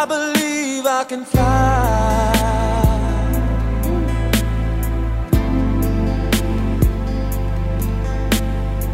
I 0.00 0.04
believe 0.04 0.86
I 0.86 1.02
can 1.02 1.24
fly. 1.24 2.32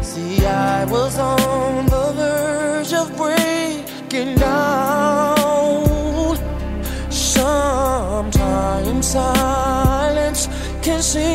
See, 0.01 0.43
I 0.47 0.85
was 0.85 1.19
on 1.19 1.85
the 1.85 2.11
verge 2.19 2.93
of 2.93 3.15
breaking 3.15 4.37
down. 4.37 6.39
Sometimes 7.11 9.05
silence 9.05 10.47
can 10.81 11.03
seem 11.03 11.34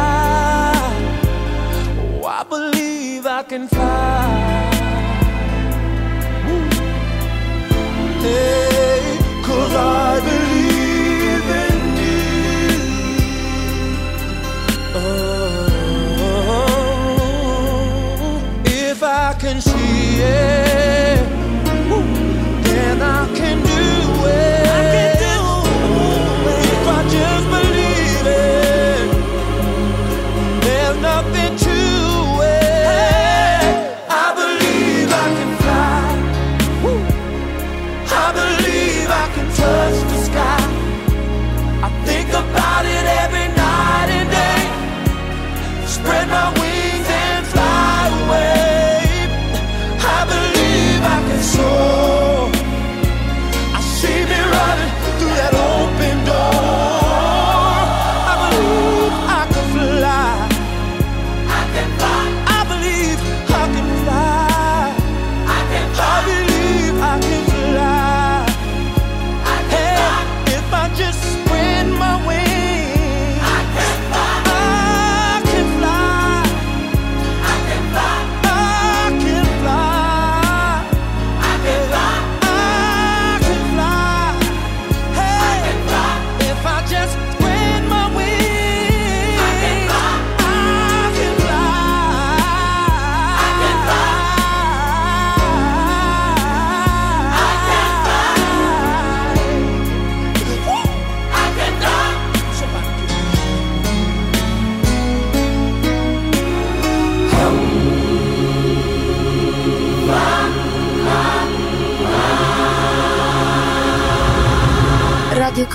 Can. 0.00 0.92
Oh, 2.22 2.26
I 2.26 2.44
believe 2.44 3.26
I 3.26 3.42
can 3.42 3.68
fly. 3.68 4.39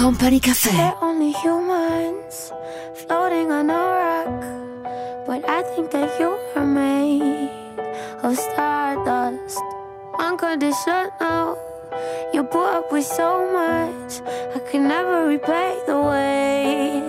Company 0.05 0.39
Caffè. 0.39 0.69
They're 0.69 1.01
only 1.01 1.31
humans 1.31 2.53
floating 2.93 3.51
on 3.51 3.71
a 3.71 3.83
rock. 3.99 4.41
But 5.25 5.49
I 5.49 5.63
think 5.63 5.89
that 5.89 6.19
you 6.19 6.37
are 6.55 6.63
made 6.63 7.49
of 8.21 8.37
stardust. 8.37 9.59
Unconditional. 10.19 11.57
You 12.35 12.43
put 12.43 12.67
up 12.77 12.91
with 12.91 13.03
so 13.03 13.49
much. 13.51 14.21
I 14.55 14.59
could 14.69 14.81
never 14.81 15.25
repay 15.25 15.73
the 15.87 15.99
way 15.99 17.01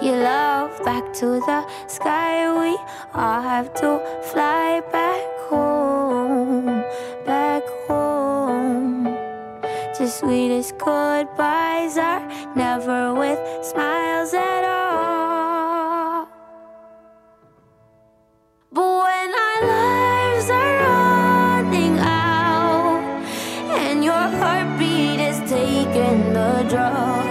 you 0.00 0.12
love 0.12 0.72
back 0.86 1.04
to 1.20 1.26
the 1.48 1.66
sky. 1.86 2.48
We 2.60 2.78
all 3.12 3.42
have 3.42 3.74
to 3.82 4.00
fly 4.32 4.80
back 4.90 5.22
home. 5.50 6.64
Back 7.26 7.64
home. 7.86 9.04
The 9.98 10.08
sweetest 10.08 10.78
goodbyes 10.78 11.98
are 11.98 12.17
never 12.58 13.14
with 13.14 13.38
smiles 13.64 14.34
at 14.34 14.64
all. 14.64 16.26
But 18.72 18.90
when 19.04 19.30
our 19.46 19.60
lives 19.74 20.50
are 20.50 20.74
running 20.82 21.96
out 22.00 23.22
and 23.82 24.02
your 24.02 24.26
heartbeat 24.40 25.20
is 25.20 25.38
taking 25.48 26.32
the 26.32 26.66
draw, 26.68 27.22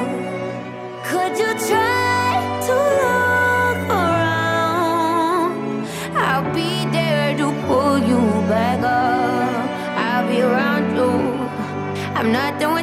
could 1.09 1.33
you 1.43 1.51
try 1.69 2.31
to 2.67 2.75
look 3.03 3.79
around? 4.01 5.55
I'll 6.15 6.49
be 6.53 6.71
there 6.97 7.35
to 7.35 7.47
pull 7.67 7.97
you 7.99 8.21
back 8.47 8.79
up. 8.81 9.67
I'll 10.07 10.27
be 10.31 10.39
around 10.41 10.95
you. 10.95 11.11
I'm 12.17 12.31
won't 12.33 12.76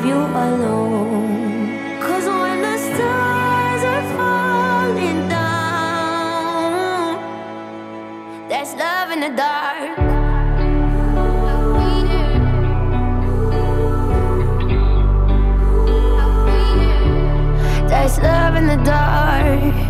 leave 0.00 0.08
you 0.08 0.16
alone. 0.16 2.00
Cause 2.00 2.26
when 2.26 2.62
the 2.62 2.78
stars 2.78 3.84
are 3.84 4.02
falling 4.16 5.28
down, 5.28 7.18
there's 8.48 8.74
love 8.74 9.10
in 9.10 9.20
the 9.20 9.30
dark. 9.36 9.96
There's 17.88 18.18
love 18.18 18.56
in 18.56 18.66
the 18.66 18.76
dark. 18.84 19.89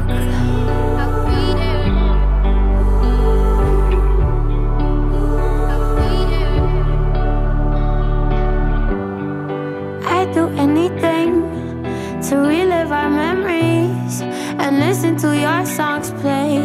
till 15.20 15.34
your 15.34 15.66
songs 15.66 16.10
play 16.22 16.56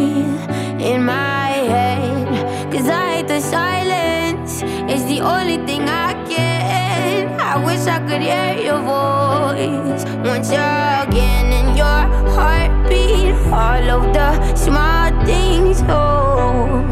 in 0.80 1.04
my 1.04 1.50
head. 1.74 2.72
Cause 2.72 2.88
I 2.88 3.16
hate 3.16 3.28
the 3.28 3.42
silence, 3.42 4.62
it's 4.92 5.04
the 5.04 5.20
only 5.20 5.58
thing 5.68 5.82
I 5.90 6.14
get. 6.30 7.40
I 7.40 7.58
wish 7.66 7.86
I 7.86 8.00
could 8.08 8.22
hear 8.22 8.54
your 8.68 8.80
voice 8.80 10.06
once 10.24 10.50
again 10.50 11.48
in 11.60 11.76
your 11.76 12.02
heartbeat. 12.36 13.36
All 13.52 13.88
of 13.98 14.14
the 14.14 14.56
small 14.56 15.10
things, 15.26 15.82
oh, 15.90 16.86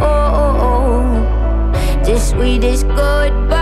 oh, 0.00 0.28
oh, 0.44 0.66
oh. 0.70 2.02
the 2.04 2.16
sweetest 2.18 2.86
goodbye. 2.86 3.57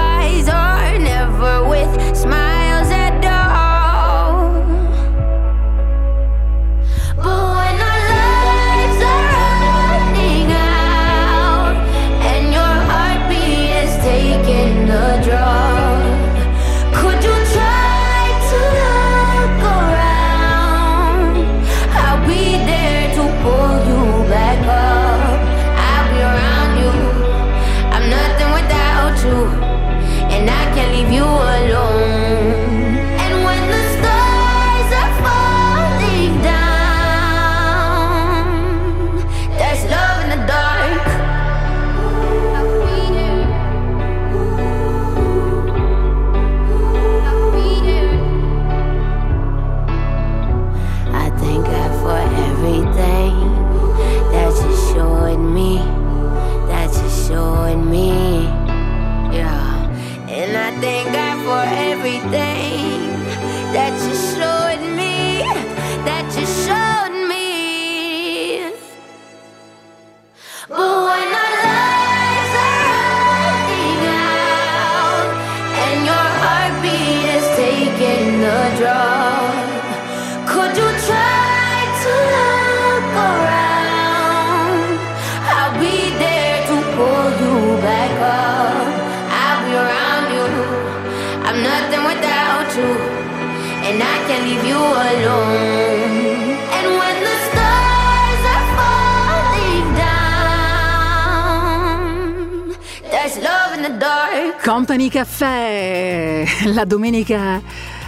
Company 104.97 105.11
Caffè, 105.11 106.45
la 106.73 106.87
domenica 106.87 107.61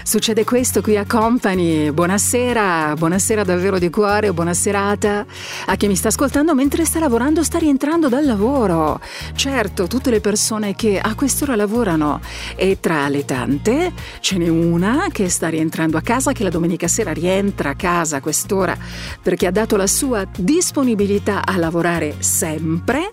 succede 0.03 0.45
questo 0.45 0.81
qui 0.81 0.97
a 0.97 1.05
Company. 1.05 1.91
Buonasera, 1.91 2.95
buonasera 2.97 3.45
davvero 3.45 3.79
di 3.79 3.91
cuore, 3.91 4.33
buona 4.33 4.55
serata 4.55 5.27
a 5.67 5.77
chi 5.77 5.87
mi 5.87 5.95
sta 5.95 6.09
ascoltando 6.09 6.55
mentre 6.55 6.87
sta 6.87 6.99
lavorando, 6.99 7.43
sta 7.43 7.59
rientrando 7.59 8.09
dal 8.09 8.25
lavoro. 8.25 9.03
Certo, 9.35 9.87
tutte 9.87 10.09
le 10.09 10.23
persone 10.23 10.75
che 10.75 10.99
a 10.99 11.15
quest'ora 11.15 11.57
lavorano 11.57 12.23
e 12.57 12.79
tra 12.81 13.07
le 13.11 13.27
tante 13.27 13.93
ce 14.21 14.39
n'è 14.39 14.49
una 14.49 15.09
che 15.13 15.29
sta 15.29 15.49
rientrando 15.49 15.99
a 15.99 16.01
casa, 16.01 16.33
che 16.33 16.43
la 16.43 16.49
domenica 16.49 16.89
sera 16.89 17.13
rientra 17.13 17.69
a 17.69 17.75
casa 17.75 18.17
a 18.17 18.21
quest'ora 18.23 18.75
perché 19.23 19.47
ha 19.47 19.53
dato 19.53 19.77
la 19.77 19.87
sua 19.87 20.25
disponibilità 20.39 21.45
a 21.45 21.59
lavorare 21.59 22.15
sempre. 22.21 23.13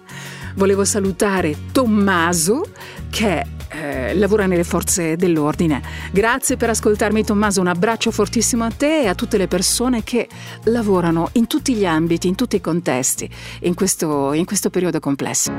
Volevo 0.56 0.86
salutare 0.86 1.58
Tommaso 1.74 2.64
che 3.10 3.55
eh, 3.76 4.16
lavora 4.16 4.46
nelle 4.46 4.64
forze 4.64 5.16
dell'ordine. 5.16 5.82
Grazie 6.12 6.58
per 6.58 6.70
ascoltarmi 6.70 7.24
Tommaso, 7.24 7.62
un 7.62 7.68
abbraccio 7.68 8.12
fortissimo 8.12 8.64
a 8.64 8.72
te 8.72 9.02
e 9.02 9.08
a 9.08 9.16
tutte 9.16 9.38
le 9.38 9.48
persone 9.48 10.04
che 10.04 10.28
lavorano 10.64 11.30
in 11.34 11.48
tutti 11.48 11.74
gli 11.74 11.86
ambiti, 11.86 12.28
in 12.28 12.36
tutti 12.36 12.56
i 12.56 12.62
contesti, 12.62 13.30
in 13.62 13.74
questo, 13.74 14.34
in 14.34 14.46
questo 14.46 14.70
periodo 14.70 15.00
complesso. 15.00 15.52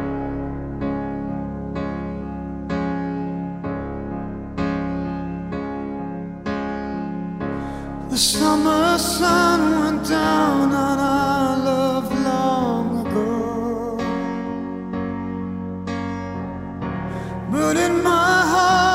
The 8.08 8.22
summer 8.22 8.98
sun 8.98 9.78
went 9.78 10.08
down 10.08 10.72
on 10.72 10.98
our 10.98 11.64
love 11.64 12.15
But 17.56 17.78
in 17.78 18.02
my 18.02 18.10
heart, 18.52 18.85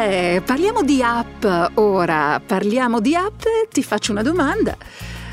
Caffè. 0.00 0.42
Parliamo 0.44 0.82
di 0.82 1.02
app 1.02 1.44
ora, 1.74 2.40
parliamo 2.44 3.00
di 3.00 3.14
app, 3.14 3.42
ti 3.70 3.82
faccio 3.82 4.12
una 4.12 4.22
domanda. 4.22 4.74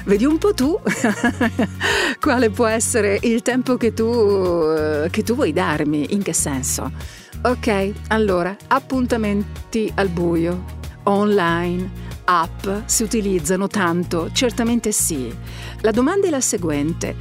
Vedi 0.03 0.25
un 0.25 0.37
po' 0.37 0.53
tu 0.53 0.77
quale 2.19 2.49
può 2.49 2.65
essere 2.65 3.17
il 3.21 3.41
tempo 3.41 3.77
che 3.77 3.93
tu, 3.93 4.05
eh, 4.05 5.07
che 5.09 5.23
tu 5.23 5.35
vuoi 5.35 5.53
darmi, 5.53 6.13
in 6.13 6.21
che 6.21 6.33
senso? 6.33 6.91
Ok, 7.43 7.91
allora, 8.09 8.55
appuntamenti 8.67 9.91
al 9.95 10.09
buio, 10.09 10.63
online, 11.03 11.89
app, 12.25 12.67
si 12.85 13.03
utilizzano 13.03 13.67
tanto? 13.67 14.29
Certamente 14.33 14.91
sì. 14.91 15.33
La 15.81 15.91
domanda 15.91 16.27
è 16.27 16.29
la 16.29 16.41
seguente. 16.41 17.15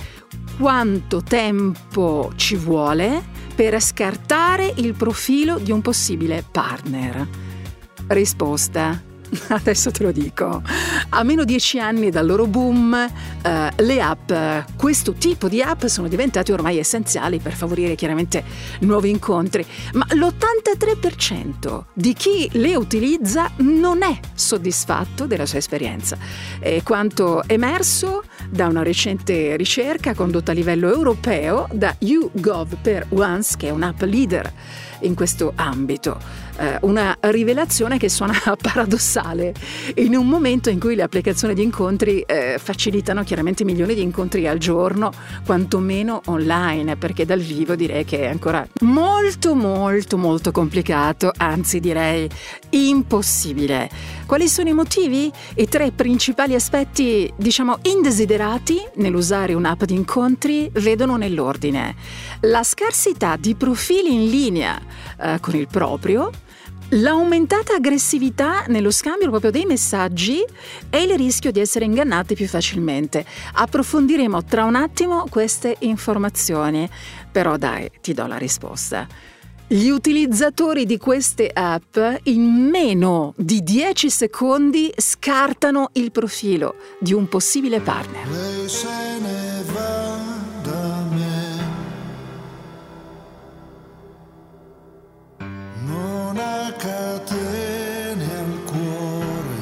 Quanto 0.58 1.22
tempo 1.22 2.32
ci 2.36 2.56
vuole 2.56 3.34
per 3.56 3.80
scartare 3.80 4.70
il 4.76 4.92
profilo 4.92 5.58
di 5.58 5.72
un 5.72 5.80
possibile 5.80 6.44
partner? 6.48 7.26
Risposta. 8.08 9.02
Adesso 9.48 9.90
te 9.90 10.02
lo 10.02 10.12
dico. 10.12 10.62
A 11.18 11.22
meno 11.22 11.44
dieci 11.44 11.78
anni 11.78 12.10
dal 12.10 12.26
loro 12.26 12.46
boom, 12.46 12.92
eh, 12.92 13.70
le 13.74 14.02
app, 14.02 14.30
questo 14.76 15.14
tipo 15.14 15.48
di 15.48 15.62
app 15.62 15.86
sono 15.86 16.08
diventate 16.08 16.52
ormai 16.52 16.76
essenziali 16.76 17.38
per 17.38 17.54
favorire 17.54 17.94
chiaramente 17.94 18.44
nuovi 18.80 19.08
incontri, 19.08 19.64
ma 19.94 20.06
l'83% 20.10 21.84
di 21.94 22.12
chi 22.12 22.50
le 22.52 22.76
utilizza 22.76 23.50
non 23.60 24.02
è 24.02 24.18
soddisfatto 24.34 25.26
della 25.26 25.46
sua 25.46 25.56
esperienza. 25.56 26.18
È 26.58 26.82
quanto 26.82 27.42
emerso 27.46 28.22
da 28.50 28.66
una 28.66 28.82
recente 28.82 29.56
ricerca 29.56 30.12
condotta 30.12 30.50
a 30.50 30.54
livello 30.54 30.92
europeo 30.92 31.66
da 31.72 31.96
YouGov 31.98 32.76
per 32.82 33.06
Once, 33.08 33.56
che 33.56 33.68
è 33.68 33.70
un'app 33.70 34.02
leader 34.02 34.52
in 35.00 35.14
questo 35.14 35.52
ambito. 35.54 36.44
Eh, 36.58 36.78
una 36.82 37.16
rivelazione 37.20 37.98
che 37.98 38.08
suona 38.08 38.34
paradossale 38.60 39.52
in 39.96 40.16
un 40.16 40.26
momento 40.26 40.70
in 40.70 40.80
cui 40.80 40.94
le 40.94 41.02
applicazioni 41.02 41.52
di 41.52 41.62
incontri 41.62 42.20
eh, 42.20 42.58
facilitano 42.58 43.24
chiaramente 43.24 43.64
milioni 43.64 43.94
di 43.94 44.02
incontri 44.02 44.46
al 44.46 44.58
giorno, 44.58 45.12
quantomeno 45.44 46.22
online, 46.26 46.96
perché 46.96 47.26
dal 47.26 47.40
vivo 47.40 47.74
direi 47.74 48.04
che 48.04 48.20
è 48.20 48.28
ancora 48.28 48.66
molto 48.80 49.54
molto 49.54 50.16
molto 50.16 50.50
complicato, 50.50 51.30
anzi 51.36 51.78
direi 51.78 52.28
impossibile. 52.70 53.90
Quali 54.26 54.48
sono 54.48 54.68
i 54.68 54.72
motivi? 54.72 55.30
I 55.56 55.68
tre 55.68 55.92
principali 55.92 56.54
aspetti, 56.54 57.32
diciamo, 57.36 57.78
indesiderati 57.82 58.78
nell'usare 58.94 59.54
un'app 59.54 59.84
di 59.84 59.94
incontri 59.94 60.70
vedono 60.72 61.16
nell'ordine. 61.16 61.94
La 62.40 62.62
scarsità 62.62 63.36
di 63.36 63.54
profili 63.54 64.14
in 64.14 64.30
linea 64.30 64.80
eh, 65.20 65.38
con 65.40 65.54
il 65.54 65.68
proprio, 65.68 66.30
L'aumentata 66.90 67.74
aggressività 67.74 68.64
nello 68.68 68.92
scambio 68.92 69.28
proprio 69.28 69.50
dei 69.50 69.64
messaggi 69.64 70.44
e 70.88 71.02
il 71.02 71.16
rischio 71.16 71.50
di 71.50 71.58
essere 71.58 71.84
ingannati 71.84 72.36
più 72.36 72.46
facilmente. 72.46 73.26
Approfondiremo 73.54 74.44
tra 74.44 74.62
un 74.62 74.76
attimo 74.76 75.26
queste 75.28 75.74
informazioni, 75.80 76.88
però 77.32 77.56
dai, 77.56 77.90
ti 78.00 78.14
do 78.14 78.26
la 78.26 78.36
risposta. 78.36 79.04
Gli 79.66 79.88
utilizzatori 79.88 80.86
di 80.86 80.96
queste 80.96 81.50
app 81.52 81.98
in 82.24 82.68
meno 82.70 83.34
di 83.36 83.64
10 83.64 84.08
secondi 84.08 84.92
scartano 84.96 85.90
il 85.94 86.12
profilo 86.12 86.76
di 87.00 87.12
un 87.12 87.26
possibile 87.26 87.80
partner. 87.80 89.35
Catene 96.72 98.24
al 98.38 98.62
cuore 98.64 99.58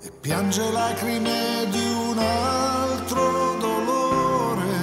e 0.00 0.10
piange 0.20 0.70
lacrime 0.72 1.66
di 1.70 1.86
un 2.10 2.18
altro 2.18 3.56
dolore. 3.58 4.76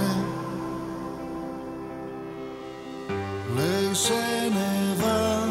Lei 3.56 3.96
se 3.96 4.50
ne 4.50 4.96
va 4.96 5.46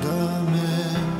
da 0.00 0.40
me. 0.40 1.14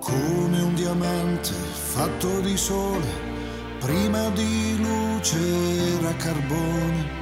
come 0.00 0.60
un 0.62 0.74
diamante 0.74 1.52
fatto 1.52 2.40
di 2.40 2.56
sole, 2.56 3.06
prima 3.78 4.30
di 4.30 4.76
luce 4.78 5.38
era 5.98 6.14
carbone, 6.16 7.17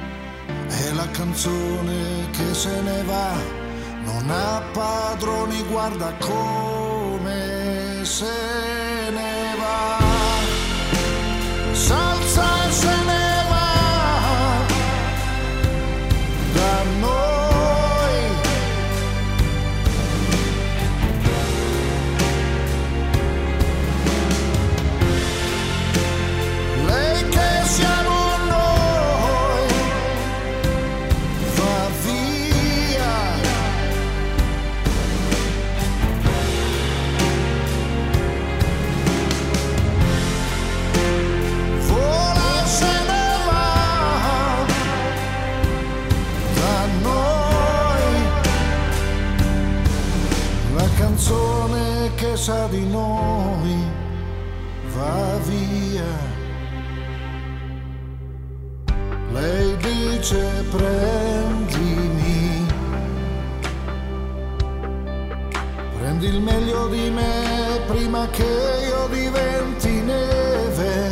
è 0.67 0.91
la 0.93 1.07
canzone 1.11 2.29
che 2.31 2.53
se 2.53 2.81
ne 2.81 3.03
va, 3.03 3.33
non 4.03 4.29
ha 4.29 4.61
padroni, 4.73 5.63
guarda 5.63 6.13
come 6.19 8.01
se 8.03 8.25
ne 9.11 9.55
va, 9.57 9.97
salsa 11.73 12.56
canzone 52.47 52.47
che 52.47 52.53
sa 52.53 52.67
di 52.67 52.85
noi 52.87 53.75
va 54.95 55.37
via. 55.43 56.35
Lei 59.33 59.77
dice 59.77 60.63
prendimi, 60.71 62.65
prendi 65.97 66.27
il 66.27 66.39
meglio 66.39 66.87
di 66.87 67.09
me 67.09 67.81
prima 67.87 68.27
che 68.29 68.43
io 68.43 69.07
diventi 69.09 70.01
neve. 70.01 71.11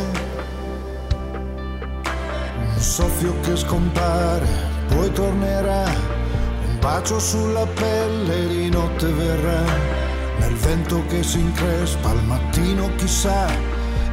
Un 2.74 2.80
soffio 2.80 3.38
che 3.40 3.56
scompare, 3.56 4.46
poi 4.88 5.12
tornerà, 5.12 5.84
un 6.66 6.78
bacio 6.80 7.18
sulla 7.18 7.66
pelle 7.66 8.48
di 8.48 8.70
notte 8.70 9.12
verrà, 9.12 10.05
nel 10.46 10.54
vento 10.54 11.04
che 11.08 11.24
si 11.24 11.40
increspa 11.40 12.10
al 12.10 12.22
mattino 12.24 12.94
chissà 12.94 13.48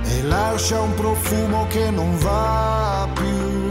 e 0.03 0.23
lascia 0.23 0.80
un 0.80 0.93
profumo 0.95 1.68
che 1.68 1.91
non 1.91 2.18
va 2.18 3.07
più 3.14 3.62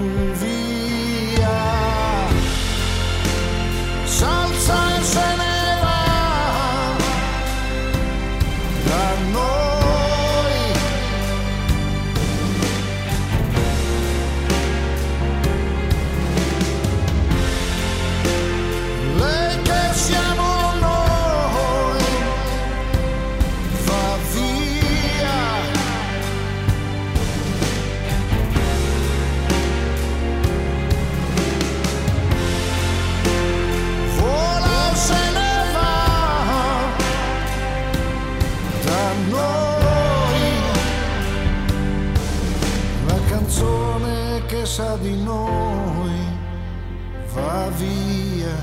sa 44.82 44.96
di 44.96 45.14
noi 45.22 46.18
va 47.34 47.70
via. 47.78 48.56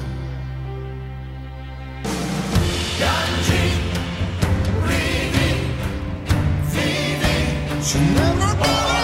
Piangi, 2.98 3.64
ridi, 4.88 5.50
vivi. 6.74 7.38
Never 8.16 8.52
gonna 8.60 8.88
let 8.88 8.99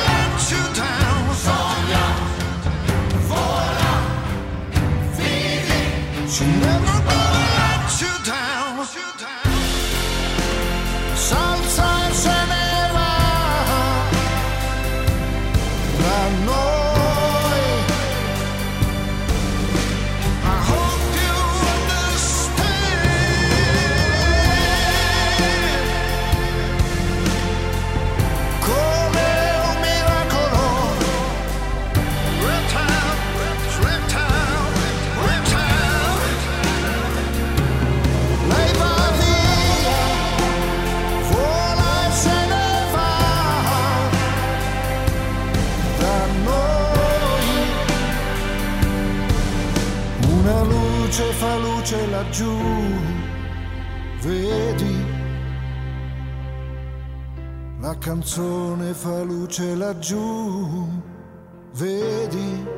luce 59.56 59.76
laggiù, 59.76 60.86
vedi? 61.72 62.74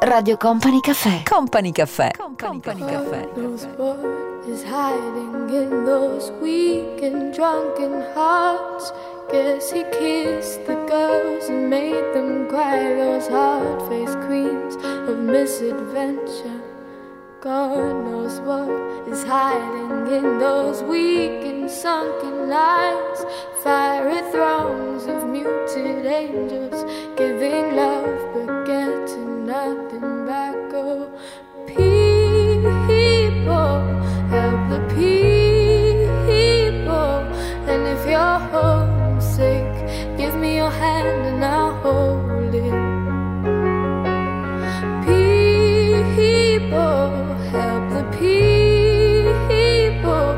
Radio 0.00 0.36
Company 0.36 0.80
Caffè. 0.80 1.22
Company 1.22 1.70
Caffè. 1.70 2.10
Company 2.36 2.84
Caffè. 2.84 3.30
knows 3.34 3.64
what 3.76 4.31
is 4.46 4.64
hiding 4.64 5.50
in 5.54 5.84
those 5.84 6.30
weak 6.42 7.02
and 7.02 7.32
drunken 7.32 8.02
hearts. 8.12 8.92
Guess 9.30 9.70
he 9.70 9.84
kissed 9.84 10.66
the 10.66 10.74
girls 10.86 11.48
and 11.48 11.70
made 11.70 12.14
them 12.14 12.48
cry. 12.48 12.94
Those 12.94 13.28
hard-faced 13.28 14.18
queens 14.26 14.74
of 15.08 15.18
misadventure. 15.18 16.60
God 17.40 18.04
knows 18.04 18.40
what 18.40 18.70
is 19.08 19.22
hiding 19.24 20.12
in 20.12 20.38
those 20.38 20.82
weak 20.82 21.44
and 21.44 21.70
sunken 21.70 22.48
lines. 22.48 23.24
Fiery 23.62 24.22
thrones 24.32 25.06
of 25.06 25.28
muted 25.28 26.06
angels 26.06 26.84
giving 27.16 27.76
love 27.76 28.34
but 28.34 28.64
getting 28.66 29.46
nothing 29.46 29.81
the 34.72 34.80
people. 34.94 37.18
And 37.70 37.82
if 37.94 38.02
you're 38.06 38.38
homesick, 38.52 39.70
give 40.16 40.34
me 40.34 40.56
your 40.56 40.70
hand 40.70 41.26
and 41.30 41.44
I'll 41.44 41.74
hold 41.84 42.54
it. 42.54 42.72
People, 45.04 47.10
help 47.52 47.84
the 47.96 48.04
people. 48.22 50.28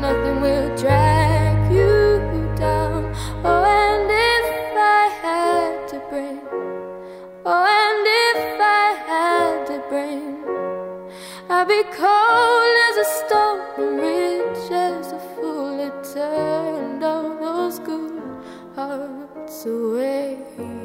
Nothing 0.00 0.36
will 0.40 0.68
drag 0.76 1.70
you 1.70 2.20
down. 2.56 3.12
Oh, 3.44 3.64
and 3.84 4.10
if 4.32 4.46
I 5.00 5.02
had 5.24 5.72
to 5.92 5.98
bring, 6.10 6.40
oh, 7.44 7.64
and 7.80 8.06
if 8.24 8.40
I 8.60 8.62
had 9.10 9.56
to 9.70 9.76
bring, 9.90 10.24
I'd 11.50 11.68
be 11.68 11.82
as 12.00 12.81
a 13.02 13.04
stone 13.04 13.96
rich 13.96 14.70
a 14.70 15.18
fool. 15.34 15.80
It 15.80 16.14
turned 16.14 17.02
all 17.02 17.36
those 17.36 17.80
good 17.80 18.22
hearts 18.76 19.66
away. 19.66 20.81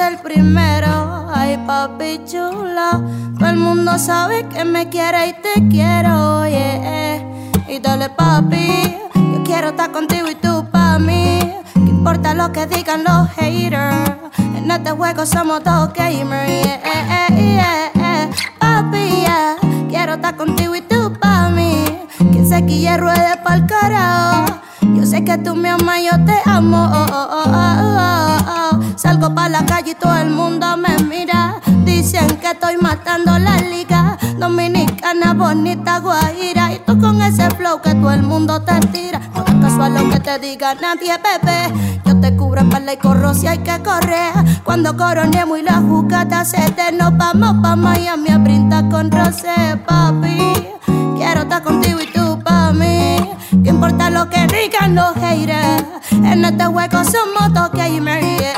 El 0.00 0.18
primero. 0.18 1.28
Ay, 1.32 1.56
papi 1.66 2.20
chula. 2.24 3.00
Todo 3.38 3.48
el 3.48 3.56
mundo 3.56 3.98
sabe 3.98 4.46
que 4.48 4.64
me 4.64 4.88
quiere 4.88 5.28
y 5.28 5.32
te 5.34 5.68
quiero, 5.68 6.46
yeah. 6.46 7.22
Y 7.68 7.78
dale, 7.80 8.10
papi. 8.10 8.96
Yo 9.14 9.42
quiero 9.44 9.68
estar 9.68 9.90
contigo 9.92 10.28
y 10.28 10.34
tú 10.34 10.64
pa' 10.70 10.98
mí. 10.98 11.38
¿Qué 11.74 11.90
importa 11.90 12.34
lo 12.34 12.52
que 12.52 12.66
digan 12.66 13.04
los 13.04 13.28
haters? 13.30 14.10
En 14.56 14.70
este 14.70 14.90
juego 14.90 15.26
somos 15.26 15.62
dos 15.64 15.92
gamers, 15.92 16.48
yeah, 16.48 17.28
yeah, 17.30 17.92
yeah. 17.94 18.30
Papi, 18.58 19.22
yeah. 19.22 19.56
Quiero 19.88 20.14
estar 20.14 20.36
contigo 20.36 20.74
y 20.74 20.80
tú 20.82 21.12
pa' 21.20 21.38
que 22.66 22.96
ruede 22.96 23.36
pa'l 23.44 23.66
carajo. 23.66 24.60
Yo 24.94 25.04
sé 25.06 25.24
que 25.24 25.38
tú 25.38 25.54
me 25.54 25.70
amas, 25.70 26.00
yo 26.02 26.24
te 26.24 26.36
amo. 26.44 26.90
Oh, 26.92 27.06
oh, 27.10 27.28
oh, 27.30 27.44
oh, 27.46 27.76
oh, 27.80 28.38
oh. 28.48 28.57
Salgo 29.18 29.34
pa' 29.34 29.48
la 29.48 29.66
calle 29.66 29.90
y 29.90 29.94
todo 29.96 30.14
el 30.14 30.30
mundo 30.30 30.76
me 30.76 30.96
mira. 31.02 31.56
Dicen 31.84 32.28
que 32.36 32.52
estoy 32.52 32.76
matando 32.76 33.36
la 33.36 33.56
liga. 33.56 34.16
Dominicana, 34.38 35.34
bonita, 35.34 35.98
guaira. 35.98 36.72
Y 36.74 36.78
tú 36.86 36.96
con 37.00 37.20
ese 37.20 37.50
flow 37.50 37.82
que 37.82 37.96
todo 37.96 38.12
el 38.12 38.22
mundo 38.22 38.62
te 38.62 38.78
tira. 38.92 39.20
No 39.34 39.44
es 39.44 39.54
casual 39.54 39.94
lo 39.94 40.08
que 40.08 40.20
te 40.20 40.38
diga 40.38 40.76
nadie, 40.76 41.16
bebé. 41.18 42.00
Yo 42.04 42.20
te 42.20 42.36
cubro 42.36 42.60
espalda 42.60 42.92
y 42.92 42.96
corro 42.98 43.34
si 43.34 43.48
hay 43.48 43.58
que 43.58 43.82
correr. 43.82 44.34
Cuando 44.62 44.96
coronemos 44.96 45.58
y 45.58 45.62
la 45.62 45.78
jugada 45.78 46.44
se 46.44 46.70
te 46.70 46.92
nos 46.92 47.16
vamos 47.16 47.56
pa' 47.60 47.74
Miami 47.74 48.28
a 48.28 48.38
brindar 48.38 48.88
con 48.88 49.10
Rosé, 49.10 49.80
papi. 49.84 50.52
Quiero 51.16 51.40
estar 51.40 51.64
contigo 51.64 51.98
y 52.00 52.06
tú 52.12 52.38
pa' 52.44 52.72
mí. 52.72 53.16
¿Qué 53.64 53.70
importa 53.70 54.10
lo 54.10 54.30
que 54.30 54.46
digan 54.46 54.94
los 54.94 55.12
haters? 55.14 55.84
En 56.12 56.44
este 56.44 56.64
juego 56.66 57.02
somos 57.02 57.52
dos 57.52 57.72
gamers. 57.72 58.24
Yeah, 58.38 58.57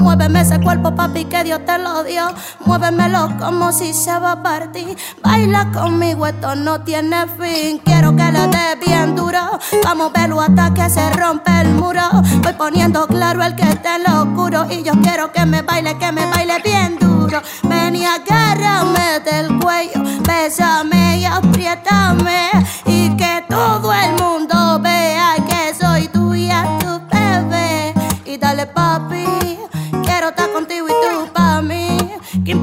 Muéveme 0.00 0.40
ese 0.40 0.60
cuerpo, 0.60 0.94
papi, 0.94 1.24
que 1.26 1.44
Dios 1.44 1.60
te 1.64 1.78
lo 1.78 2.02
dio. 2.02 2.26
Muévemelo 2.66 3.30
como 3.38 3.72
si 3.72 3.92
se 3.92 4.18
va 4.18 4.32
a 4.32 4.42
partir. 4.42 4.96
Baila 5.22 5.70
conmigo, 5.72 6.26
esto 6.26 6.54
no 6.56 6.80
tiene 6.82 7.26
fin. 7.38 7.78
Quiero 7.84 8.14
que 8.16 8.24
le 8.32 8.48
dé 8.48 8.76
bien 8.84 9.14
duro. 9.14 9.58
Vamos 9.84 10.10
a 10.14 10.20
verlo 10.20 10.40
hasta 10.40 10.74
que 10.74 10.90
se 10.90 11.10
rompe 11.10 11.50
el 11.60 11.68
muro. 11.74 12.02
Voy 12.42 12.52
poniendo 12.54 13.06
claro 13.06 13.42
el 13.42 13.54
que 13.54 13.66
te 13.76 13.98
lo 14.00 14.22
oscuro. 14.22 14.66
Y 14.70 14.82
yo 14.82 14.92
quiero 15.02 15.32
que 15.32 15.46
me 15.46 15.62
baile, 15.62 15.96
que 15.98 16.10
me 16.12 16.26
baile 16.26 16.60
bien 16.64 16.98
duro. 16.98 17.40
Ven 17.62 17.96
y 17.96 18.04
agárrame 18.04 19.20
del 19.24 19.58
cuello. 19.60 20.02
Bésame 20.26 21.18
y 21.18 21.24
apriétame. 21.24 22.50
Y 22.86 23.16
que 23.16 23.44
todo 23.48 23.92
el 23.92 24.10
mundo 24.10 24.33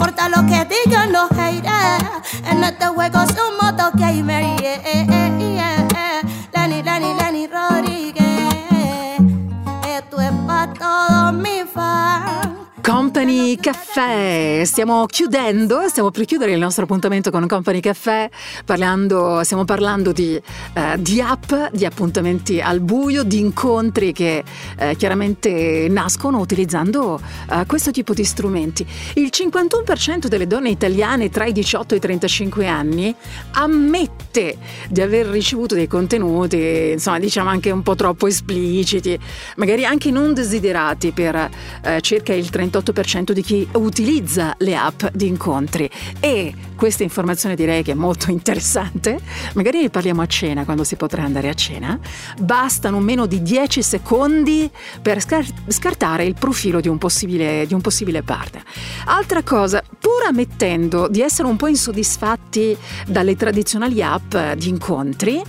importa 0.02 0.30
lo 0.30 0.48
que 0.48 0.66
digan 0.66 1.12
los 1.12 1.30
haters? 1.30 2.04
En 2.50 2.64
este 2.64 2.88
juego 2.88 3.20
somos 3.36 3.78
dos 3.78 3.92
gamers. 3.94 4.60
Yeah. 4.60 5.11
Company 13.32 13.56
Caffè, 13.56 14.62
stiamo 14.66 15.06
chiudendo, 15.06 15.88
stiamo 15.88 16.12
per 16.12 16.26
chiudere 16.26 16.52
il 16.52 16.60
nostro 16.60 16.84
appuntamento 16.84 17.32
con 17.32 17.48
Company 17.48 17.80
Caffè, 17.80 18.30
parlando, 18.66 19.42
stiamo 19.46 19.64
parlando 19.64 20.12
di, 20.12 20.36
eh, 20.36 21.02
di 21.02 21.22
app, 21.22 21.54
di 21.72 21.86
appuntamenti 21.86 22.60
al 22.60 22.82
buio, 22.82 23.24
di 23.24 23.40
incontri 23.40 24.12
che 24.12 24.44
eh, 24.78 24.96
chiaramente 24.98 25.88
nascono 25.90 26.40
utilizzando 26.40 27.22
eh, 27.50 27.64
questo 27.68 27.92
tipo 27.92 28.14
di 28.14 28.26
strumenti. 28.26 28.86
Il 29.14 29.30
51% 29.32 30.28
delle 30.28 30.46
donne 30.46 30.70
italiane 30.70 31.30
tra 31.30 31.46
i 31.46 31.54
18 31.54 31.94
e 31.94 31.98
i 31.98 32.02
35 32.02 32.68
anni 32.68 33.16
ammette 33.52 34.58
di 34.90 35.00
aver 35.00 35.28
ricevuto 35.28 35.74
dei 35.74 35.88
contenuti, 35.88 36.90
insomma 36.92 37.18
diciamo 37.18 37.50
anche 37.50 37.72
un 37.72 37.82
po' 37.82 37.96
troppo 37.96 38.28
espliciti, 38.28 39.18
magari 39.56 39.86
anche 39.86 40.12
non 40.12 40.34
desiderati 40.34 41.14
per 41.14 41.50
eh, 41.84 42.02
circa 42.02 42.34
il 42.34 42.50
38% 42.52 43.20
di 43.24 43.42
chi 43.42 43.68
utilizza 43.74 44.56
le 44.60 44.76
app 44.76 45.06
di 45.14 45.28
incontri. 45.28 45.90
E 46.20 46.54
questa 46.76 47.04
informazione 47.04 47.56
direi 47.56 47.84
che 47.84 47.92
è 47.92 47.96
molto 47.96 48.30
interessante. 48.32 49.20
Magari 49.54 49.82
ne 49.82 49.90
parliamo 49.90 50.22
a 50.22 50.26
cena, 50.26 50.66
quando 50.66 50.84
si 50.84 50.96
potrà 50.96 51.24
andare 51.24 51.50
a 51.50 51.54
cena. 51.54 52.00
Bastano 52.40 53.00
meno 53.00 53.26
di 53.26 53.42
10 53.42 53.82
secondi 53.82 54.70
per 55.02 55.22
scar- 55.22 55.54
scartare 55.68 56.26
il 56.26 56.34
profilo 56.34 56.82
di 56.82 56.88
un, 56.88 56.98
possibile, 56.98 57.66
di 57.68 57.74
un 57.74 57.82
possibile 57.82 58.24
partner. 58.24 58.64
Altra 59.06 59.44
cosa, 59.44 59.84
pur 60.00 60.24
ammettendo 60.28 61.08
di 61.08 61.22
essere 61.22 61.48
un 61.48 61.56
po' 61.56 61.68
insoddisfatti 61.68 62.76
dalle 63.08 63.36
tradizionali 63.36 64.02
app 64.02 64.36
di 64.58 64.70
incontri, 64.70 65.42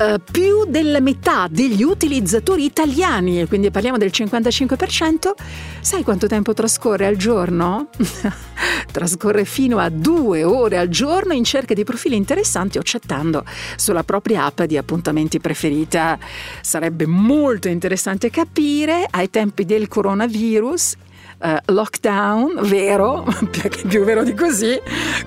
eh, 0.00 0.20
più 0.20 0.64
della 0.66 1.00
metà 1.00 1.48
degli 1.50 1.82
utilizzatori 1.82 2.64
italiani, 2.64 3.46
quindi 3.48 3.70
parliamo 3.70 3.98
del 3.98 4.10
55%, 4.12 5.32
sai 5.80 6.04
quanto 6.04 6.26
tempo 6.28 6.54
trascorre 6.54 7.06
al 7.06 7.16
giorno? 7.16 7.88
trascorre 8.92 9.44
fino 9.44 9.78
a 9.78 9.88
due 9.88 10.44
ore 10.44 10.78
al 10.78 10.88
giorno 10.88 11.32
in 11.32 11.44
cerca 11.44 11.74
di 11.74 11.84
profili 11.84 12.16
interessanti 12.16 12.78
o 12.78 12.82
chattando 12.84 13.44
sulla 13.76 14.04
propria 14.04 14.44
app 14.44 14.62
di 14.62 14.76
appuntamenti 14.76 15.40
preferita. 15.40 16.18
Sarebbe 16.60 17.06
molto 17.06 17.68
interessante 17.68 18.30
capire 18.30 19.06
ai 19.10 19.30
tempi 19.30 19.64
del 19.64 19.88
coronavirus 19.88 20.96
eh, 21.40 21.60
lockdown, 21.66 22.60
vero, 22.62 23.24
perché 23.50 23.86
più 23.86 24.04
vero 24.04 24.22
di 24.24 24.34
così, 24.34 24.80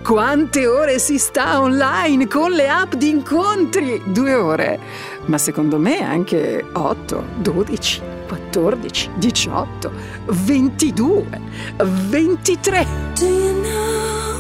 quante 0.04 0.68
ore 0.68 1.00
si 1.00 1.18
sta 1.18 1.60
online 1.62 2.28
con 2.28 2.52
le 2.52 2.70
app 2.70 2.94
di 2.96 3.10
incontri? 3.10 4.02
Due 4.06 4.34
ore, 4.34 4.80
ma 5.26 5.38
secondo 5.38 5.78
me 5.78 6.04
anche 6.04 6.66
8, 6.72 7.24
12, 7.38 8.02
14, 8.28 9.10
18, 9.16 9.92
22, 10.26 11.42
23. 11.78 12.88
Do 13.18 13.26
you 13.26 13.62
know 13.62 14.31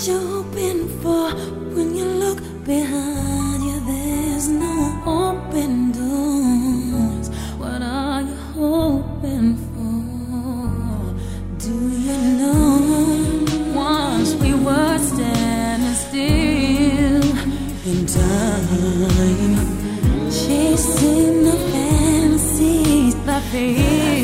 what 0.00 0.08
you're 0.08 0.18
hoping 0.18 0.88
for? 1.02 1.30
When 1.74 1.94
you 1.94 2.04
look 2.04 2.38
behind 2.64 3.62
you, 3.62 3.80
there's 3.86 4.48
no 4.48 5.02
open 5.04 5.92
doors. 5.92 7.28
What 7.58 7.82
are 7.82 8.22
you 8.22 8.34
hoping 8.56 9.56
for? 9.68 9.92
Do 11.58 11.74
you 12.06 12.16
know? 12.38 13.44
Once 13.74 14.32
we 14.36 14.54
were 14.54 14.98
standing 14.98 15.94
still 16.06 17.24
in 17.90 18.06
time, 18.06 19.66
chasing 20.30 21.44
the 21.44 21.56
fantasies 21.72 23.14
that 23.26 23.42
fill 23.52 24.19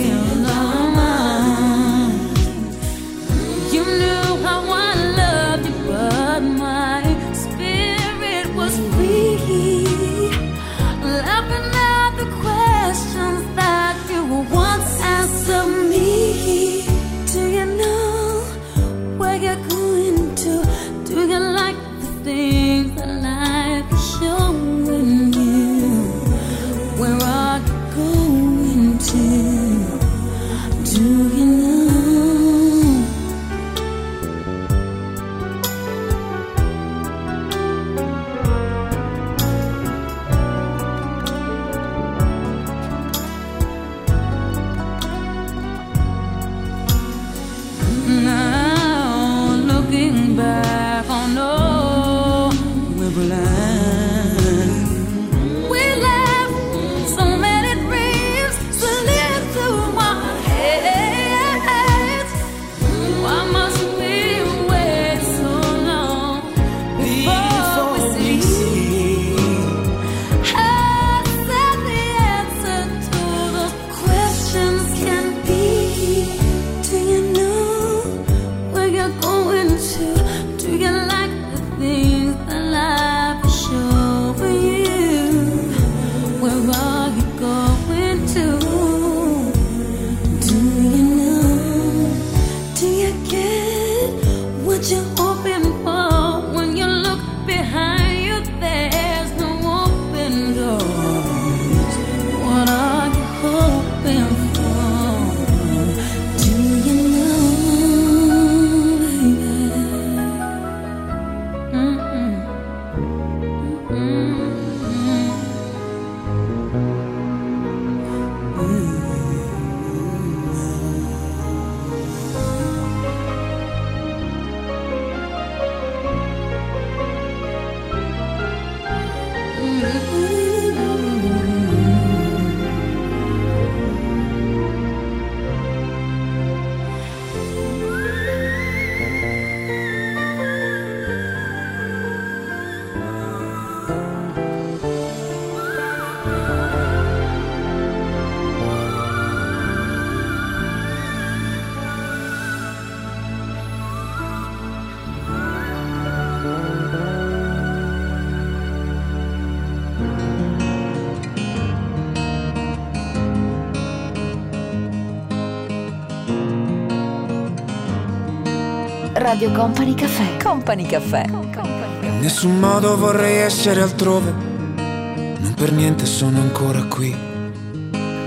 Radio 169.39 169.53
Company 169.53 169.95
Caffè. 169.95 170.43
Company 170.43 170.87
Caffè. 170.87 171.25
In 171.29 172.21
nessun 172.23 172.59
modo 172.59 172.97
vorrei 172.97 173.37
essere 173.41 173.83
altrove, 173.83 174.33
non 174.33 175.53
per 175.55 175.73
niente 175.73 176.07
sono 176.07 176.41
ancora 176.41 176.83
qui. 176.85 177.15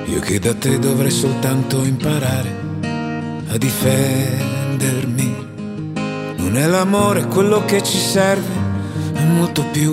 Io 0.06 0.19
che 0.19 0.38
da 0.38 0.53
te 0.53 0.77
dovrei 0.77 1.10
soltanto 1.10 1.84
imparare 1.84 2.56
a 3.48 3.57
difendermi. 3.57 5.48
Non 6.38 6.56
è 6.56 6.68
l'amore 6.68 7.26
quello 7.26 7.65
che 7.65 7.81
ci 7.81 7.98
serve, 7.98 8.53
è 9.14 9.23
molto 9.23 9.65
più, 9.72 9.91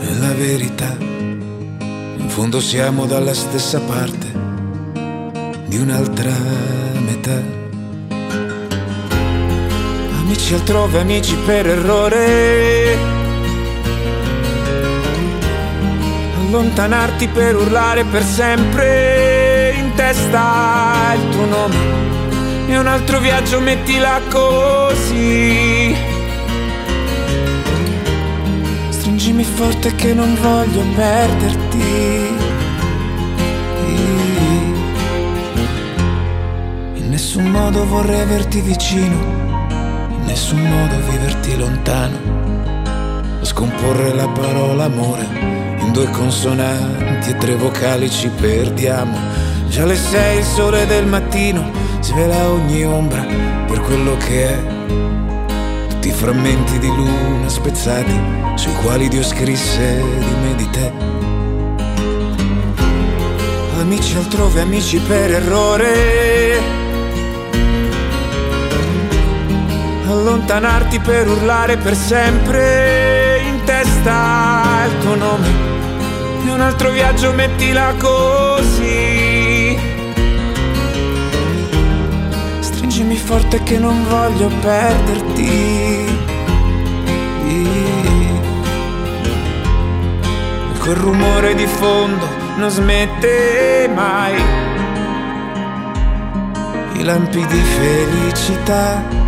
è 0.00 0.12
la 0.18 0.32
verità. 0.34 0.92
In 0.98 2.26
fondo 2.26 2.58
siamo 2.58 3.06
dalla 3.06 3.34
stessa 3.34 3.78
parte 3.78 4.32
di 5.68 5.78
un'altra 5.78 6.32
metà. 7.06 7.57
Amici 10.28 10.52
altrove, 10.52 11.00
amici 11.00 11.34
per 11.36 11.66
errore. 11.66 12.98
Allontanarti 16.40 17.28
per 17.28 17.56
urlare 17.56 18.04
per 18.04 18.22
sempre 18.22 19.72
in 19.74 19.94
testa 19.94 21.14
il 21.14 21.30
tuo 21.30 21.46
nome. 21.46 21.76
E 22.66 22.76
un 22.76 22.86
altro 22.86 23.20
viaggio 23.20 23.58
mettila 23.60 24.20
così. 24.28 25.96
Stringimi 28.90 29.44
forte 29.44 29.94
che 29.94 30.12
non 30.12 30.36
voglio 30.42 30.82
perderti. 30.94 32.36
In 36.96 37.08
nessun 37.08 37.44
modo 37.44 37.86
vorrei 37.86 38.20
averti 38.20 38.60
vicino 38.60 39.37
nessun 40.38 40.60
modo 40.60 40.94
viverti 41.10 41.56
lontano, 41.56 42.16
scomporre 43.42 44.14
la 44.14 44.28
parola 44.28 44.84
amore 44.84 45.26
in 45.80 45.90
due 45.90 46.08
consonanti 46.10 47.30
e 47.30 47.36
tre 47.36 47.56
vocali 47.56 48.08
ci 48.08 48.28
perdiamo. 48.28 49.18
Già 49.66 49.84
le 49.84 49.96
sei, 49.96 50.38
il 50.38 50.44
sole 50.44 50.86
del 50.86 51.06
mattino 51.06 51.68
svela 51.98 52.50
ogni 52.50 52.84
ombra 52.84 53.26
per 53.66 53.80
quello 53.80 54.16
che 54.16 54.48
è. 54.48 54.58
Tutti 55.88 56.06
i 56.06 56.12
frammenti 56.12 56.78
di 56.78 56.86
luna 56.86 57.48
spezzati 57.48 58.20
sui 58.54 58.74
quali 58.74 59.08
Dio 59.08 59.24
scrisse 59.24 60.00
di 60.00 60.34
me 60.40 60.54
di 60.54 60.70
te. 60.70 60.92
Amici 63.80 64.16
altrove, 64.16 64.60
amici 64.60 65.00
per 65.00 65.32
errore 65.32 66.47
allontanarti 70.18 70.98
per 71.00 71.28
urlare 71.28 71.76
per 71.76 71.94
sempre. 71.94 73.40
In 73.46 73.64
testa 73.64 74.84
il 74.86 74.98
tuo 74.98 75.14
nome 75.14 75.48
e 76.44 76.50
un 76.50 76.60
altro 76.60 76.90
viaggio 76.90 77.32
mettila 77.32 77.94
così. 77.98 79.78
Stringimi 82.60 83.16
forte 83.16 83.62
che 83.62 83.78
non 83.78 84.04
voglio 84.08 84.50
perderti. 84.60 86.16
Quel 90.80 90.96
rumore 90.96 91.54
di 91.54 91.66
fondo 91.66 92.26
non 92.56 92.70
smette 92.70 93.90
mai. 93.94 94.34
I 96.94 97.04
lampi 97.04 97.46
di 97.46 97.60
felicità 97.60 99.27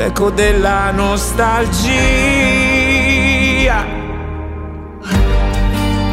l'eco 0.00 0.30
della 0.30 0.90
nostalgia. 0.92 1.84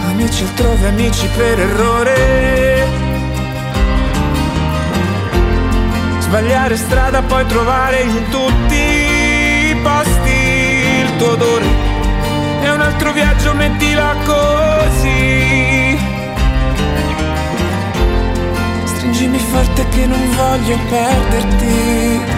Amici 0.10 0.44
altrove, 0.44 0.88
amici 0.90 1.26
per 1.38 1.58
errore. 1.58 2.86
Sbagliare 6.20 6.76
strada, 6.76 7.22
poi 7.22 7.46
trovare 7.46 8.02
in 8.02 8.28
tutti 8.30 8.76
i 8.76 9.76
posti 9.82 10.32
il 11.04 11.16
tuo 11.16 11.32
odore. 11.32 11.66
E 12.64 12.70
un 12.70 12.82
altro 12.82 13.14
viaggio 13.14 13.54
mettila 13.54 14.14
così. 14.26 15.98
Stringimi 18.84 19.40
forte 19.40 19.88
che 19.88 20.06
non 20.06 20.30
voglio 20.36 20.78
perderti. 20.90 22.37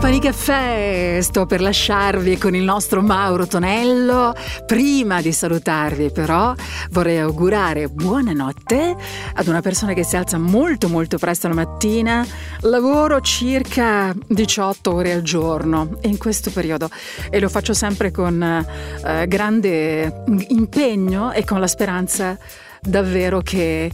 Company 0.00 0.18
Caffè, 0.18 1.18
sto 1.20 1.46
per 1.46 1.60
lasciarvi 1.60 2.38
con 2.38 2.54
il 2.54 2.62
nostro 2.62 3.02
Mauro 3.02 3.46
Tonello. 3.46 4.34
Prima 4.64 5.20
di 5.20 5.30
salutarvi 5.30 6.10
però 6.10 6.54
vorrei 6.90 7.18
augurare 7.18 7.88
buonanotte 7.88 8.96
ad 9.34 9.46
una 9.46 9.60
persona 9.60 9.92
che 9.92 10.02
si 10.02 10.16
alza 10.16 10.38
molto 10.38 10.88
molto 10.88 11.18
presto 11.18 11.48
la 11.48 11.54
mattina, 11.54 12.26
lavoro 12.60 13.20
circa 13.20 14.14
18 14.26 14.92
ore 14.92 15.12
al 15.12 15.22
giorno 15.22 15.98
in 16.02 16.18
questo 16.18 16.50
periodo 16.50 16.88
e 17.28 17.38
lo 17.38 17.48
faccio 17.48 17.74
sempre 17.74 18.10
con 18.10 18.42
eh, 18.42 19.26
grande 19.28 20.24
impegno 20.48 21.30
e 21.32 21.44
con 21.44 21.60
la 21.60 21.66
speranza 21.66 22.38
davvero 22.80 23.40
che 23.42 23.90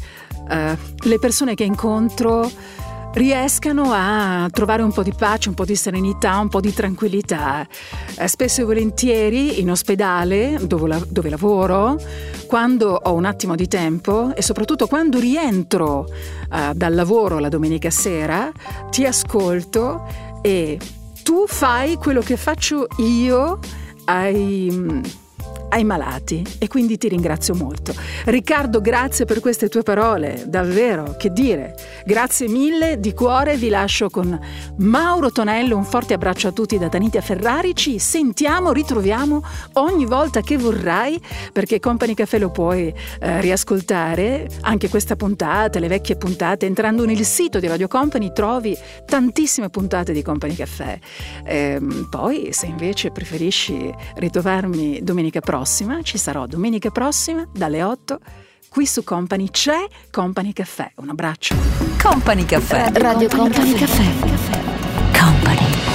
eh, 0.48 0.77
le 0.98 1.18
persone 1.18 1.55
che 1.55 1.64
incontro 1.64 2.51
riescano 3.16 3.93
a 3.93 4.47
trovare 4.52 4.82
un 4.82 4.93
po' 4.93 5.02
di 5.02 5.12
pace, 5.16 5.48
un 5.48 5.55
po' 5.55 5.64
di 5.64 5.74
serenità, 5.74 6.39
un 6.39 6.48
po' 6.48 6.60
di 6.60 6.73
tranquillità. 6.73 7.66
Eh, 8.18 8.28
spesso 8.28 8.60
e 8.60 8.64
volentieri 8.64 9.60
in 9.60 9.70
ospedale, 9.70 10.59
dove, 10.62 10.89
la- 10.89 11.06
dove, 11.09 11.31
lavoro, 11.31 11.98
quando 12.47 13.01
ho 13.02 13.14
un 13.14 13.24
attimo 13.24 13.55
di 13.55 13.68
tempo 13.68 14.35
e 14.35 14.43
soprattutto 14.43 14.86
quando 14.86 15.18
rientro 15.18 16.06
eh, 16.52 16.73
dal 16.74 16.94
lavoro 16.94 17.39
la 17.39 17.48
domenica 17.48 17.90
sera, 17.90 18.52
ti 18.90 19.06
ascolto 19.06 20.06
e 20.43 20.78
tu 21.23 21.44
fai 21.47 21.97
quello 21.97 22.20
che 22.20 22.36
faccio 22.36 22.86
io 22.98 23.59
ai 24.05 25.24
ai 25.69 25.85
malati 25.85 26.45
e 26.59 26.69
quindi 26.69 26.99
ti 26.99 27.09
ringrazio 27.09 27.55
molto. 27.55 27.95
Riccardo, 28.25 28.81
grazie 28.81 29.25
per 29.25 29.41
queste 29.41 29.69
tue 29.69 29.83
parole, 29.83 30.45
davvero, 30.47 31.15
che 31.19 31.33
dire. 31.33 31.75
Grazie 32.05 32.49
mille, 32.49 32.99
di 33.01 33.13
cuore 33.13 33.57
vi 33.57 33.69
lascio 33.69 34.09
con 34.09 34.39
Mauro 34.77 35.31
Tonello, 35.31 35.77
un 35.77 35.85
forte 35.85 36.15
abbraccio 36.15 36.49
a 36.49 36.53
tutti 36.53 36.79
da 36.79 36.89
Tanitia 36.89 37.21
Ferrari, 37.21 37.75
ci 37.75 37.99
sentiamo, 37.99 38.73
ritroviamo 38.73 39.43
ogni 39.75 40.07
volta 40.07 40.41
che 40.41 40.57
vorrai, 40.57 41.21
perché 41.53 41.81
Company 41.81 42.15
Café 42.15 42.39
lo 42.39 42.51
puoi 42.51 42.93
eh, 43.21 43.41
riascoltare, 43.41 44.49
anche 44.63 44.89
questa 44.89 45.17
puntata, 45.17 45.79
le 45.79 45.89
vecchie 45.89 46.17
puntate, 46.17 46.67
entrando 46.67 47.05
nel 47.05 47.25
sito 47.25 47.59
di 47.59 47.67
Radio 47.67 47.89
Company 47.89 48.33
trovi 48.33 48.77
tantissime 49.05 49.69
puntate 49.69 50.13
di 50.13 50.23
Company 50.23 50.55
Café. 50.55 51.01
Eh, 51.45 51.81
poi, 52.11 52.49
se 52.53 52.67
invece 52.67 53.11
preferisci 53.11 53.93
ritrovarmi 54.17 55.01
domenica 55.03 55.41
prossima, 55.41 55.56
prossima, 55.57 56.03
ci 56.03 56.19
sarò 56.19 56.47
domenica 56.47 56.91
prossima 56.91 57.49
dalle 57.51 57.83
8 57.83 58.19
qui 58.69 58.85
su 58.85 59.03
Company 59.03 59.49
c'è 59.51 59.87
Company 60.11 60.53
Caffè. 60.53 60.93
Un 60.97 61.09
abbraccio. 61.09 61.55
Company 62.03 62.45
Caffè. 62.45 62.91
Radio 62.93 63.27
Company 63.28 63.73
Caffè. 63.73 64.05
Company. 65.19 65.86